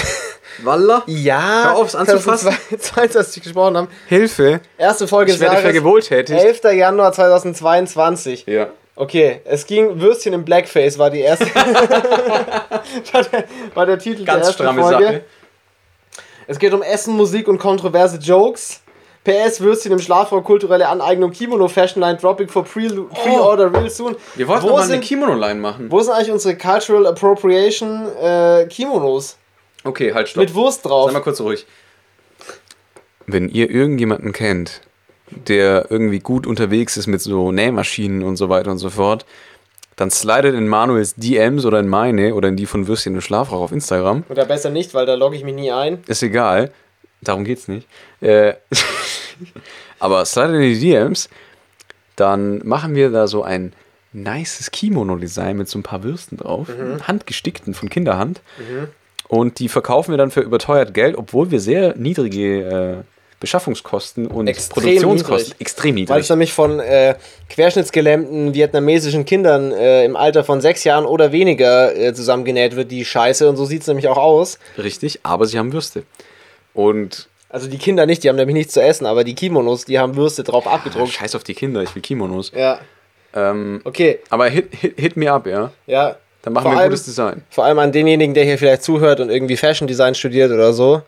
Walla? 0.65 1.05
ja, 1.07 1.65
Hör 1.67 1.77
auf, 1.77 1.87
es 1.89 1.95
anzufassen. 1.95 2.49
2022 2.71 3.43
gesprochen 3.45 3.77
haben. 3.77 3.89
Hilfe. 4.09 4.61
Erste 4.77 5.07
Folge 5.07 5.31
Ich 5.33 5.39
werde 5.39 5.59
vergewohltätigt. 5.59 6.41
11. 6.43 6.65
Januar 6.75 7.13
2022. 7.13 8.47
Ja. 8.47 8.69
Okay, 8.99 9.43
es 9.45 9.67
ging 9.67 10.01
Würstchen 10.01 10.33
im 10.33 10.45
Blackface 10.47 10.99
war 10.99 11.11
die 11.11 11.21
erste. 11.21 11.45
war, 11.55 13.23
der, 13.23 13.45
war 13.75 13.85
der 13.87 13.99
Titel 13.99 14.25
der 14.25 14.35
Ganz 14.35 14.47
ersten 14.47 14.63
stramme 14.63 14.81
Folge. 14.83 15.05
Sache. 15.05 15.25
Es 16.47 16.59
geht 16.59 16.73
um 16.73 16.83
Essen, 16.83 17.17
Musik 17.17 17.49
und 17.49 17.59
kontroverse 17.59 18.19
Jokes. 18.19 18.81
PS 19.25 19.61
Würstchen 19.61 19.91
im 19.91 19.99
Schlafrock, 19.99 20.45
kulturelle 20.45 20.89
Aneignung, 20.89 21.33
Kimono 21.33 21.67
Fashion 21.67 22.01
Line 22.01 22.17
Dropping 22.17 22.47
for 22.49 22.63
Pre- 22.65 22.89
Pre-Order 23.13 23.73
real 23.73 23.91
soon. 23.91 24.15
Wir 24.37 24.47
wollten 24.47 24.69
mal 24.69 24.81
eine 24.83 25.01
Kimono-Line 25.01 25.59
machen. 25.59 25.91
wo 25.91 26.01
sind 26.01 26.15
eigentlich 26.15 26.31
unsere 26.31 26.57
Cultural 26.57 27.07
Appropriation 27.09 28.07
äh, 28.23 28.67
Kimonos? 28.71 29.37
Okay, 29.83 30.15
halt, 30.15 30.29
stopp. 30.29 30.43
Mit 30.45 30.55
Wurst 30.55 30.85
drauf. 30.85 31.07
Sei 31.09 31.13
mal 31.15 31.23
kurz 31.23 31.41
ruhig. 31.41 31.67
Wenn 33.27 33.49
ihr 33.49 33.69
irgendjemanden 33.69 34.33
kennt, 34.33 34.81
der 35.31 35.91
irgendwie 35.91 36.21
gut 36.21 36.47
unterwegs 36.47 36.97
ist 36.97 37.09
mit 37.09 37.21
so 37.21 37.51
Nähmaschinen 37.51 38.23
und 38.23 38.37
so 38.37 38.49
weiter 38.49 38.71
und 38.71 38.79
so 38.79 38.91
fort, 38.91 39.27
dann 39.97 40.11
slidet 40.11 40.55
in 40.55 40.69
Manuels 40.69 41.15
DMs 41.15 41.65
oder 41.65 41.81
in 41.81 41.89
meine 41.89 42.35
oder 42.35 42.49
in 42.49 42.57
die 42.57 42.67
von 42.67 42.87
Würstchen 42.87 43.15
im 43.15 43.21
Schlafrauch 43.21 43.63
auf 43.63 43.73
Instagram. 43.73 44.25
Oder 44.29 44.45
besser 44.45 44.71
nicht, 44.71 44.93
weil 44.95 45.07
da 45.07 45.15
logge 45.15 45.37
ich 45.37 45.45
mich 45.45 45.55
nie 45.55 45.73
ein. 45.73 46.03
Ist 46.07 46.23
egal. 46.23 46.71
Darum 47.23 47.45
geht's 47.45 47.67
nicht. 47.67 47.89
Äh, 48.21 48.55
aber 49.99 50.25
slidet 50.27 50.57
in 50.57 50.61
die 50.61 50.79
DMs, 50.79 51.31
dann 52.15 52.67
machen 52.67 52.95
wir 52.95 53.11
da 53.11 53.27
so 53.27 53.43
ein 53.43 53.73
nices 54.13 54.71
Kimono-Design 54.71 55.57
mit 55.57 55.69
so 55.69 55.79
ein 55.79 55.83
paar 55.83 56.03
Würsten 56.03 56.39
drauf. 56.39 56.69
Handgestickten 57.07 57.75
von 57.75 57.89
Kinderhand. 57.89 58.41
Und 59.29 59.59
die 59.59 59.69
verkaufen 59.69 60.13
wir 60.13 60.19
dann 60.19 60.31
für 60.31 60.41
überteuert 60.41 60.95
Geld, 60.95 61.17
obwohl 61.17 61.51
wir 61.51 61.61
sehr 61.61 61.97
niedrige 61.97 63.05
äh, 63.05 63.16
Beschaffungskosten 63.41 64.27
und 64.29 64.47
Extrem 64.49 64.83
Produktionskosten 64.85 65.49
niedrig. 65.51 65.61
extrem 65.61 65.95
Weil 65.97 66.03
es 66.03 66.09
niedrig. 66.11 66.31
nämlich 66.31 66.53
von 66.53 66.81
äh, 66.81 67.15
querschnittsgelähmten 67.51 68.55
vietnamesischen 68.55 69.25
Kindern 69.25 69.73
äh, 69.73 70.05
im 70.05 70.17
Alter 70.17 70.45
von 70.45 70.61
sechs 70.61 70.85
Jahren 70.85 71.05
oder 71.05 71.33
weniger 71.33 71.95
äh, 71.97 72.15
zusammengenäht 72.15 72.77
wird, 72.77 72.91
die 72.91 73.05
Scheiße. 73.05 73.49
Und 73.49 73.57
so 73.57 73.65
sieht 73.65 73.83
es 73.83 73.89
nämlich 73.89 74.09
auch 74.09 74.17
aus. 74.19 74.59
Richtig, 74.79 75.21
aber 75.23 75.47
sie 75.47 75.59
haben 75.59 75.73
Würste. 75.73 76.05
Und 76.75 77.29
Also 77.49 77.69
die 77.69 77.79
Kinder 77.79 78.07
nicht, 78.07 78.25
die 78.25 78.29
haben 78.29 78.37
nämlich 78.37 78.55
nichts 78.55 78.73
zu 78.75 78.83
essen, 78.83 79.07
aber 79.07 79.25
die 79.25 79.35
Kimonos, 79.35 79.85
die 79.85 79.99
haben 79.99 80.17
Würste 80.17 80.43
drauf 80.43 80.67
abgedruckt. 80.67 81.13
scheiß 81.13 81.35
auf 81.35 81.45
die 81.45 81.55
Kinder, 81.55 81.83
ich 81.83 81.95
will 81.95 82.03
Kimonos. 82.03 82.53
Ja, 82.55 82.79
Ähm, 83.35 83.81
okay, 83.85 84.21
aber 84.31 84.47
hit, 84.49 84.69
hit, 84.75 84.95
hit 84.99 85.17
me 85.17 85.31
up, 85.31 85.47
ja. 85.47 85.71
ja. 85.87 86.17
Dann 86.43 86.53
machen 86.53 86.63
Vor 86.65 86.73
wir 86.73 86.77
ein 86.77 86.81
allem- 86.83 86.91
gutes 86.91 87.05
Design. 87.05 87.43
Vor 87.51 87.65
allem 87.65 87.79
an 87.81 87.93
denjenigen, 87.93 88.33
der 88.35 88.45
hier 88.45 88.57
vielleicht 88.57 88.83
zuhört 88.83 89.21
und 89.21 89.31
irgendwie 89.31 89.57
Fashion 89.57 89.87
Design 89.89 90.15
studiert 90.15 90.51
oder 90.53 90.73
so. 90.73 91.03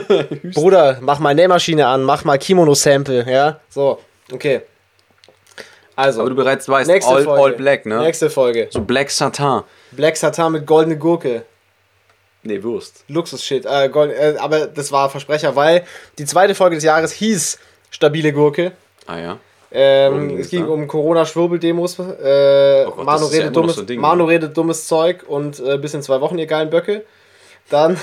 Bruder, 0.54 0.98
mach 1.00 1.18
mal 1.18 1.34
Nähmaschine 1.34 1.86
an, 1.86 2.02
mach 2.04 2.24
mal 2.24 2.38
Kimono-Sample, 2.38 3.30
ja? 3.30 3.60
So, 3.68 4.00
okay. 4.32 4.62
Also, 5.96 6.20
Aber 6.20 6.30
du 6.30 6.36
bereits 6.36 6.68
weißt, 6.68 6.88
nächste 6.88 7.12
all, 7.12 7.24
Folge. 7.24 7.42
all 7.42 7.52
black, 7.54 7.84
ne? 7.86 7.98
Nächste 7.98 8.30
Folge. 8.30 8.68
So 8.70 8.80
Black 8.80 9.10
Satin. 9.10 9.62
Black 9.90 10.16
Satin 10.16 10.52
mit 10.52 10.64
goldene 10.66 10.96
Gurke. 10.96 11.42
Nee, 12.44 12.62
Wurst. 12.62 13.04
Luxus-Shit. 13.08 13.66
Äh, 13.66 13.88
Gold, 13.88 14.12
äh, 14.12 14.36
aber 14.38 14.68
das 14.68 14.92
war 14.92 15.10
Versprecher, 15.10 15.56
weil 15.56 15.84
die 16.18 16.24
zweite 16.24 16.54
Folge 16.54 16.76
des 16.76 16.84
Jahres 16.84 17.10
hieß 17.12 17.58
Stabile 17.90 18.32
Gurke. 18.32 18.72
Ah 19.06 19.18
ja. 19.18 19.38
Ähm, 19.72 20.38
es 20.38 20.48
ging 20.50 20.64
da? 20.64 20.70
um 20.70 20.86
Corona-Schwurbeldemos. 20.86 21.98
Äh, 21.98 22.84
Oh 22.86 22.92
Gott, 22.92 23.04
Manu, 23.04 23.24
ja 23.26 23.30
redet 23.32 23.56
dummes, 23.56 23.74
so 23.74 23.82
Ding, 23.82 24.00
Manu 24.00 24.24
ne? 24.24 24.30
redet 24.32 24.56
dummes 24.56 24.86
Zeug 24.86 25.24
und 25.26 25.58
äh, 25.60 25.78
bis 25.78 25.94
in 25.94 26.02
zwei 26.02 26.20
Wochen, 26.20 26.38
ihr 26.38 26.46
geilen 26.46 26.70
Böcke. 26.70 27.04
Dann 27.68 27.98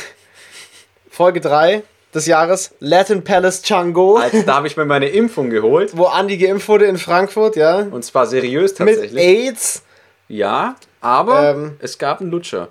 Folge 1.16 1.40
3, 1.40 1.82
des 2.14 2.26
Jahres, 2.28 2.74
Latin 2.80 3.24
Palace 3.24 3.62
Chango, 3.62 4.18
Also, 4.18 4.42
da 4.44 4.56
habe 4.56 4.68
ich 4.68 4.76
mir 4.76 4.84
meine 4.86 5.08
Impfung 5.08 5.50
geholt. 5.50 5.96
wo 5.96 6.06
Andi 6.08 6.38
geimpft 6.38 6.68
wurde 6.68 6.86
in 6.86 6.98
Frankfurt, 6.98 7.56
ja. 7.56 7.80
Und 7.80 8.04
zwar 8.04 8.26
seriös 8.28 8.78
Mit 8.80 8.96
tatsächlich. 8.96 9.24
AIDS. 9.24 9.84
Ja, 10.28 10.76
aber 11.00 11.52
Ähm. 11.52 11.78
es 11.80 11.98
gab 11.98 12.20
einen 12.20 12.32
Lutscher. 12.32 12.68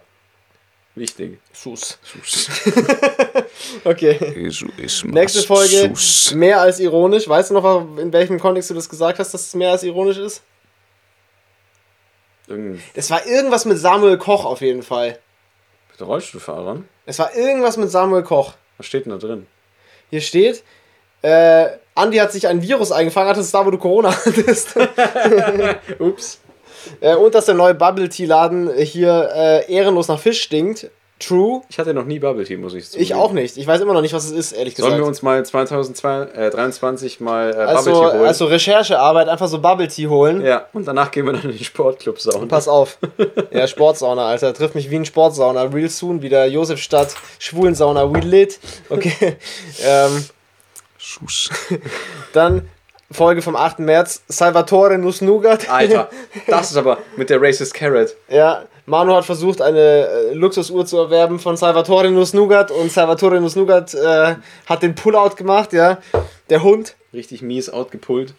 Wichtig. 0.95 1.41
Sus. 1.53 1.99
Okay. 3.85 4.19
Jesus 4.37 5.05
Nächste 5.05 5.43
Folge, 5.43 5.93
mehr 6.35 6.61
als 6.61 6.81
ironisch. 6.81 7.27
Weißt 7.29 7.51
du 7.51 7.55
noch, 7.55 7.99
in 7.99 8.13
welchem 8.13 8.39
Kontext 8.39 8.71
du 8.71 8.75
das 8.75 8.89
gesagt 8.89 9.19
hast, 9.19 9.33
dass 9.33 9.47
es 9.47 9.55
mehr 9.55 9.71
als 9.73 9.83
ironisch 9.83 10.19
ist? 10.19 10.43
Irgendein 12.47 12.83
Es 12.95 13.11
war 13.11 13.27
irgendwas 13.27 13.65
mit 13.65 13.79
Samuel 13.79 14.19
Koch 14.19 14.45
auf 14.45 14.61
jeden 14.61 14.83
Fall. 14.83 15.19
Mit 15.99 16.09
Rollstuhlfahrern. 16.09 16.89
Es 17.07 17.19
war 17.19 17.35
irgendwas 17.35 17.77
mit 17.77 17.91
Samuel 17.91 18.23
Koch. 18.23 18.55
Was 18.79 18.87
steht 18.87 19.07
denn 19.07 19.13
da 19.13 19.19
drin? 19.19 19.47
Hier 20.11 20.21
steht, 20.21 20.63
äh, 21.23 21.69
Andi 21.95 22.19
hat 22.19 22.33
sich 22.33 22.47
ein 22.47 22.61
Virus 22.63 22.93
eingefangen, 22.93 23.31
hat 23.31 23.37
es 23.37 23.51
da, 23.51 23.65
wo 23.65 23.71
du 23.71 23.79
Corona 23.79 24.11
hattest. 24.27 24.75
Ups. 25.99 26.41
äh, 27.01 27.15
und 27.15 27.35
dass 27.35 27.47
der 27.47 27.55
neue 27.55 27.75
Bubble 27.75 28.09
Tea 28.09 28.27
Laden 28.27 28.77
hier 28.77 29.31
äh, 29.35 29.73
ehrenlos 29.73 30.09
nach 30.09 30.19
Fisch 30.19 30.43
stinkt. 30.43 30.91
True. 31.27 31.63
Ich 31.69 31.79
hatte 31.79 31.95
noch 31.95 32.05
nie 32.05 32.19
Bubble 32.19 32.45
Tea, 32.45 32.57
muss 32.57 32.75
ich 32.75 32.87
zugeben. 32.87 33.03
Ich 33.03 33.15
auch 33.15 33.33
nicht. 33.33 33.57
Ich 33.57 33.67
weiß 33.67 33.81
immer 33.81 33.95
noch 33.95 34.03
nicht, 34.03 34.13
was 34.13 34.25
es 34.25 34.33
ist, 34.33 34.53
ehrlich 34.53 34.75
gesagt. 34.75 34.91
Sollen 34.91 35.03
wir 35.03 35.07
uns 35.07 35.23
mal 35.23 35.45
2023 35.45 37.21
mal 37.21 37.53
äh, 37.53 37.57
also, 37.57 37.93
Bubble 37.93 38.11
Tea 38.11 38.17
holen? 38.19 38.29
also 38.29 38.47
Recherchearbeit, 38.47 39.29
einfach 39.29 39.49
so 39.49 39.61
Bubble 39.61 39.89
Tea 39.89 40.07
holen. 40.09 40.45
ja, 40.45 40.67
und 40.73 40.87
danach 40.87 41.11
gehen 41.11 41.27
wir 41.27 41.33
dann 41.33 41.43
in 41.43 41.57
den 41.57 41.65
Sportclub 41.65 42.21
saunen. 42.21 42.49
Pass 42.49 42.69
auf. 42.69 42.99
Ja, 43.51 43.69
Sportsauna, 43.69 44.27
Alter. 44.27 44.53
Trifft 44.53 44.75
mich 44.75 44.91
wie 44.91 44.97
ein 44.97 45.05
Sportsauna. 45.05 45.63
Real 45.63 45.89
soon 45.89 46.23
wieder 46.23 46.45
Josefstadt, 46.47 47.15
Schwulensauna, 47.39 48.13
we 48.13 48.19
lit. 48.21 48.59
Okay. 48.89 49.37
ähm, 49.85 50.25
Schuss. 50.99 51.51
dann 52.33 52.69
Folge 53.11 53.43
vom 53.43 53.57
8. 53.57 53.81
März. 53.81 54.23
Salvatore 54.29 54.99
Nuss-Nougat. 54.99 55.69
Alter, 55.69 56.09
das 56.47 56.71
ist 56.71 56.77
aber 56.77 56.99
mit 57.17 57.31
der 57.31 57.41
Racist 57.41 57.75
Carrot. 57.75 58.17
Ja, 58.29 58.65
Manu 58.87 59.15
hat 59.15 59.25
versucht, 59.25 59.63
eine 59.63 59.79
äh, 59.79 60.35
Luxusuhr 60.35 60.85
zu 60.85 60.99
erwerben 60.99 61.39
von 61.39 61.57
Salvatore 61.57 62.11
Nuss-Nougat 62.11 62.71
und 62.71 62.93
Salvatore 62.93 63.41
Nuss-Nougat 63.41 63.95
äh, 63.95 64.35
hat 64.67 64.83
den 64.83 64.95
Pullout 64.95 65.37
gemacht, 65.37 65.73
ja. 65.73 65.99
Der 66.51 66.63
Hund. 66.63 66.95
Richtig 67.13 67.41
mies 67.41 67.71
outgepullt. 67.71 68.35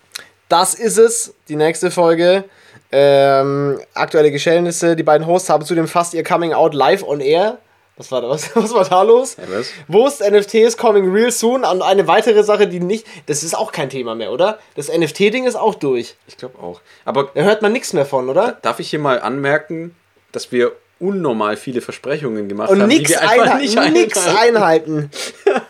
Das 0.50 0.76
ist 0.76 0.98
es. 0.98 1.34
Die 1.50 1.56
nächste 1.56 1.90
Folge. 1.90 2.44
Ähm, 2.92 3.80
aktuelle 3.96 4.32
Geschehnisse. 4.32 4.96
Die 4.96 5.04
beiden 5.04 5.26
Hosts 5.26 5.50
haben 5.50 5.66
zudem 5.66 5.88
fast 5.88 6.14
ihr 6.14 6.24
Coming 6.24 6.54
Out 6.54 6.74
live 6.76 7.04
on 7.04 7.20
air. 7.22 7.58
Was 7.98 8.12
war 8.12 8.22
da, 8.22 8.30
was, 8.30 8.50
was 8.56 8.74
war 8.74 8.84
da 8.90 9.02
los? 9.04 9.38
Ja, 9.38 9.44
was? 9.58 9.68
Wurst 9.88 10.22
NFTs 10.22 10.78
coming 10.78 11.10
real 11.12 11.32
soon. 11.32 11.64
Und 11.64 11.82
eine 11.82 12.08
weitere 12.08 12.44
Sache, 12.44 12.68
die 12.68 12.80
nicht. 12.82 13.06
Das 13.28 13.44
ist 13.44 13.56
auch 13.58 13.72
kein 13.72 13.90
Thema 13.90 14.16
mehr, 14.16 14.32
oder? 14.32 14.60
Das 14.76 14.90
NFT-Ding 14.90 15.46
ist 15.46 15.56
auch 15.56 15.76
durch. 15.76 16.16
Ich 16.28 16.38
glaube 16.38 16.60
auch. 16.60 16.82
Aber 17.06 17.32
Da 17.34 17.44
hört 17.44 17.62
man 17.62 17.72
nichts 17.72 17.94
mehr 17.94 18.06
von, 18.06 18.30
oder? 18.30 18.58
darf 18.62 18.80
ich 18.80 18.90
hier 18.90 19.00
mal 19.00 19.20
anmerken, 19.22 19.96
dass 20.32 20.52
wir 20.52 20.74
unnormal 21.00 21.58
viele 21.58 21.82
Versprechungen 21.82 22.48
gemacht 22.48 22.70
Und 22.70 22.82
haben, 22.82 22.88
nix, 22.88 23.12
die 23.12 23.16
wir 23.20 23.30
einfach 23.30 23.60
nicht 23.60 23.76
nix 23.92 24.18
einhalten. 24.28 24.58
einhalten. 24.58 25.12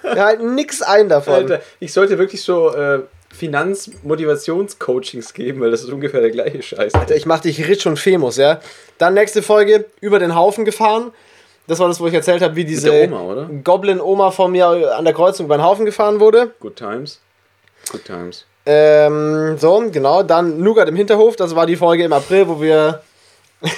Wir 0.03 0.23
halten 0.23 0.55
nix 0.55 0.81
ein 0.81 1.09
davon. 1.09 1.33
Alter, 1.33 1.61
ich 1.79 1.93
sollte 1.93 2.17
wirklich 2.19 2.43
so 2.43 2.73
äh, 2.73 2.99
Finanzmotivationscoachings 3.33 5.33
geben, 5.33 5.61
weil 5.61 5.71
das 5.71 5.83
ist 5.83 5.89
ungefähr 5.91 6.21
der 6.21 6.31
gleiche 6.31 6.61
Scheiß. 6.61 6.93
Alter, 6.93 7.15
ich 7.15 7.25
mach 7.25 7.39
dich 7.39 7.67
rich 7.67 7.85
und 7.87 7.97
famous, 7.99 8.37
ja. 8.37 8.59
Dann 8.97 9.13
nächste 9.13 9.41
Folge, 9.41 9.85
über 10.01 10.19
den 10.19 10.35
Haufen 10.35 10.65
gefahren. 10.65 11.11
Das 11.67 11.79
war 11.79 11.87
das, 11.87 11.99
wo 11.99 12.07
ich 12.07 12.13
erzählt 12.13 12.41
habe, 12.41 12.55
wie 12.55 12.65
diese? 12.65 13.07
Goblin-Oma 13.63 14.31
von 14.31 14.51
mir 14.51 14.95
an 14.95 15.03
der 15.03 15.13
Kreuzung 15.13 15.47
über 15.47 15.57
den 15.57 15.63
Haufen 15.63 15.85
gefahren 15.85 16.19
wurde. 16.19 16.51
Good 16.59 16.75
times. 16.75 17.19
Good 17.91 18.05
times. 18.05 18.45
Ähm, 18.65 19.57
so, 19.57 19.83
genau. 19.91 20.23
Dann 20.23 20.59
Nougat 20.59 20.89
im 20.89 20.95
Hinterhof, 20.95 21.35
das 21.35 21.55
war 21.55 21.65
die 21.65 21.75
Folge 21.75 22.03
im 22.03 22.13
April, 22.13 22.47
wo 22.47 22.61
wir. 22.61 23.01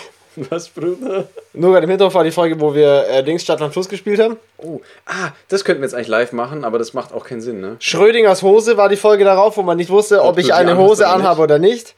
Was, 0.50 0.70
Bruder? 0.70 1.28
Nougat 1.54 1.84
im 1.84 1.90
Hinterhof 1.90 2.14
war 2.14 2.24
die 2.24 2.32
Folge, 2.32 2.60
wo 2.60 2.74
wir 2.74 3.08
äh, 3.08 3.24
Dings 3.24 3.42
Stadt 3.42 3.62
am 3.62 3.72
Fluss 3.72 3.90
gespielt 3.90 4.20
haben. 4.20 4.38
Oh, 4.58 4.82
ah, 5.06 5.32
das 5.48 5.66
könnten 5.66 5.82
wir 5.82 5.88
jetzt 5.88 5.96
eigentlich 5.96 6.10
live 6.10 6.32
machen, 6.32 6.64
aber 6.64 6.78
das 6.78 6.94
macht 6.94 7.12
auch 7.12 7.26
keinen 7.26 7.42
Sinn, 7.42 7.60
ne? 7.60 7.78
Schrödingers 7.80 8.44
Hose 8.44 8.78
war 8.78 8.88
die 8.88 8.98
Folge 8.98 9.24
darauf, 9.24 9.58
wo 9.58 9.64
man 9.64 9.78
nicht 9.78 9.90
wusste, 9.90 10.22
ob, 10.22 10.34
Ob 10.34 10.38
ich 10.38 10.54
eine 10.54 10.78
Hose 10.78 11.08
anhabe 11.08 11.42
oder 11.42 11.58
nicht. 11.58 11.96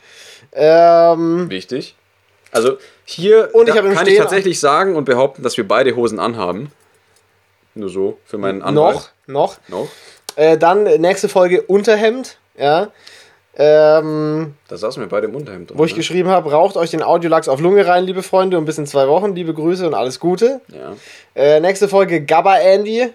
Ähm, 0.53 1.49
Wichtig. 1.49 1.95
Also 2.51 2.77
hier 3.11 3.49
Und 3.53 3.67
ich 3.67 3.75
kann 3.75 4.07
ich 4.07 4.17
tatsächlich 4.17 4.59
sagen 4.59 4.95
und 4.95 5.05
behaupten, 5.05 5.43
dass 5.43 5.57
wir 5.57 5.67
beide 5.67 5.95
Hosen 5.95 6.19
anhaben. 6.19 6.71
Nur 7.75 7.89
so, 7.89 8.17
für 8.25 8.37
meinen 8.37 8.61
Anwalt. 8.61 8.95
noch, 9.27 9.57
noch. 9.67 9.69
Noch. 9.69 9.87
Äh, 10.35 10.57
dann 10.57 10.83
nächste 10.83 11.29
Folge 11.29 11.61
Unterhemd, 11.63 12.37
ja. 12.57 12.91
Ähm, 13.55 14.53
Da 14.67 14.77
saßen 14.77 15.01
wir 15.01 15.09
beide 15.09 15.27
im 15.27 15.35
Unterhemd 15.35 15.71
drin. 15.71 15.77
wo 15.77 15.83
ich 15.83 15.91
ne? 15.91 15.97
geschrieben 15.97 16.29
habe, 16.29 16.51
raucht 16.51 16.77
euch 16.77 16.91
den 16.91 17.03
Audiolachs 17.03 17.49
auf 17.49 17.59
Lunge 17.59 17.85
rein, 17.85 18.05
liebe 18.05 18.23
Freunde, 18.23 18.57
und 18.57 18.65
bis 18.65 18.77
in 18.77 18.85
zwei 18.85 19.07
Wochen, 19.07 19.35
liebe 19.35 19.53
Grüße 19.53 19.85
und 19.85 19.93
alles 19.93 20.19
Gute. 20.19 20.61
Ja. 20.69 20.95
Äh, 21.35 21.59
nächste 21.59 21.87
Folge 21.89 22.23
Gabba 22.23 22.57
Andy. 22.57 23.09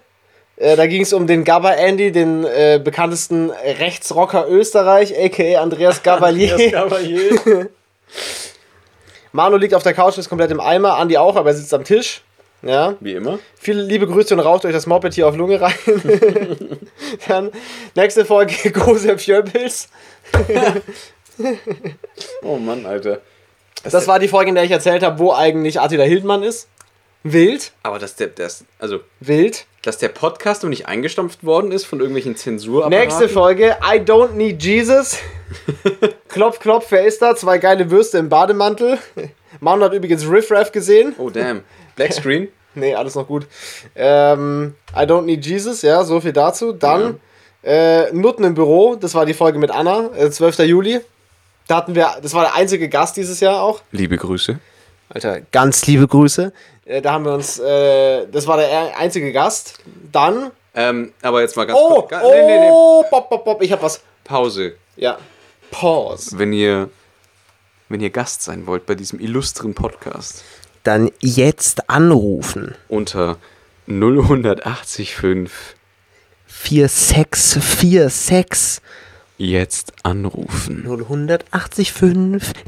Äh, 0.56 0.76
da 0.76 0.86
ging 0.86 1.02
es 1.02 1.12
um 1.12 1.26
den 1.26 1.44
Gabba 1.44 1.72
Andy, 1.72 2.12
den 2.12 2.44
äh, 2.44 2.80
bekanntesten 2.82 3.50
Rechtsrocker 3.50 4.46
Österreich, 4.48 5.14
aka 5.18 5.58
Andreas 5.62 6.02
Gabalier. 6.02 6.56
Manu 9.34 9.56
liegt 9.56 9.74
auf 9.74 9.82
der 9.82 9.94
Couch, 9.94 10.16
ist 10.16 10.28
komplett 10.28 10.52
im 10.52 10.60
Eimer, 10.60 10.96
Andi 10.96 11.18
auch, 11.18 11.34
aber 11.34 11.50
er 11.50 11.56
sitzt 11.56 11.74
am 11.74 11.82
Tisch. 11.82 12.22
Ja. 12.62 12.94
Wie 13.00 13.14
immer. 13.14 13.40
Viele 13.58 13.82
liebe 13.82 14.06
Grüße 14.06 14.32
und 14.32 14.38
raucht 14.38 14.64
euch 14.64 14.72
das 14.72 14.86
Moped 14.86 15.12
hier 15.12 15.26
auf 15.26 15.36
Lunge 15.36 15.60
rein. 15.60 15.74
Dann 17.28 17.50
nächste 17.96 18.24
Folge 18.24 18.70
Gose 18.72 19.18
Fjöbels. 19.18 19.88
Oh 22.42 22.58
Mann, 22.58 22.86
Alter. 22.86 23.20
Das 23.82 24.06
war 24.06 24.20
die 24.20 24.28
Folge, 24.28 24.50
in 24.50 24.54
der 24.54 24.62
ich 24.62 24.70
erzählt 24.70 25.02
habe, 25.02 25.18
wo 25.18 25.32
eigentlich 25.32 25.80
Attila 25.80 26.04
Hildmann 26.04 26.44
ist. 26.44 26.68
Wild, 27.24 27.72
Aber 27.82 27.98
der, 27.98 28.28
das, 28.28 28.64
also, 28.78 29.00
wild. 29.18 29.66
Dass 29.86 29.98
der 29.98 30.08
Podcast 30.08 30.62
noch 30.62 30.70
nicht 30.70 30.86
eingestampft 30.86 31.44
worden 31.44 31.70
ist 31.70 31.84
von 31.84 32.00
irgendwelchen 32.00 32.36
Zensurapparaten. 32.36 32.98
Nächste 32.98 33.28
Folge, 33.28 33.76
I 33.82 33.98
don't 33.98 34.32
need 34.32 34.62
Jesus. 34.62 35.18
klopf, 36.28 36.58
klopf, 36.58 36.86
wer 36.90 37.04
ist 37.04 37.20
da? 37.20 37.36
Zwei 37.36 37.58
geile 37.58 37.90
Würste 37.90 38.18
im 38.18 38.28
Bademantel. 38.28 38.98
Manu 39.60 39.84
hat 39.84 39.92
übrigens 39.92 40.28
Riff 40.28 40.50
Raff 40.50 40.72
gesehen. 40.72 41.14
Oh, 41.18 41.30
damn. 41.30 41.62
Black 41.96 42.12
Screen. 42.12 42.48
Nee, 42.76 42.92
alles 42.96 43.14
noch 43.14 43.28
gut. 43.28 43.46
Ähm, 43.94 44.74
I 44.96 45.02
don't 45.02 45.22
need 45.22 45.46
Jesus, 45.46 45.82
ja, 45.82 46.02
so 46.02 46.20
viel 46.20 46.32
dazu. 46.32 46.72
Dann 46.72 47.20
äh, 47.62 48.12
Nutten 48.12 48.42
im 48.42 48.54
Büro, 48.54 48.96
das 48.96 49.14
war 49.14 49.26
die 49.26 49.32
Folge 49.32 49.60
mit 49.60 49.70
Anna, 49.70 50.10
äh, 50.16 50.28
12. 50.28 50.58
Juli. 50.58 51.00
Da 51.68 51.76
hatten 51.76 51.94
wir, 51.94 52.16
das 52.20 52.34
war 52.34 52.42
der 52.42 52.54
einzige 52.56 52.88
Gast 52.88 53.16
dieses 53.16 53.38
Jahr 53.38 53.62
auch. 53.62 53.80
Liebe 53.92 54.16
Grüße. 54.16 54.58
Alter, 55.14 55.40
ganz 55.52 55.86
liebe 55.86 56.06
Grüße. 56.08 56.52
Äh, 56.84 57.00
da 57.00 57.12
haben 57.12 57.24
wir 57.24 57.32
uns, 57.34 57.58
äh, 57.60 58.26
das 58.26 58.46
war 58.48 58.56
der 58.58 58.98
einzige 58.98 59.32
Gast. 59.32 59.78
Dann, 60.12 60.50
ähm, 60.74 61.12
aber 61.22 61.40
jetzt 61.40 61.56
mal 61.56 61.64
ganz 61.66 61.78
oh, 61.80 62.00
kurz. 62.02 62.10
Ga- 62.10 62.20
Nee, 62.20 62.42
nee, 62.42 62.58
nee. 62.60 62.68
oh, 62.70 63.02
Bob, 63.10 63.30
Bob, 63.30 63.42
Bob, 63.44 63.62
ich 63.62 63.72
hab 63.72 63.82
was. 63.82 64.02
Pause. 64.24 64.74
Ja, 64.96 65.18
Pause. 65.70 66.36
Wenn 66.38 66.52
ihr, 66.52 66.90
wenn 67.88 68.00
ihr 68.00 68.10
Gast 68.10 68.42
sein 68.42 68.66
wollt 68.66 68.84
bei 68.86 68.94
diesem 68.96 69.20
illustren 69.20 69.74
Podcast, 69.74 70.42
Dann 70.82 71.10
jetzt 71.20 71.88
anrufen. 71.88 72.74
unter 72.88 73.36
0185 73.86 75.14
4646 76.46 78.80
jetzt 79.36 79.92
anrufen. 80.02 80.82
0185 80.84 81.92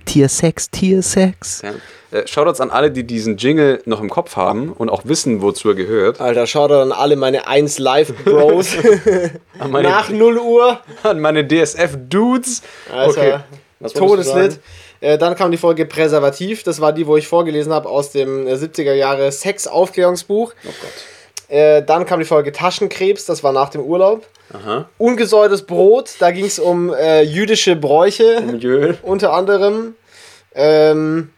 Tier 0.05 0.29
6, 0.29 0.71
Tier 0.71 1.03
6. 1.03 1.63
Ja. 1.63 2.19
Äh, 2.19 2.27
Shoutouts 2.27 2.61
an 2.61 2.71
alle, 2.71 2.91
die 2.91 3.05
diesen 3.05 3.37
Jingle 3.37 3.83
noch 3.85 4.01
im 4.01 4.11
Kopf 4.11 4.37
haben 4.37 4.73
und 4.73 4.89
auch 4.89 5.03
wissen, 5.05 5.43
wozu 5.43 5.69
er 5.71 5.75
gehört. 5.75 6.21
Alter, 6.21 6.47
schaut 6.47 6.71
an 6.73 6.93
alle 6.93 7.17
meine 7.17 7.47
1 7.47 7.79
Live 7.79 8.13
Bros. 8.25 8.77
Meine, 9.71 9.89
Nach 9.89 10.09
0 10.11 10.39
Uhr. 10.39 10.81
an 11.03 11.21
meine 11.21 11.47
DSF-Dudes. 11.47 12.63
Alter, 12.93 13.45
Was 13.81 13.95
wolltest 13.95 13.97
du 13.97 14.35
Todeslit. 14.35 14.53
sagen? 14.53 14.63
Äh, 15.01 15.19
dann 15.19 15.35
kam 15.37 15.51
die 15.51 15.57
Folge 15.59 15.87
Präservativ. 15.87 16.63
Das 16.63 16.81
war 16.81 16.93
die, 16.93 17.07
wo 17.07 17.17
ich 17.17 17.27
vorgelesen 17.29 17.73
habe 17.73 17.89
aus 17.89 18.13
dem 18.13 18.47
äh, 18.47 18.55
70er 18.55 18.93
Jahre 18.95 19.31
Sex-Aufklärungsbuch. 19.31 20.53
Oh 20.65 20.67
Gott. 20.81 20.93
Äh, 21.49 21.83
dann 21.83 22.07
kam 22.07 22.19
die 22.19 22.27
Folge 22.27 22.53
Taschenkrebs. 22.53 23.25
Das 23.27 23.43
war 23.45 23.53
nach 23.53 23.69
dem 23.69 23.83
Urlaub. 23.83 24.27
Aha. 24.53 24.89
Ungesäuertes 24.99 25.63
Brot. 25.67 26.15
Da 26.19 26.31
ging 26.31 26.45
es 26.47 26.59
um 26.59 26.93
äh, 26.93 27.23
jüdische 27.23 27.77
Bräuche. 27.77 28.41
Milieu. 28.41 28.95
unter 29.03 29.33
anderem. 29.33 29.95
Ähm, 30.55 31.31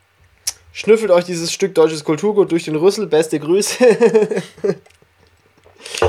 schnüffelt 0.73 1.11
euch 1.11 1.25
dieses 1.25 1.53
Stück 1.53 1.75
deutsches 1.75 2.05
Kulturgut 2.05 2.53
durch 2.53 2.65
den 2.65 2.77
Rüssel. 2.77 3.07
Beste 3.07 3.39
Grüße. 3.39 3.85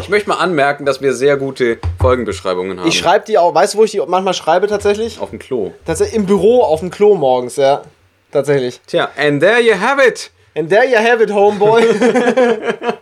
Ich 0.01 0.09
möchte 0.09 0.29
mal 0.29 0.37
anmerken, 0.37 0.85
dass 0.85 1.01
wir 1.01 1.13
sehr 1.13 1.37
gute 1.37 1.77
Folgenbeschreibungen 1.99 2.79
haben. 2.79 2.87
Ich 2.87 2.97
schreibe 2.97 3.25
die 3.25 3.37
auch. 3.37 3.53
Weißt 3.53 3.73
du, 3.73 3.77
wo 3.77 3.83
ich 3.83 3.91
die 3.91 4.01
manchmal 4.05 4.33
schreibe 4.33 4.67
tatsächlich? 4.67 5.19
auf 5.19 5.29
dem 5.29 5.39
Klo. 5.39 5.71
Tatsächlich 5.85 6.15
im 6.15 6.25
Büro 6.25 6.63
auf 6.63 6.79
dem 6.79 6.89
Klo 6.89 7.15
morgens, 7.15 7.55
ja. 7.55 7.83
Tatsächlich. 8.31 8.81
Tja, 8.85 9.09
and 9.17 9.41
there 9.41 9.59
you 9.59 9.73
have 9.79 10.05
it. 10.05 10.31
And 10.59 10.69
there 10.69 10.85
you 10.85 10.97
have 10.97 11.23
it, 11.23 11.29
homeboy. 11.31 11.81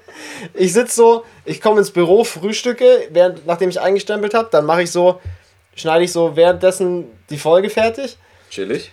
ich 0.54 0.74
sitze 0.74 0.96
so, 0.96 1.26
ich 1.44 1.60
komme 1.60 1.80
ins 1.80 1.90
Büro, 1.90 2.24
frühstücke, 2.24 3.08
während, 3.10 3.48
nachdem 3.48 3.70
ich 3.70 3.82
eingestempelt 3.82 4.36
habe, 4.36 4.50
dann 4.52 4.64
mache 4.64 4.84
ich 4.84 4.92
so, 4.92 5.20
schneide 5.76 6.04
ich 6.04 6.12
so 6.12 6.36
währenddessen 6.36 7.06
die 7.32 7.40
Folge 7.40 7.72
fertig. 7.72 8.18
Chillig. 8.52 8.92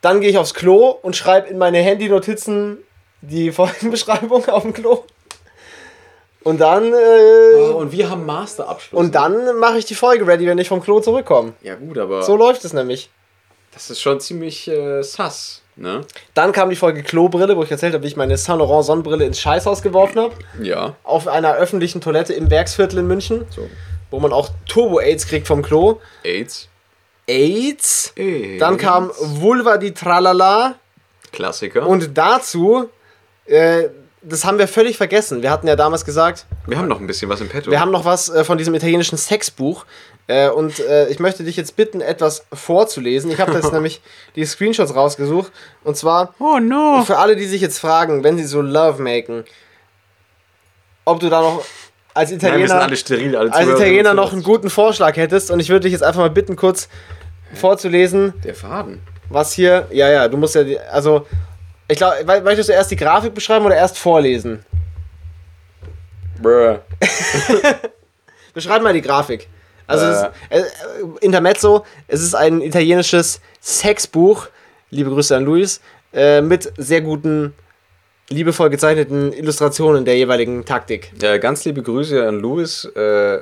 Dann 0.00 0.22
gehe 0.22 0.30
ich 0.30 0.38
aufs 0.38 0.54
Klo 0.54 0.88
und 1.02 1.16
schreibe 1.16 1.48
in 1.48 1.58
meine 1.58 1.78
Handy-Notizen 1.80 2.78
die 3.20 3.52
Folgenbeschreibung 3.52 4.48
auf 4.48 4.62
dem 4.62 4.72
Klo. 4.72 5.04
Und 6.44 6.62
dann, 6.62 6.90
äh, 6.94 7.60
und 7.74 7.92
wir 7.92 8.08
haben 8.08 8.24
Masterabschluss. 8.24 8.98
und 8.98 9.14
dann 9.14 9.58
mache 9.58 9.76
ich 9.76 9.84
die 9.84 9.94
Folge 9.94 10.26
ready, 10.26 10.46
wenn 10.46 10.56
ich 10.56 10.68
vom 10.68 10.80
Klo 10.80 11.00
zurückkomme. 11.00 11.52
Ja, 11.60 11.74
gut, 11.74 11.98
aber 11.98 12.22
So 12.22 12.36
läuft 12.36 12.64
es 12.64 12.72
nämlich. 12.72 13.10
das 13.74 13.90
ist 13.90 14.00
schon 14.00 14.18
ziemlich 14.18 14.66
äh, 14.66 15.02
sass, 15.02 15.60
ne? 15.78 16.02
Dann 16.34 16.52
kam 16.52 16.70
die 16.70 16.76
Folge 16.76 17.02
Klobrille, 17.02 17.56
wo 17.56 17.62
ich 17.62 17.70
erzählt 17.70 17.94
habe, 17.94 18.02
wie 18.04 18.08
ich 18.08 18.16
meine 18.16 18.36
Saint 18.36 18.58
Laurent 18.58 18.84
Sonnenbrille 18.84 19.24
ins 19.24 19.40
Scheißhaus 19.40 19.82
geworfen 19.82 20.20
habe. 20.20 20.34
Ja. 20.62 20.96
Auf 21.04 21.26
einer 21.28 21.54
öffentlichen 21.54 22.00
Toilette 22.00 22.32
im 22.34 22.50
Werksviertel 22.50 22.98
in 22.98 23.06
München, 23.06 23.46
So. 23.50 23.68
wo 24.10 24.20
man 24.20 24.32
auch 24.32 24.50
Turbo-Aids 24.66 25.26
kriegt 25.26 25.46
vom 25.46 25.62
Klo. 25.62 26.00
AIDS. 26.24 26.68
AIDS. 27.26 28.12
AIDS. 28.16 28.58
Dann 28.60 28.76
kam 28.76 29.10
Vulva 29.18 29.76
di 29.78 29.92
Tralala. 29.92 30.74
Klassiker. 31.32 31.86
Und 31.86 32.16
dazu, 32.16 32.88
äh, 33.46 33.84
das 34.22 34.44
haben 34.44 34.58
wir 34.58 34.66
völlig 34.68 34.96
vergessen. 34.96 35.42
Wir 35.42 35.50
hatten 35.50 35.68
ja 35.68 35.76
damals 35.76 36.04
gesagt, 36.04 36.46
wir 36.66 36.78
haben 36.78 36.88
noch 36.88 37.00
ein 37.00 37.06
bisschen 37.06 37.28
was 37.30 37.40
im 37.40 37.48
Petto. 37.48 37.70
wir 37.70 37.80
haben 37.80 37.90
noch 37.92 38.04
was 38.04 38.28
äh, 38.28 38.44
von 38.44 38.58
diesem 38.58 38.74
italienischen 38.74 39.18
Sexbuch. 39.18 39.84
Äh, 40.28 40.50
und 40.50 40.78
äh, 40.80 41.08
ich 41.08 41.18
möchte 41.20 41.42
dich 41.42 41.56
jetzt 41.56 41.74
bitten, 41.74 42.00
etwas 42.02 42.44
vorzulesen. 42.52 43.30
Ich 43.30 43.40
habe 43.40 43.52
jetzt 43.54 43.72
nämlich 43.72 44.00
die 44.36 44.44
Screenshots 44.44 44.94
rausgesucht. 44.94 45.50
Und 45.84 45.96
zwar 45.96 46.34
Oh 46.38 46.58
no. 46.60 47.02
für 47.04 47.16
alle, 47.18 47.34
die 47.34 47.46
sich 47.46 47.60
jetzt 47.62 47.78
fragen, 47.78 48.22
wenn 48.22 48.36
sie 48.36 48.44
so 48.44 48.60
Love 48.60 49.02
machen, 49.02 49.44
ob 51.06 51.20
du 51.20 51.28
da 51.30 51.40
noch 51.40 51.64
als 52.14 52.30
Nein, 52.30 52.40
wir 52.40 52.40
sind 52.40 52.48
Italiener, 52.50 52.80
alle 52.82 52.96
steril. 52.96 53.36
Alle 53.36 53.52
als 53.52 53.68
Italiener 53.68 54.12
noch 54.14 54.32
einen 54.32 54.42
guten 54.42 54.68
Vorschlag 54.70 55.16
hättest. 55.16 55.50
Und 55.50 55.60
ich 55.60 55.70
würde 55.70 55.84
dich 55.84 55.92
jetzt 55.92 56.02
einfach 56.02 56.20
mal 56.20 56.30
bitten, 56.30 56.56
kurz 56.56 56.88
vorzulesen, 57.54 58.34
Der 58.44 58.54
Faden. 58.54 59.00
was 59.30 59.52
hier. 59.52 59.86
Ja, 59.90 60.10
ja, 60.10 60.28
du 60.28 60.36
musst 60.36 60.54
ja. 60.54 60.62
die- 60.64 60.78
Also, 60.78 61.26
ich 61.88 61.96
glaube, 61.96 62.16
möchtest 62.42 62.68
du 62.68 62.74
erst 62.74 62.90
die 62.90 62.96
Grafik 62.96 63.32
beschreiben 63.34 63.64
oder 63.64 63.76
erst 63.76 63.96
vorlesen? 63.98 64.62
Bruh. 66.42 66.78
Beschreib 68.52 68.82
mal 68.82 68.92
die 68.92 69.00
Grafik. 69.00 69.48
Also, 69.88 70.04
Äh. 70.04 70.28
es, 70.50 70.60
äh, 70.60 70.60
äh, 70.60 70.64
Intermezzo, 71.20 71.84
es 72.06 72.22
ist 72.22 72.34
ein 72.34 72.60
italienisches 72.62 73.40
Sexbuch. 73.60 74.46
Liebe 74.90 75.10
Grüße 75.10 75.36
an 75.36 75.44
Luis. 75.44 75.80
Äh, 76.12 76.40
mit 76.40 76.72
sehr 76.76 77.00
guten, 77.00 77.52
liebevoll 78.28 78.70
gezeichneten 78.70 79.32
Illustrationen 79.32 80.04
der 80.04 80.16
jeweiligen 80.16 80.64
Taktik. 80.64 81.12
Ja, 81.20 81.36
ganz 81.38 81.64
liebe 81.64 81.82
Grüße 81.82 82.26
an 82.26 82.38
Louis. 82.40 82.84
Äh, 82.84 83.40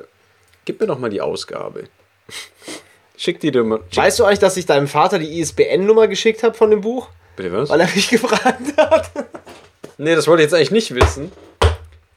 gib 0.65 0.81
mir 0.81 0.87
doch 0.87 0.99
mal 0.99 1.11
die 1.11 1.21
Ausgabe. 1.21 1.85
Schick 3.17 3.41
die 3.41 3.51
dir 3.51 3.65
mal. 3.65 3.81
Weißt 3.95 4.19
du 4.19 4.25
eigentlich, 4.25 4.39
dass 4.41 4.57
ich 4.57 4.67
deinem 4.67 4.89
Vater 4.89 5.19
die 5.19 5.41
ISBN-Nummer 5.41 6.07
geschickt 6.09 6.43
habe 6.43 6.55
von 6.55 6.71
dem 6.71 6.81
Buch? 6.81 7.09
Bitte 7.37 7.53
was? 7.53 7.71
Weil 7.71 7.81
er 7.81 7.89
mich 7.95 8.09
gefragt 8.11 8.77
hat. 8.77 9.11
Nee, 9.99 10.15
das 10.15 10.27
wollte 10.27 10.43
ich 10.43 10.47
jetzt 10.47 10.55
eigentlich 10.55 10.71
nicht 10.71 10.95
wissen. 10.95 11.33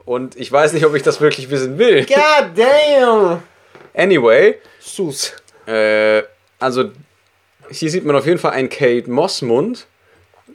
Und 0.05 0.35
ich 0.35 0.51
weiß 0.51 0.73
nicht, 0.73 0.85
ob 0.85 0.95
ich 0.95 1.03
das 1.03 1.21
wirklich 1.21 1.49
wissen 1.51 1.77
will. 1.77 2.05
God 2.05 2.49
damn! 2.55 3.43
Anyway, 3.99 4.55
Sus. 4.79 5.33
äh, 5.65 6.23
also 6.59 6.91
hier 7.69 7.89
sieht 7.89 8.05
man 8.05 8.15
auf 8.15 8.25
jeden 8.25 8.39
Fall 8.39 8.51
einen 8.51 8.69
Kate 8.69 9.09
Mossmund 9.09 9.85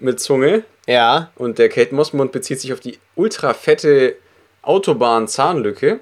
mit 0.01 0.19
Zunge. 0.21 0.65
Ja. 0.87 1.31
Und 1.37 1.59
der 1.59 1.69
Kate 1.69 1.95
Mossmund 1.95 2.33
bezieht 2.33 2.61
sich 2.61 2.73
auf 2.73 2.81
die 2.81 2.99
ultra 3.15 3.55
fette 3.55 4.17
Autobahn-Zahnlücke. 4.63 6.01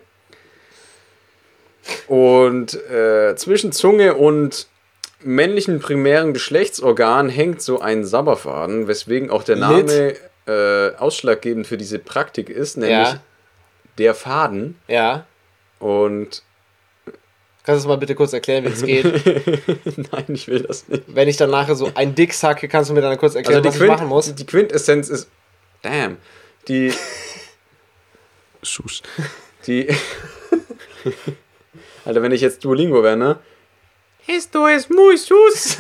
Und 2.07 2.75
äh, 2.91 3.35
zwischen 3.37 3.73
Zunge 3.73 4.15
und 4.15 4.67
männlichen 5.21 5.81
primären 5.81 6.33
Geschlechtsorgan 6.33 7.29
hängt 7.29 7.61
so 7.63 7.81
ein 7.81 8.05
Sabberfaden, 8.05 8.89
weswegen 8.89 9.31
auch 9.31 9.43
der 9.45 9.57
Name 9.57 10.15
äh, 10.47 10.95
ausschlaggebend 10.97 11.67
für 11.67 11.77
diese 11.77 11.99
Praktik 11.99 12.49
ist, 12.51 12.77
nämlich 12.77 13.09
Ja. 13.09 13.21
der 13.99 14.15
Faden. 14.15 14.79
Ja. 14.89 15.27
Und 15.79 16.43
Kannst 17.65 17.85
du 17.85 17.87
es 17.87 17.89
mal 17.89 17.97
bitte 17.97 18.15
kurz 18.17 18.33
erklären, 18.33 18.65
wie 18.65 18.69
es 18.69 18.83
geht? 18.83 19.05
nein, 20.13 20.25
ich 20.29 20.49
will 20.49 20.61
das 20.61 20.89
nicht. 20.89 21.05
Wenn 21.07 21.29
ich 21.29 21.37
dann 21.37 21.51
nachher 21.51 21.77
so 21.77 21.93
ein 21.95 22.15
Dick 22.15 22.35
sacke, 22.35 22.67
kannst 22.67 22.91
du 22.91 22.95
mir 22.95 23.03
dann 23.03 23.17
kurz 23.17 23.37
erklären, 23.37 23.65
Also 23.65 23.71
die, 23.71 23.77
was 23.79 23.83
ich 23.83 23.89
machen 23.89 23.99
Quint, 23.99 24.09
muss? 24.11 24.35
die 24.35 24.47
Quintessenz 24.47 25.09
ist. 25.09 25.29
Damn. 25.83 26.17
Die. 26.67 26.93
Sus. 28.63 29.03
Die. 29.67 29.89
Alter, 32.05 32.23
wenn 32.23 32.33
ich 32.33 32.41
jetzt 32.41 32.65
Duolingo 32.65 33.03
wäre, 33.03 33.17
ne? 33.17 33.39
Esto 34.27 34.67
es 34.69 34.89
muy 34.89 35.17
sus. 35.17 35.79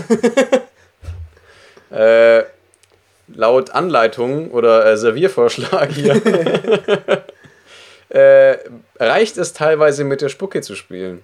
äh, 1.90 2.42
laut 3.28 3.70
Anleitung 3.70 4.50
oder 4.50 4.86
äh, 4.86 4.96
Serviervorschlag 4.96 5.90
hier 5.92 6.20
äh, 8.08 8.58
reicht 8.98 9.36
es 9.38 9.52
teilweise 9.52 10.04
mit 10.04 10.20
der 10.22 10.28
Spucke 10.28 10.60
zu 10.60 10.74
spielen. 10.74 11.22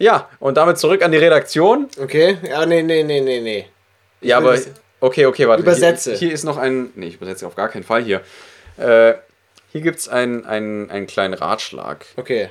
Ja, 0.00 0.30
und 0.38 0.56
damit 0.56 0.78
zurück 0.78 1.02
an 1.02 1.12
die 1.12 1.18
Redaktion. 1.18 1.86
Okay, 2.02 2.38
ja, 2.48 2.64
nee, 2.64 2.82
nee, 2.82 3.02
nee, 3.02 3.20
nee, 3.20 3.40
nee. 3.40 3.66
Ja, 4.22 4.38
aber. 4.38 4.58
Okay, 4.98 5.26
okay, 5.26 5.46
warte. 5.46 5.62
Übersetze. 5.62 6.12
Hier, 6.12 6.28
hier 6.28 6.32
ist 6.32 6.44
noch 6.44 6.56
ein. 6.56 6.90
Nee, 6.94 7.08
ich 7.08 7.16
übersetze 7.16 7.46
auf 7.46 7.54
gar 7.54 7.68
keinen 7.68 7.84
Fall 7.84 8.02
hier. 8.02 8.22
Äh, 8.78 9.12
hier 9.72 9.82
gibt 9.82 9.98
es 9.98 10.08
einen, 10.08 10.46
einen, 10.46 10.90
einen 10.90 11.06
kleinen 11.06 11.34
Ratschlag. 11.34 12.06
Okay. 12.16 12.48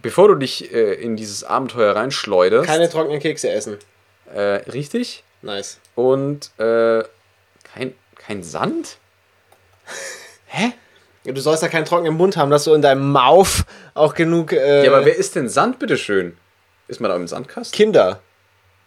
Bevor 0.00 0.28
du 0.28 0.36
dich 0.36 0.72
äh, 0.72 0.94
in 0.94 1.16
dieses 1.16 1.44
Abenteuer 1.44 1.94
reinschleuderst. 1.94 2.66
Keine 2.66 2.88
trockenen 2.88 3.20
Kekse 3.20 3.50
essen. 3.50 3.76
Äh, 4.34 4.40
richtig. 4.72 5.22
Nice. 5.42 5.78
Und 5.94 6.50
äh, 6.58 7.04
kein, 7.74 7.94
kein 8.16 8.42
Sand? 8.42 8.96
Hä? 10.46 10.72
Ja, 11.24 11.32
Du 11.32 11.40
sollst 11.42 11.62
ja 11.62 11.68
keinen 11.68 11.84
trockenen 11.84 12.14
Mund 12.14 12.38
haben, 12.38 12.50
dass 12.50 12.64
du 12.64 12.72
in 12.72 12.80
deinem 12.80 13.12
Mauf 13.12 13.64
auch 13.92 14.14
genug. 14.14 14.52
Äh, 14.52 14.84
Ja, 14.86 14.92
aber 14.92 15.04
wer 15.04 15.16
ist 15.16 15.36
denn 15.36 15.48
Sand, 15.50 15.78
bitteschön? 15.78 16.36
Ist 16.90 17.00
man 17.00 17.10
da 17.10 17.16
im 17.16 17.28
Sandkasten? 17.28 17.74
Kinder. 17.76 18.20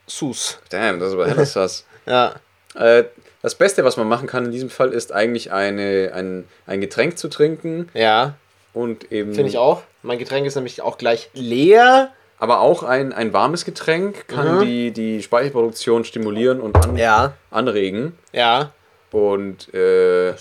Sus. 0.07 0.59
Damn, 0.69 0.99
das 0.99 1.09
ist 1.09 1.13
aber 1.15 1.27
helles 1.27 1.55
was. 1.55 1.85
Ja. 2.05 2.35
äh, 2.75 3.05
das 3.41 3.55
Beste, 3.55 3.85
was 3.85 3.95
man 3.95 4.09
machen 4.09 4.27
kann 4.27 4.43
in 4.45 4.51
diesem 4.51 4.69
Fall, 4.69 4.91
ist 4.91 5.13
eigentlich 5.13 5.53
eine, 5.53 6.11
ein, 6.13 6.45
ein 6.67 6.81
Getränk 6.81 7.17
zu 7.17 7.29
trinken 7.29 7.87
Ja, 7.93 8.33
und 8.73 9.09
eben. 9.13 9.33
finde 9.33 9.49
ich 9.49 9.57
auch. 9.57 9.83
Mein 10.01 10.19
Getränk 10.19 10.45
ist 10.45 10.55
nämlich 10.55 10.81
auch 10.81 10.97
gleich 10.97 11.29
leer. 11.33 12.11
Aber 12.39 12.59
auch 12.59 12.83
ein, 12.83 13.13
ein 13.13 13.31
warmes 13.31 13.63
Getränk 13.63 14.27
kann 14.27 14.57
Mhm. 14.57 14.61
die, 14.65 14.91
die 14.91 15.23
Speichelproduktion 15.23 16.03
stimulieren 16.03 16.59
und 16.59 16.75
an, 16.75 16.97
Ja. 16.97 17.33
anregen. 17.51 18.17
Ja. 18.33 18.71
Und 19.11 19.73
äh, 19.73 20.33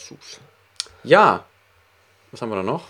ja. 1.04 1.44
Was 2.32 2.42
haben 2.42 2.48
wir 2.48 2.56
da 2.56 2.62
noch? 2.64 2.84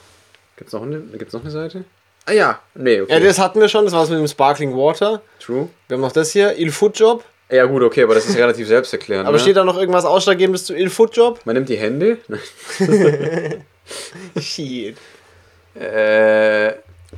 Gibt's 0.57 0.73
noch 0.73 0.83
eine, 0.83 1.01
gibt's 1.01 1.35
noch 1.35 1.43
eine 1.43 1.51
Seite? 1.51 1.85
Ah 2.27 2.33
ja, 2.33 2.61
nee, 2.75 3.01
okay. 3.01 3.13
Ja, 3.13 3.21
das 3.21 3.39
hatten 3.39 3.61
wir 3.61 3.69
schon. 3.69 3.85
Das 3.85 3.93
war 3.95 4.01
das 4.03 4.11
mit 4.11 4.19
dem 4.19 4.29
Sparkling 4.29 4.77
Water. 4.77 5.23
True. 5.41 5.69
Wir 5.89 5.97
haben 5.97 6.03
noch 6.03 6.13
das 6.13 6.31
hier. 6.31 6.57
Il 6.57 6.71
Food 6.71 6.99
Job. 6.99 7.25
Ja 7.51 7.65
gut, 7.67 7.83
okay, 7.83 8.05
aber 8.05 8.15
das 8.15 8.27
ist 8.27 8.37
relativ 8.39 8.67
selbsterklärend. 8.69 9.27
Aber 9.27 9.37
ne? 9.37 9.43
steht 9.43 9.57
da 9.57 9.65
noch 9.65 9.77
irgendwas 9.77 10.05
Ausschlaggebendes 10.05 10.65
zu 10.65 10.75
Il 10.75 10.89
Food 10.89 11.17
Job? 11.17 11.41
Man 11.45 11.55
nimmt 11.55 11.69
die 11.69 11.77
Hände. 11.77 12.19
Shit. 14.41 14.97
äh, 15.75 16.73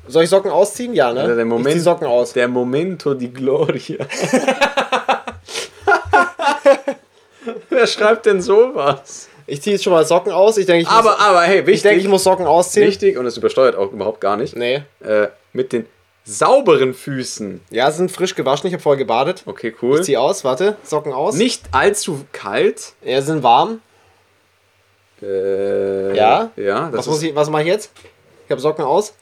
Soll 0.08 0.24
ich 0.24 0.30
Socken 0.30 0.50
ausziehen? 0.50 0.92
Ja, 0.94 1.12
ne? 1.12 1.20
Alter, 1.20 1.36
der 1.36 1.44
Moment- 1.44 1.68
Ich 1.68 1.74
zieh 1.74 1.80
Socken 1.80 2.06
aus. 2.08 2.32
der 2.32 2.48
Momento 2.48 3.14
di 3.14 3.28
Gloria. 3.28 4.06
Wer 7.70 7.86
schreibt 7.86 8.26
denn 8.26 8.40
sowas? 8.40 9.28
Ich 9.46 9.60
ziehe 9.62 9.74
jetzt 9.74 9.82
schon 9.84 9.92
mal 9.92 10.04
Socken 10.04 10.32
aus. 10.32 10.56
Ich 10.56 10.66
denke, 10.66 10.82
ich, 10.82 10.88
Aber, 10.88 11.10
muss, 11.12 11.20
aber 11.20 11.42
hey, 11.42 11.58
wichtig. 11.66 11.74
ich, 11.74 11.82
denke, 11.82 12.00
ich 12.00 12.08
muss 12.08 12.24
Socken 12.24 12.46
ausziehen. 12.46 12.86
wichtig 12.86 13.18
und 13.18 13.26
es 13.26 13.36
übersteuert 13.36 13.76
auch 13.76 13.92
überhaupt 13.92 14.20
gar 14.20 14.36
nicht. 14.36 14.56
Nee. 14.56 14.82
Äh, 15.04 15.28
mit 15.52 15.72
den 15.72 15.86
sauberen 16.24 16.94
Füßen. 16.94 17.60
Ja, 17.70 17.90
sind 17.90 18.10
frisch 18.10 18.34
gewaschen. 18.34 18.66
Ich 18.68 18.72
habe 18.72 18.82
vorher 18.82 18.98
gebadet. 18.98 19.42
Okay, 19.44 19.74
cool. 19.82 19.98
Ich 19.98 20.06
zieh 20.06 20.16
aus. 20.16 20.44
Warte. 20.44 20.76
Socken 20.82 21.12
aus. 21.12 21.34
Nicht 21.34 21.62
allzu 21.72 22.24
kalt. 22.32 22.94
Ja, 23.02 23.20
sind 23.20 23.42
warm. 23.42 23.80
Äh, 25.22 26.16
Ja? 26.16 26.50
Ja, 26.56 26.88
das 26.90 27.00
Was, 27.00 27.06
muss 27.06 27.22
ich, 27.22 27.34
was 27.34 27.50
mache 27.50 27.62
ich 27.62 27.68
jetzt? 27.68 27.90
Ich 28.46 28.50
habe 28.50 28.60
Socken 28.60 28.84
aus. 28.84 29.14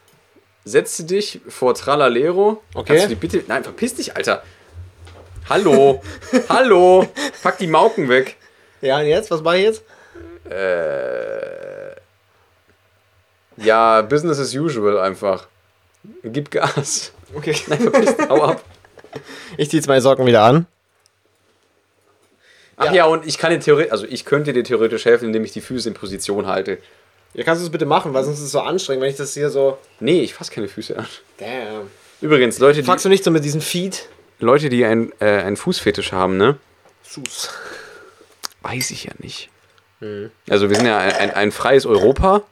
setze 0.64 1.04
dich 1.04 1.40
vor 1.48 1.74
Tralalero. 1.74 2.62
Okay. 2.74 2.84
Kannst 2.86 3.04
du 3.04 3.08
die 3.08 3.14
bitte. 3.16 3.42
Nein, 3.48 3.64
verpiss 3.64 3.94
dich, 3.96 4.16
Alter. 4.16 4.42
Hallo. 5.48 6.00
Hallo. 6.48 7.06
Pack 7.42 7.58
die 7.58 7.66
Mauken 7.66 8.08
weg. 8.08 8.36
Ja, 8.80 8.98
und 8.98 9.06
jetzt? 9.06 9.30
Was 9.30 9.42
mache 9.42 9.58
ich 9.58 9.64
jetzt? 9.64 9.82
Äh, 10.48 11.92
ja, 13.56 14.02
Business 14.02 14.38
as 14.38 14.54
usual 14.54 14.98
einfach. 14.98 15.46
Gib 16.24 16.50
Gas. 16.50 17.12
Okay. 17.34 17.54
Nein, 17.68 17.80
verpiss. 17.80 18.16
Hau 18.28 18.42
ab. 18.42 18.64
Ich 19.56 19.70
ziehe 19.70 19.80
jetzt 19.80 19.86
meine 19.88 20.00
Socken 20.00 20.26
wieder 20.26 20.42
an. 20.42 20.66
Ach 22.76 22.86
ja, 22.86 22.92
Ja. 22.92 23.04
und 23.06 23.26
ich 23.26 23.38
kann 23.38 23.50
dir 23.52 23.60
theoretisch, 23.60 23.92
also 23.92 24.06
ich 24.06 24.24
könnte 24.24 24.52
dir 24.52 24.64
theoretisch 24.64 25.04
helfen, 25.04 25.26
indem 25.26 25.44
ich 25.44 25.52
die 25.52 25.60
Füße 25.60 25.88
in 25.88 25.94
Position 25.94 26.46
halte. 26.46 26.78
Ja, 27.34 27.44
kannst 27.44 27.62
du 27.62 27.66
es 27.66 27.72
bitte 27.72 27.86
machen, 27.86 28.12
weil 28.14 28.24
sonst 28.24 28.38
ist 28.38 28.46
es 28.46 28.52
so 28.52 28.60
anstrengend, 28.60 29.02
wenn 29.02 29.10
ich 29.10 29.16
das 29.16 29.34
hier 29.34 29.50
so. 29.50 29.78
Nee, 30.00 30.22
ich 30.22 30.34
fasse 30.34 30.50
keine 30.52 30.68
Füße 30.68 30.98
an. 30.98 31.06
Damn. 31.38 31.90
Übrigens, 32.20 32.58
Leute, 32.58 32.80
die, 32.80 32.86
Fragst 32.86 33.04
du 33.04 33.08
nicht 33.08 33.24
so 33.24 33.30
mit 33.30 33.44
diesem 33.44 33.60
Feed? 33.60 34.08
Leute, 34.38 34.68
die 34.68 34.84
ein, 34.84 35.12
äh, 35.20 35.26
einen 35.42 35.56
Fußfetisch 35.56 36.12
haben, 36.12 36.36
ne? 36.36 36.56
Sus. 37.02 37.50
Weiß 38.62 38.90
ich 38.90 39.04
ja 39.04 39.12
nicht. 39.18 39.50
Also 40.50 40.68
wir 40.68 40.76
sind 40.76 40.86
ja 40.86 40.98
ein, 40.98 41.12
ein, 41.12 41.30
ein 41.34 41.52
freies 41.52 41.86
Europa. 41.86 42.42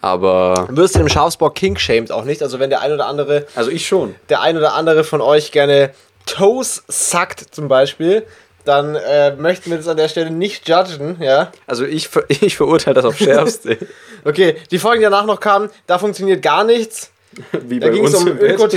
Aber. 0.00 0.66
Du 0.70 0.76
wirst 0.76 0.94
in 0.94 1.02
dem 1.02 1.08
Schafsbock 1.08 1.54
King 1.54 1.76
shamed 1.76 2.12
auch 2.12 2.24
nicht. 2.24 2.42
Also 2.42 2.58
wenn 2.60 2.70
der 2.70 2.80
ein 2.82 2.92
oder 2.92 3.06
andere, 3.06 3.46
Also 3.54 3.70
ich 3.70 3.86
schon. 3.86 4.14
der 4.28 4.40
ein 4.40 4.56
oder 4.56 4.74
andere 4.74 5.02
von 5.04 5.20
euch 5.20 5.50
gerne 5.52 5.90
Toes 6.26 6.84
sackt 6.88 7.54
zum 7.54 7.68
Beispiel, 7.68 8.24
dann 8.64 8.94
äh, 8.94 9.34
möchten 9.34 9.70
wir 9.70 9.78
das 9.78 9.88
an 9.88 9.96
der 9.96 10.08
Stelle 10.08 10.30
nicht 10.30 10.68
judgen, 10.68 11.16
ja. 11.20 11.50
Also 11.66 11.84
ich, 11.84 12.08
ver- 12.08 12.24
ich 12.28 12.56
verurteile 12.56 12.94
das 12.94 13.04
auf 13.04 13.16
Schärfste. 13.18 13.78
Okay, 14.24 14.56
die 14.72 14.80
Folgen, 14.80 14.98
die 15.00 15.04
danach 15.04 15.24
noch 15.26 15.38
kamen, 15.38 15.70
da 15.86 15.96
funktioniert 15.98 16.42
gar 16.42 16.64
nichts. 16.64 17.12
Wie 17.52 17.78
Da 17.78 17.88
ging 17.88 18.04
es 18.04 18.14
um 18.14 18.26
im 18.26 18.36
Bett. 18.36 18.58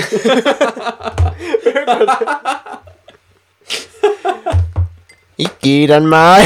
Ich 5.38 5.50
gehe 5.60 5.88
dann 5.88 6.06
mal. 6.06 6.44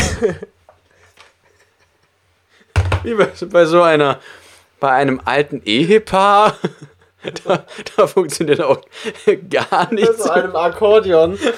Wie 3.05 3.13
bei, 3.15 3.31
bei 3.49 3.65
so 3.65 3.81
einer, 3.81 4.19
bei 4.79 4.91
einem 4.91 5.21
alten 5.25 5.61
Ehepaar. 5.65 6.57
Da, 7.43 7.65
da 7.95 8.05
funktioniert 8.05 8.61
auch 8.61 8.81
gar 9.49 9.91
nichts. 9.91 10.21
Zu 10.21 10.31
einem 10.31 10.55
Akkordeon. 10.55 11.39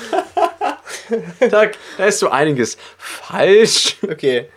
Da, 1.52 1.66
da 1.98 2.06
ist 2.06 2.20
so 2.20 2.30
einiges 2.30 2.78
falsch. 2.98 3.98
Okay. 4.02 4.50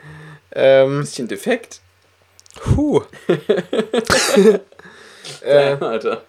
Ähm, 0.53 1.01
Bisschen 1.01 1.26
defekt. 1.26 1.80
puh. 2.55 3.03
äh, 5.43 5.76
Alter. 5.80 6.22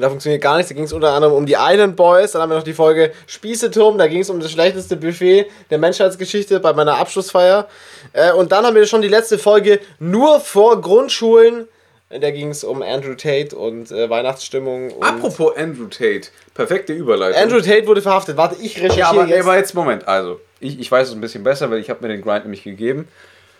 Da 0.00 0.08
funktioniert 0.08 0.42
gar 0.42 0.56
nichts. 0.56 0.70
Da 0.70 0.74
ging 0.74 0.84
es 0.84 0.92
unter 0.92 1.10
anderem 1.10 1.34
um 1.34 1.44
die 1.44 1.56
Island 1.58 1.96
Boys. 1.96 2.32
Dann 2.32 2.42
haben 2.42 2.50
wir 2.50 2.56
noch 2.56 2.62
die 2.62 2.72
Folge 2.72 3.12
Spießeturm. 3.26 3.98
Da 3.98 4.06
ging 4.08 4.20
es 4.20 4.30
um 4.30 4.40
das 4.40 4.50
schlechteste 4.50 4.96
Buffet 4.96 5.46
der 5.70 5.78
Menschheitsgeschichte 5.78 6.60
bei 6.60 6.72
meiner 6.72 6.96
Abschlussfeier. 6.96 7.68
Äh, 8.12 8.32
und 8.32 8.52
dann 8.52 8.64
haben 8.64 8.74
wir 8.74 8.86
schon 8.86 9.02
die 9.02 9.08
letzte 9.08 9.38
Folge 9.38 9.80
nur 9.98 10.40
vor 10.40 10.80
Grundschulen. 10.80 11.68
Da 12.08 12.30
ging 12.30 12.50
es 12.50 12.62
um 12.62 12.82
Andrew 12.82 13.14
Tate 13.14 13.56
und 13.56 13.90
äh, 13.90 14.08
Weihnachtsstimmung. 14.08 14.90
Und 14.92 15.02
Apropos 15.02 15.56
Andrew 15.56 15.86
Tate. 15.86 16.28
Perfekte 16.54 16.92
Überleitung. 16.92 17.40
Andrew 17.40 17.60
Tate 17.60 17.86
wurde 17.86 18.02
verhaftet. 18.02 18.36
Warte, 18.36 18.56
ich 18.60 18.76
recherchiere 18.76 18.98
ja, 18.98 19.08
aber, 19.08 19.26
jetzt. 19.26 19.42
aber 19.42 19.56
jetzt 19.56 19.74
Moment. 19.74 20.08
Also, 20.08 20.40
ich, 20.60 20.78
ich 20.78 20.90
weiß 20.90 21.08
es 21.08 21.14
ein 21.14 21.20
bisschen 21.20 21.42
besser, 21.42 21.70
weil 21.70 21.78
ich 21.78 21.88
habe 21.88 22.02
mir 22.02 22.08
den 22.08 22.22
Grind 22.22 22.44
nämlich 22.44 22.64
gegeben. 22.64 23.08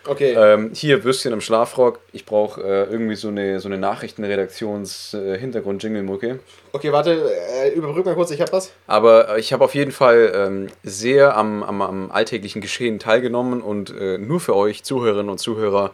Okay. 0.05 0.33
Ähm, 0.33 0.71
hier 0.73 1.05
Würstchen 1.05 1.31
im 1.31 1.39
Schlafrock. 1.41 1.99
Ich 2.11 2.25
brauche 2.25 2.61
äh, 2.61 2.83
irgendwie 2.91 3.15
so 3.15 3.29
eine, 3.29 3.59
so 3.59 3.69
eine 3.69 3.77
Nachrichtenredaktions-Hintergrund-Jingle-Mucke. 3.77 6.39
Okay, 6.73 6.91
warte, 6.91 7.31
äh, 7.63 7.69
überbrück 7.69 8.05
mal 8.05 8.15
kurz, 8.15 8.31
ich 8.31 8.41
hab 8.41 8.51
was. 8.51 8.73
Aber 8.85 9.35
äh, 9.35 9.39
ich 9.39 9.53
habe 9.53 9.63
auf 9.63 9.75
jeden 9.75 9.93
Fall 9.93 10.33
ähm, 10.35 10.67
sehr 10.83 11.37
am, 11.37 11.63
am, 11.63 11.81
am 11.81 12.11
alltäglichen 12.11 12.61
Geschehen 12.61 12.99
teilgenommen 12.99 13.61
und 13.61 13.91
äh, 13.91 14.17
nur 14.17 14.41
für 14.41 14.57
euch, 14.57 14.83
Zuhörerinnen 14.83 15.29
und 15.29 15.37
Zuhörer 15.37 15.91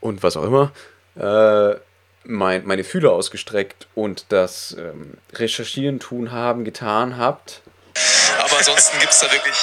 und 0.00 0.22
was 0.22 0.36
auch 0.36 0.44
immer, 0.44 0.70
äh, 1.16 1.76
mein, 2.24 2.66
meine 2.66 2.84
Fühler 2.84 3.12
ausgestreckt 3.12 3.88
und 3.94 4.26
das 4.28 4.76
ähm, 4.78 5.14
Recherchieren, 5.32 6.00
Tun, 6.00 6.32
Haben, 6.32 6.64
getan 6.64 7.16
habt. 7.16 7.62
Aber 8.38 8.58
ansonsten 8.58 8.98
gibt 8.98 9.12
es 9.12 9.20
da 9.20 9.30
wirklich. 9.30 9.54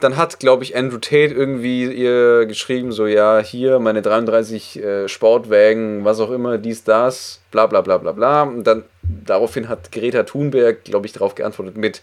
dann 0.00 0.16
hat, 0.16 0.40
glaube 0.40 0.64
ich, 0.64 0.76
Andrew 0.76 0.98
Tate 0.98 1.34
irgendwie 1.34 1.84
ihr 1.84 2.46
geschrieben, 2.46 2.92
so, 2.92 3.06
ja, 3.06 3.38
hier 3.38 3.78
meine 3.78 4.02
33 4.02 4.82
äh, 4.82 5.08
Sportwagen, 5.08 6.04
was 6.04 6.18
auch 6.18 6.30
immer, 6.30 6.58
dies, 6.58 6.82
das, 6.84 7.40
bla 7.50 7.66
bla 7.66 7.82
bla 7.82 7.98
bla 7.98 8.12
bla. 8.12 8.42
Und 8.42 8.64
dann 8.64 8.84
daraufhin 9.02 9.68
hat 9.68 9.92
Greta 9.92 10.24
Thunberg, 10.24 10.84
glaube 10.84 11.06
ich, 11.06 11.12
darauf 11.12 11.34
geantwortet 11.34 11.76
mit 11.76 12.02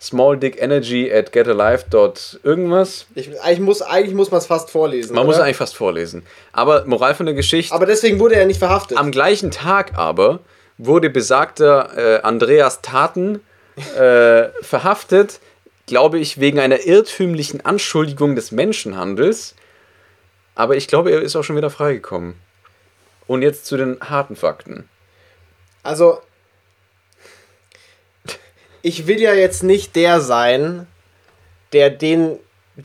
Small 0.00 0.38
Dick 0.38 0.60
Energy 0.60 1.12
at 1.12 1.30
getalive. 1.30 1.84
irgendwas. 2.42 3.06
Ich, 3.14 3.38
eigentlich 3.42 3.60
muss, 3.60 3.82
eigentlich 3.82 4.14
muss 4.14 4.30
man 4.30 4.38
es 4.38 4.46
fast 4.46 4.70
vorlesen. 4.70 5.14
Man 5.14 5.26
muss 5.26 5.36
oder? 5.36 5.44
eigentlich 5.44 5.58
fast 5.58 5.76
vorlesen. 5.76 6.24
Aber 6.52 6.86
Moral 6.86 7.14
von 7.14 7.26
der 7.26 7.34
Geschichte. 7.34 7.74
Aber 7.74 7.84
deswegen 7.84 8.18
wurde 8.18 8.36
er 8.36 8.46
nicht 8.46 8.58
verhaftet. 8.58 8.96
Am 8.96 9.10
gleichen 9.10 9.50
Tag 9.50 9.98
aber 9.98 10.40
wurde 10.78 11.10
besagter 11.10 11.90
äh, 11.96 12.22
Andreas 12.22 12.80
Taten 12.80 13.40
äh, 13.96 14.48
verhaftet, 14.62 15.40
glaube 15.86 16.18
ich, 16.18 16.40
wegen 16.40 16.58
einer 16.58 16.86
irrtümlichen 16.86 17.64
Anschuldigung 17.64 18.34
des 18.34 18.52
Menschenhandels. 18.52 19.54
Aber 20.54 20.76
ich 20.76 20.88
glaube, 20.88 21.10
er 21.10 21.20
ist 21.20 21.36
auch 21.36 21.44
schon 21.44 21.56
wieder 21.56 21.70
freigekommen. 21.70 22.34
Und 23.26 23.42
jetzt 23.42 23.66
zu 23.66 23.76
den 23.76 23.98
harten 24.00 24.34
Fakten. 24.34 24.88
Also, 25.82 26.20
ich 28.82 29.06
will 29.06 29.20
ja 29.20 29.34
jetzt 29.34 29.62
nicht 29.62 29.96
der 29.96 30.20
sein, 30.20 30.86
der 31.72 31.90
den 31.90 32.38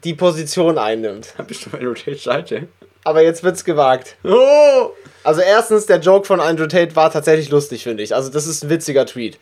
die 0.04 0.14
Position 0.14 0.78
einnimmt. 0.78 1.34
Bist 1.48 1.66
du 1.66 1.70
bei 1.70 1.86
Rotate 1.86 2.16
Seite? 2.18 2.68
Aber 3.04 3.22
jetzt 3.22 3.44
wird's 3.44 3.64
gewagt. 3.64 4.16
Oh! 4.24 4.90
Also 5.24 5.42
erstens, 5.42 5.86
der 5.86 6.00
Joke 6.00 6.26
von 6.26 6.40
Andrew 6.40 6.66
Tate 6.68 6.96
war 6.96 7.12
tatsächlich 7.12 7.50
lustig, 7.50 7.84
finde 7.84 8.04
ich. 8.04 8.16
Also 8.16 8.30
das 8.32 8.48
ist 8.48 8.64
ein 8.64 8.70
witziger 8.70 9.06
Tweet. 9.06 9.38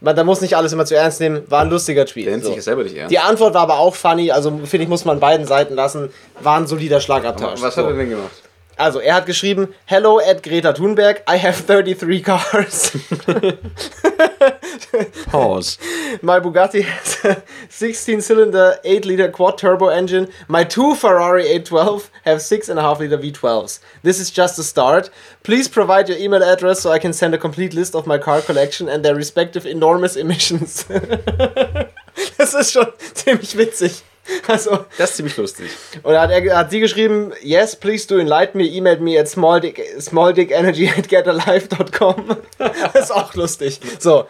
Man, 0.00 0.16
da 0.16 0.24
muss 0.24 0.40
nicht 0.40 0.56
alles 0.56 0.72
immer 0.72 0.86
zu 0.86 0.96
ernst 0.96 1.20
nehmen. 1.20 1.42
War 1.48 1.60
ein 1.62 1.70
lustiger 1.70 2.06
Tweet. 2.06 2.26
Der 2.26 2.32
nennt 2.32 2.44
So. 2.44 2.48
sich 2.50 2.56
ja 2.56 2.62
selber 2.62 2.82
nicht 2.84 2.96
ernst. 2.96 3.12
Die 3.12 3.18
Antwort 3.18 3.54
war 3.54 3.62
aber 3.62 3.78
auch 3.78 3.94
funny. 3.94 4.30
Also 4.30 4.50
finde 4.64 4.84
ich, 4.84 4.88
muss 4.88 5.04
man 5.04 5.20
beiden 5.20 5.46
Seiten 5.46 5.74
lassen. 5.74 6.10
War 6.40 6.56
ein 6.58 6.66
solider 6.66 7.00
Schlagabtausch. 7.00 7.60
Was 7.62 7.74
so. 7.74 7.82
hat 7.82 7.90
er 7.90 7.96
denn 7.96 8.10
gemacht? 8.10 8.42
Also, 8.80 8.98
er 8.98 9.16
hat 9.16 9.26
geschrieben, 9.26 9.74
Hello 9.84 10.18
at 10.18 10.42
Greta 10.42 10.72
Thunberg, 10.72 11.22
I 11.28 11.36
have 11.36 11.66
33 11.66 12.22
cars. 12.22 12.92
Pause. 15.26 15.78
My 16.22 16.40
Bugatti 16.40 16.84
has 16.84 17.22
a 17.22 17.42
16-cylinder 17.68 18.78
8-liter 18.82 19.28
quad-turbo 19.28 19.88
engine. 19.88 20.28
My 20.48 20.64
two 20.64 20.94
Ferrari 20.94 21.42
812 21.42 22.10
have 22.24 22.38
6.5-liter 22.38 23.18
V12s. 23.18 23.80
This 24.02 24.18
is 24.18 24.30
just 24.30 24.58
a 24.58 24.62
start. 24.62 25.10
Please 25.42 25.68
provide 25.68 26.08
your 26.08 26.16
email 26.16 26.42
address 26.42 26.80
so 26.80 26.90
I 26.90 26.98
can 26.98 27.12
send 27.12 27.34
a 27.34 27.38
complete 27.38 27.74
list 27.74 27.94
of 27.94 28.06
my 28.06 28.16
car 28.16 28.40
collection 28.40 28.88
and 28.88 29.04
their 29.04 29.14
respective 29.14 29.66
enormous 29.66 30.16
emissions. 30.16 30.84
das 32.38 32.54
ist 32.54 32.72
schon 32.72 32.86
ziemlich 33.12 33.58
witzig. 33.58 34.04
Also, 34.46 34.84
Das 34.98 35.10
ist 35.10 35.16
ziemlich 35.16 35.36
lustig. 35.36 35.70
und 36.02 36.16
hat, 36.18 36.30
er, 36.30 36.56
hat 36.56 36.70
sie 36.70 36.80
geschrieben, 36.80 37.32
yes, 37.42 37.76
please 37.76 38.06
do 38.06 38.18
enlighten 38.18 38.58
me, 38.60 38.66
email 38.68 38.98
me 39.00 39.18
at 39.18 39.28
smalldick, 39.28 39.80
smalldickenergy 40.00 40.88
at 40.96 41.08
getalife.com. 41.08 42.36
das 42.58 42.94
ist 43.04 43.10
auch 43.12 43.34
lustig. 43.34 43.80
So. 43.98 44.26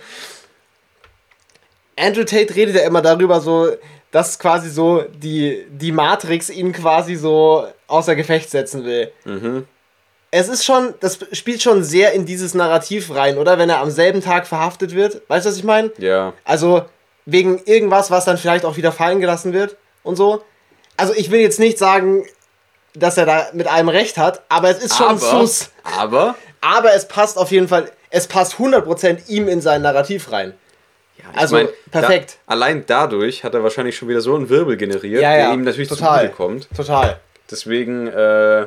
Andrew 1.96 2.24
Tate 2.24 2.54
redet 2.54 2.76
ja 2.76 2.82
immer 2.82 3.02
darüber, 3.02 3.40
so, 3.40 3.68
dass 4.10 4.38
quasi 4.38 4.70
so 4.70 5.04
die, 5.12 5.66
die 5.70 5.92
Matrix 5.92 6.48
ihn 6.50 6.72
quasi 6.72 7.14
so 7.16 7.66
außer 7.86 8.16
Gefecht 8.16 8.50
setzen 8.50 8.84
will. 8.84 9.12
Es 10.30 10.48
ist 10.48 10.64
schon, 10.64 10.94
das 11.00 11.18
spielt 11.32 11.60
schon 11.60 11.82
sehr 11.84 12.12
in 12.12 12.24
dieses 12.24 12.54
Narrativ 12.54 13.14
rein, 13.14 13.36
oder? 13.36 13.58
Wenn 13.58 13.68
er 13.68 13.80
am 13.80 13.90
selben 13.90 14.22
Tag 14.22 14.46
verhaftet 14.46 14.94
wird. 14.94 15.22
Weißt 15.28 15.44
du, 15.44 15.50
was 15.50 15.56
ich 15.56 15.64
meine? 15.64 15.90
Ja. 15.98 16.32
Also 16.44 16.84
wegen 17.26 17.60
irgendwas, 17.64 18.10
was 18.10 18.24
dann 18.24 18.38
vielleicht 18.38 18.64
auch 18.64 18.76
wieder 18.76 18.92
fallen 18.92 19.20
gelassen 19.20 19.52
wird 19.52 19.76
und 20.02 20.16
so. 20.16 20.42
Also 20.96 21.14
ich 21.14 21.30
will 21.30 21.40
jetzt 21.40 21.58
nicht 21.58 21.78
sagen, 21.78 22.24
dass 22.94 23.16
er 23.16 23.26
da 23.26 23.48
mit 23.52 23.66
allem 23.66 23.88
recht 23.88 24.18
hat, 24.18 24.42
aber 24.48 24.68
es 24.70 24.78
ist 24.82 24.96
schon 24.96 25.06
Aber, 25.08 25.18
sus. 25.18 25.70
aber 25.98 26.34
Aber 26.60 26.92
es 26.94 27.06
passt 27.08 27.38
auf 27.38 27.50
jeden 27.52 27.68
Fall, 27.68 27.90
es 28.10 28.26
passt 28.26 28.54
100% 28.54 29.28
ihm 29.28 29.48
in 29.48 29.60
sein 29.60 29.82
Narrativ 29.82 30.30
rein. 30.32 30.54
ich 31.16 31.24
Also, 31.38 31.68
perfekt. 31.90 32.38
Da, 32.46 32.52
allein 32.52 32.84
dadurch 32.86 33.44
hat 33.44 33.54
er 33.54 33.62
wahrscheinlich 33.62 33.96
schon 33.96 34.08
wieder 34.08 34.20
so 34.20 34.34
einen 34.34 34.48
Wirbel 34.48 34.76
generiert, 34.76 35.22
Ja, 35.22 35.30
der 35.30 35.38
ja, 35.38 35.52
ihm 35.52 35.62
natürlich 35.62 35.88
total. 35.88 36.22
zugute 36.22 36.36
kommt. 36.36 36.68
Total. 36.76 37.20
Deswegen, 37.50 38.08
äh, 38.08 38.66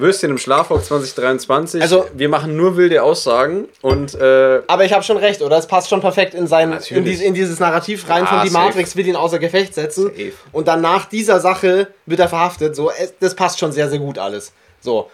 Würstchen 0.00 0.30
im 0.30 0.38
Schlafrock 0.38 0.84
2023. 0.84 1.80
Also- 1.82 2.06
wir 2.14 2.28
machen 2.28 2.56
nur 2.56 2.76
wilde 2.76 3.02
Aussagen 3.02 3.68
und 3.82 4.14
äh, 4.14 4.62
Aber 4.66 4.84
ich 4.84 4.92
habe 4.92 5.02
schon 5.04 5.16
recht, 5.16 5.42
oder? 5.42 5.56
Es 5.58 5.66
passt 5.66 5.88
schon 5.88 6.00
perfekt 6.00 6.34
in 6.34 6.46
sein, 6.46 6.78
in, 6.90 7.04
dies, 7.04 7.20
in 7.20 7.34
dieses 7.34 7.58
Narrativ 7.58 8.08
rein 8.08 8.24
Ja, 8.24 8.26
von 8.30 8.42
die 8.42 8.48
safe. 8.48 8.64
Matrix 8.66 8.96
will 8.96 9.06
ihn 9.06 9.16
außer 9.16 9.38
Gefecht 9.38 9.74
setzen. 9.74 10.04
Safe. 10.08 10.32
Und 10.52 10.68
dann 10.68 10.80
nach 10.80 11.06
dieser 11.06 11.40
Sache 11.40 11.88
wird 12.06 12.20
er 12.20 12.28
verhaftet. 12.28 12.74
So, 12.76 12.90
es, 12.90 13.14
das 13.20 13.34
passt 13.34 13.58
schon 13.58 13.72
sehr, 13.72 13.88
sehr 13.88 13.98
gut 13.98 14.18
alles. 14.18 14.52
So. 14.80 15.10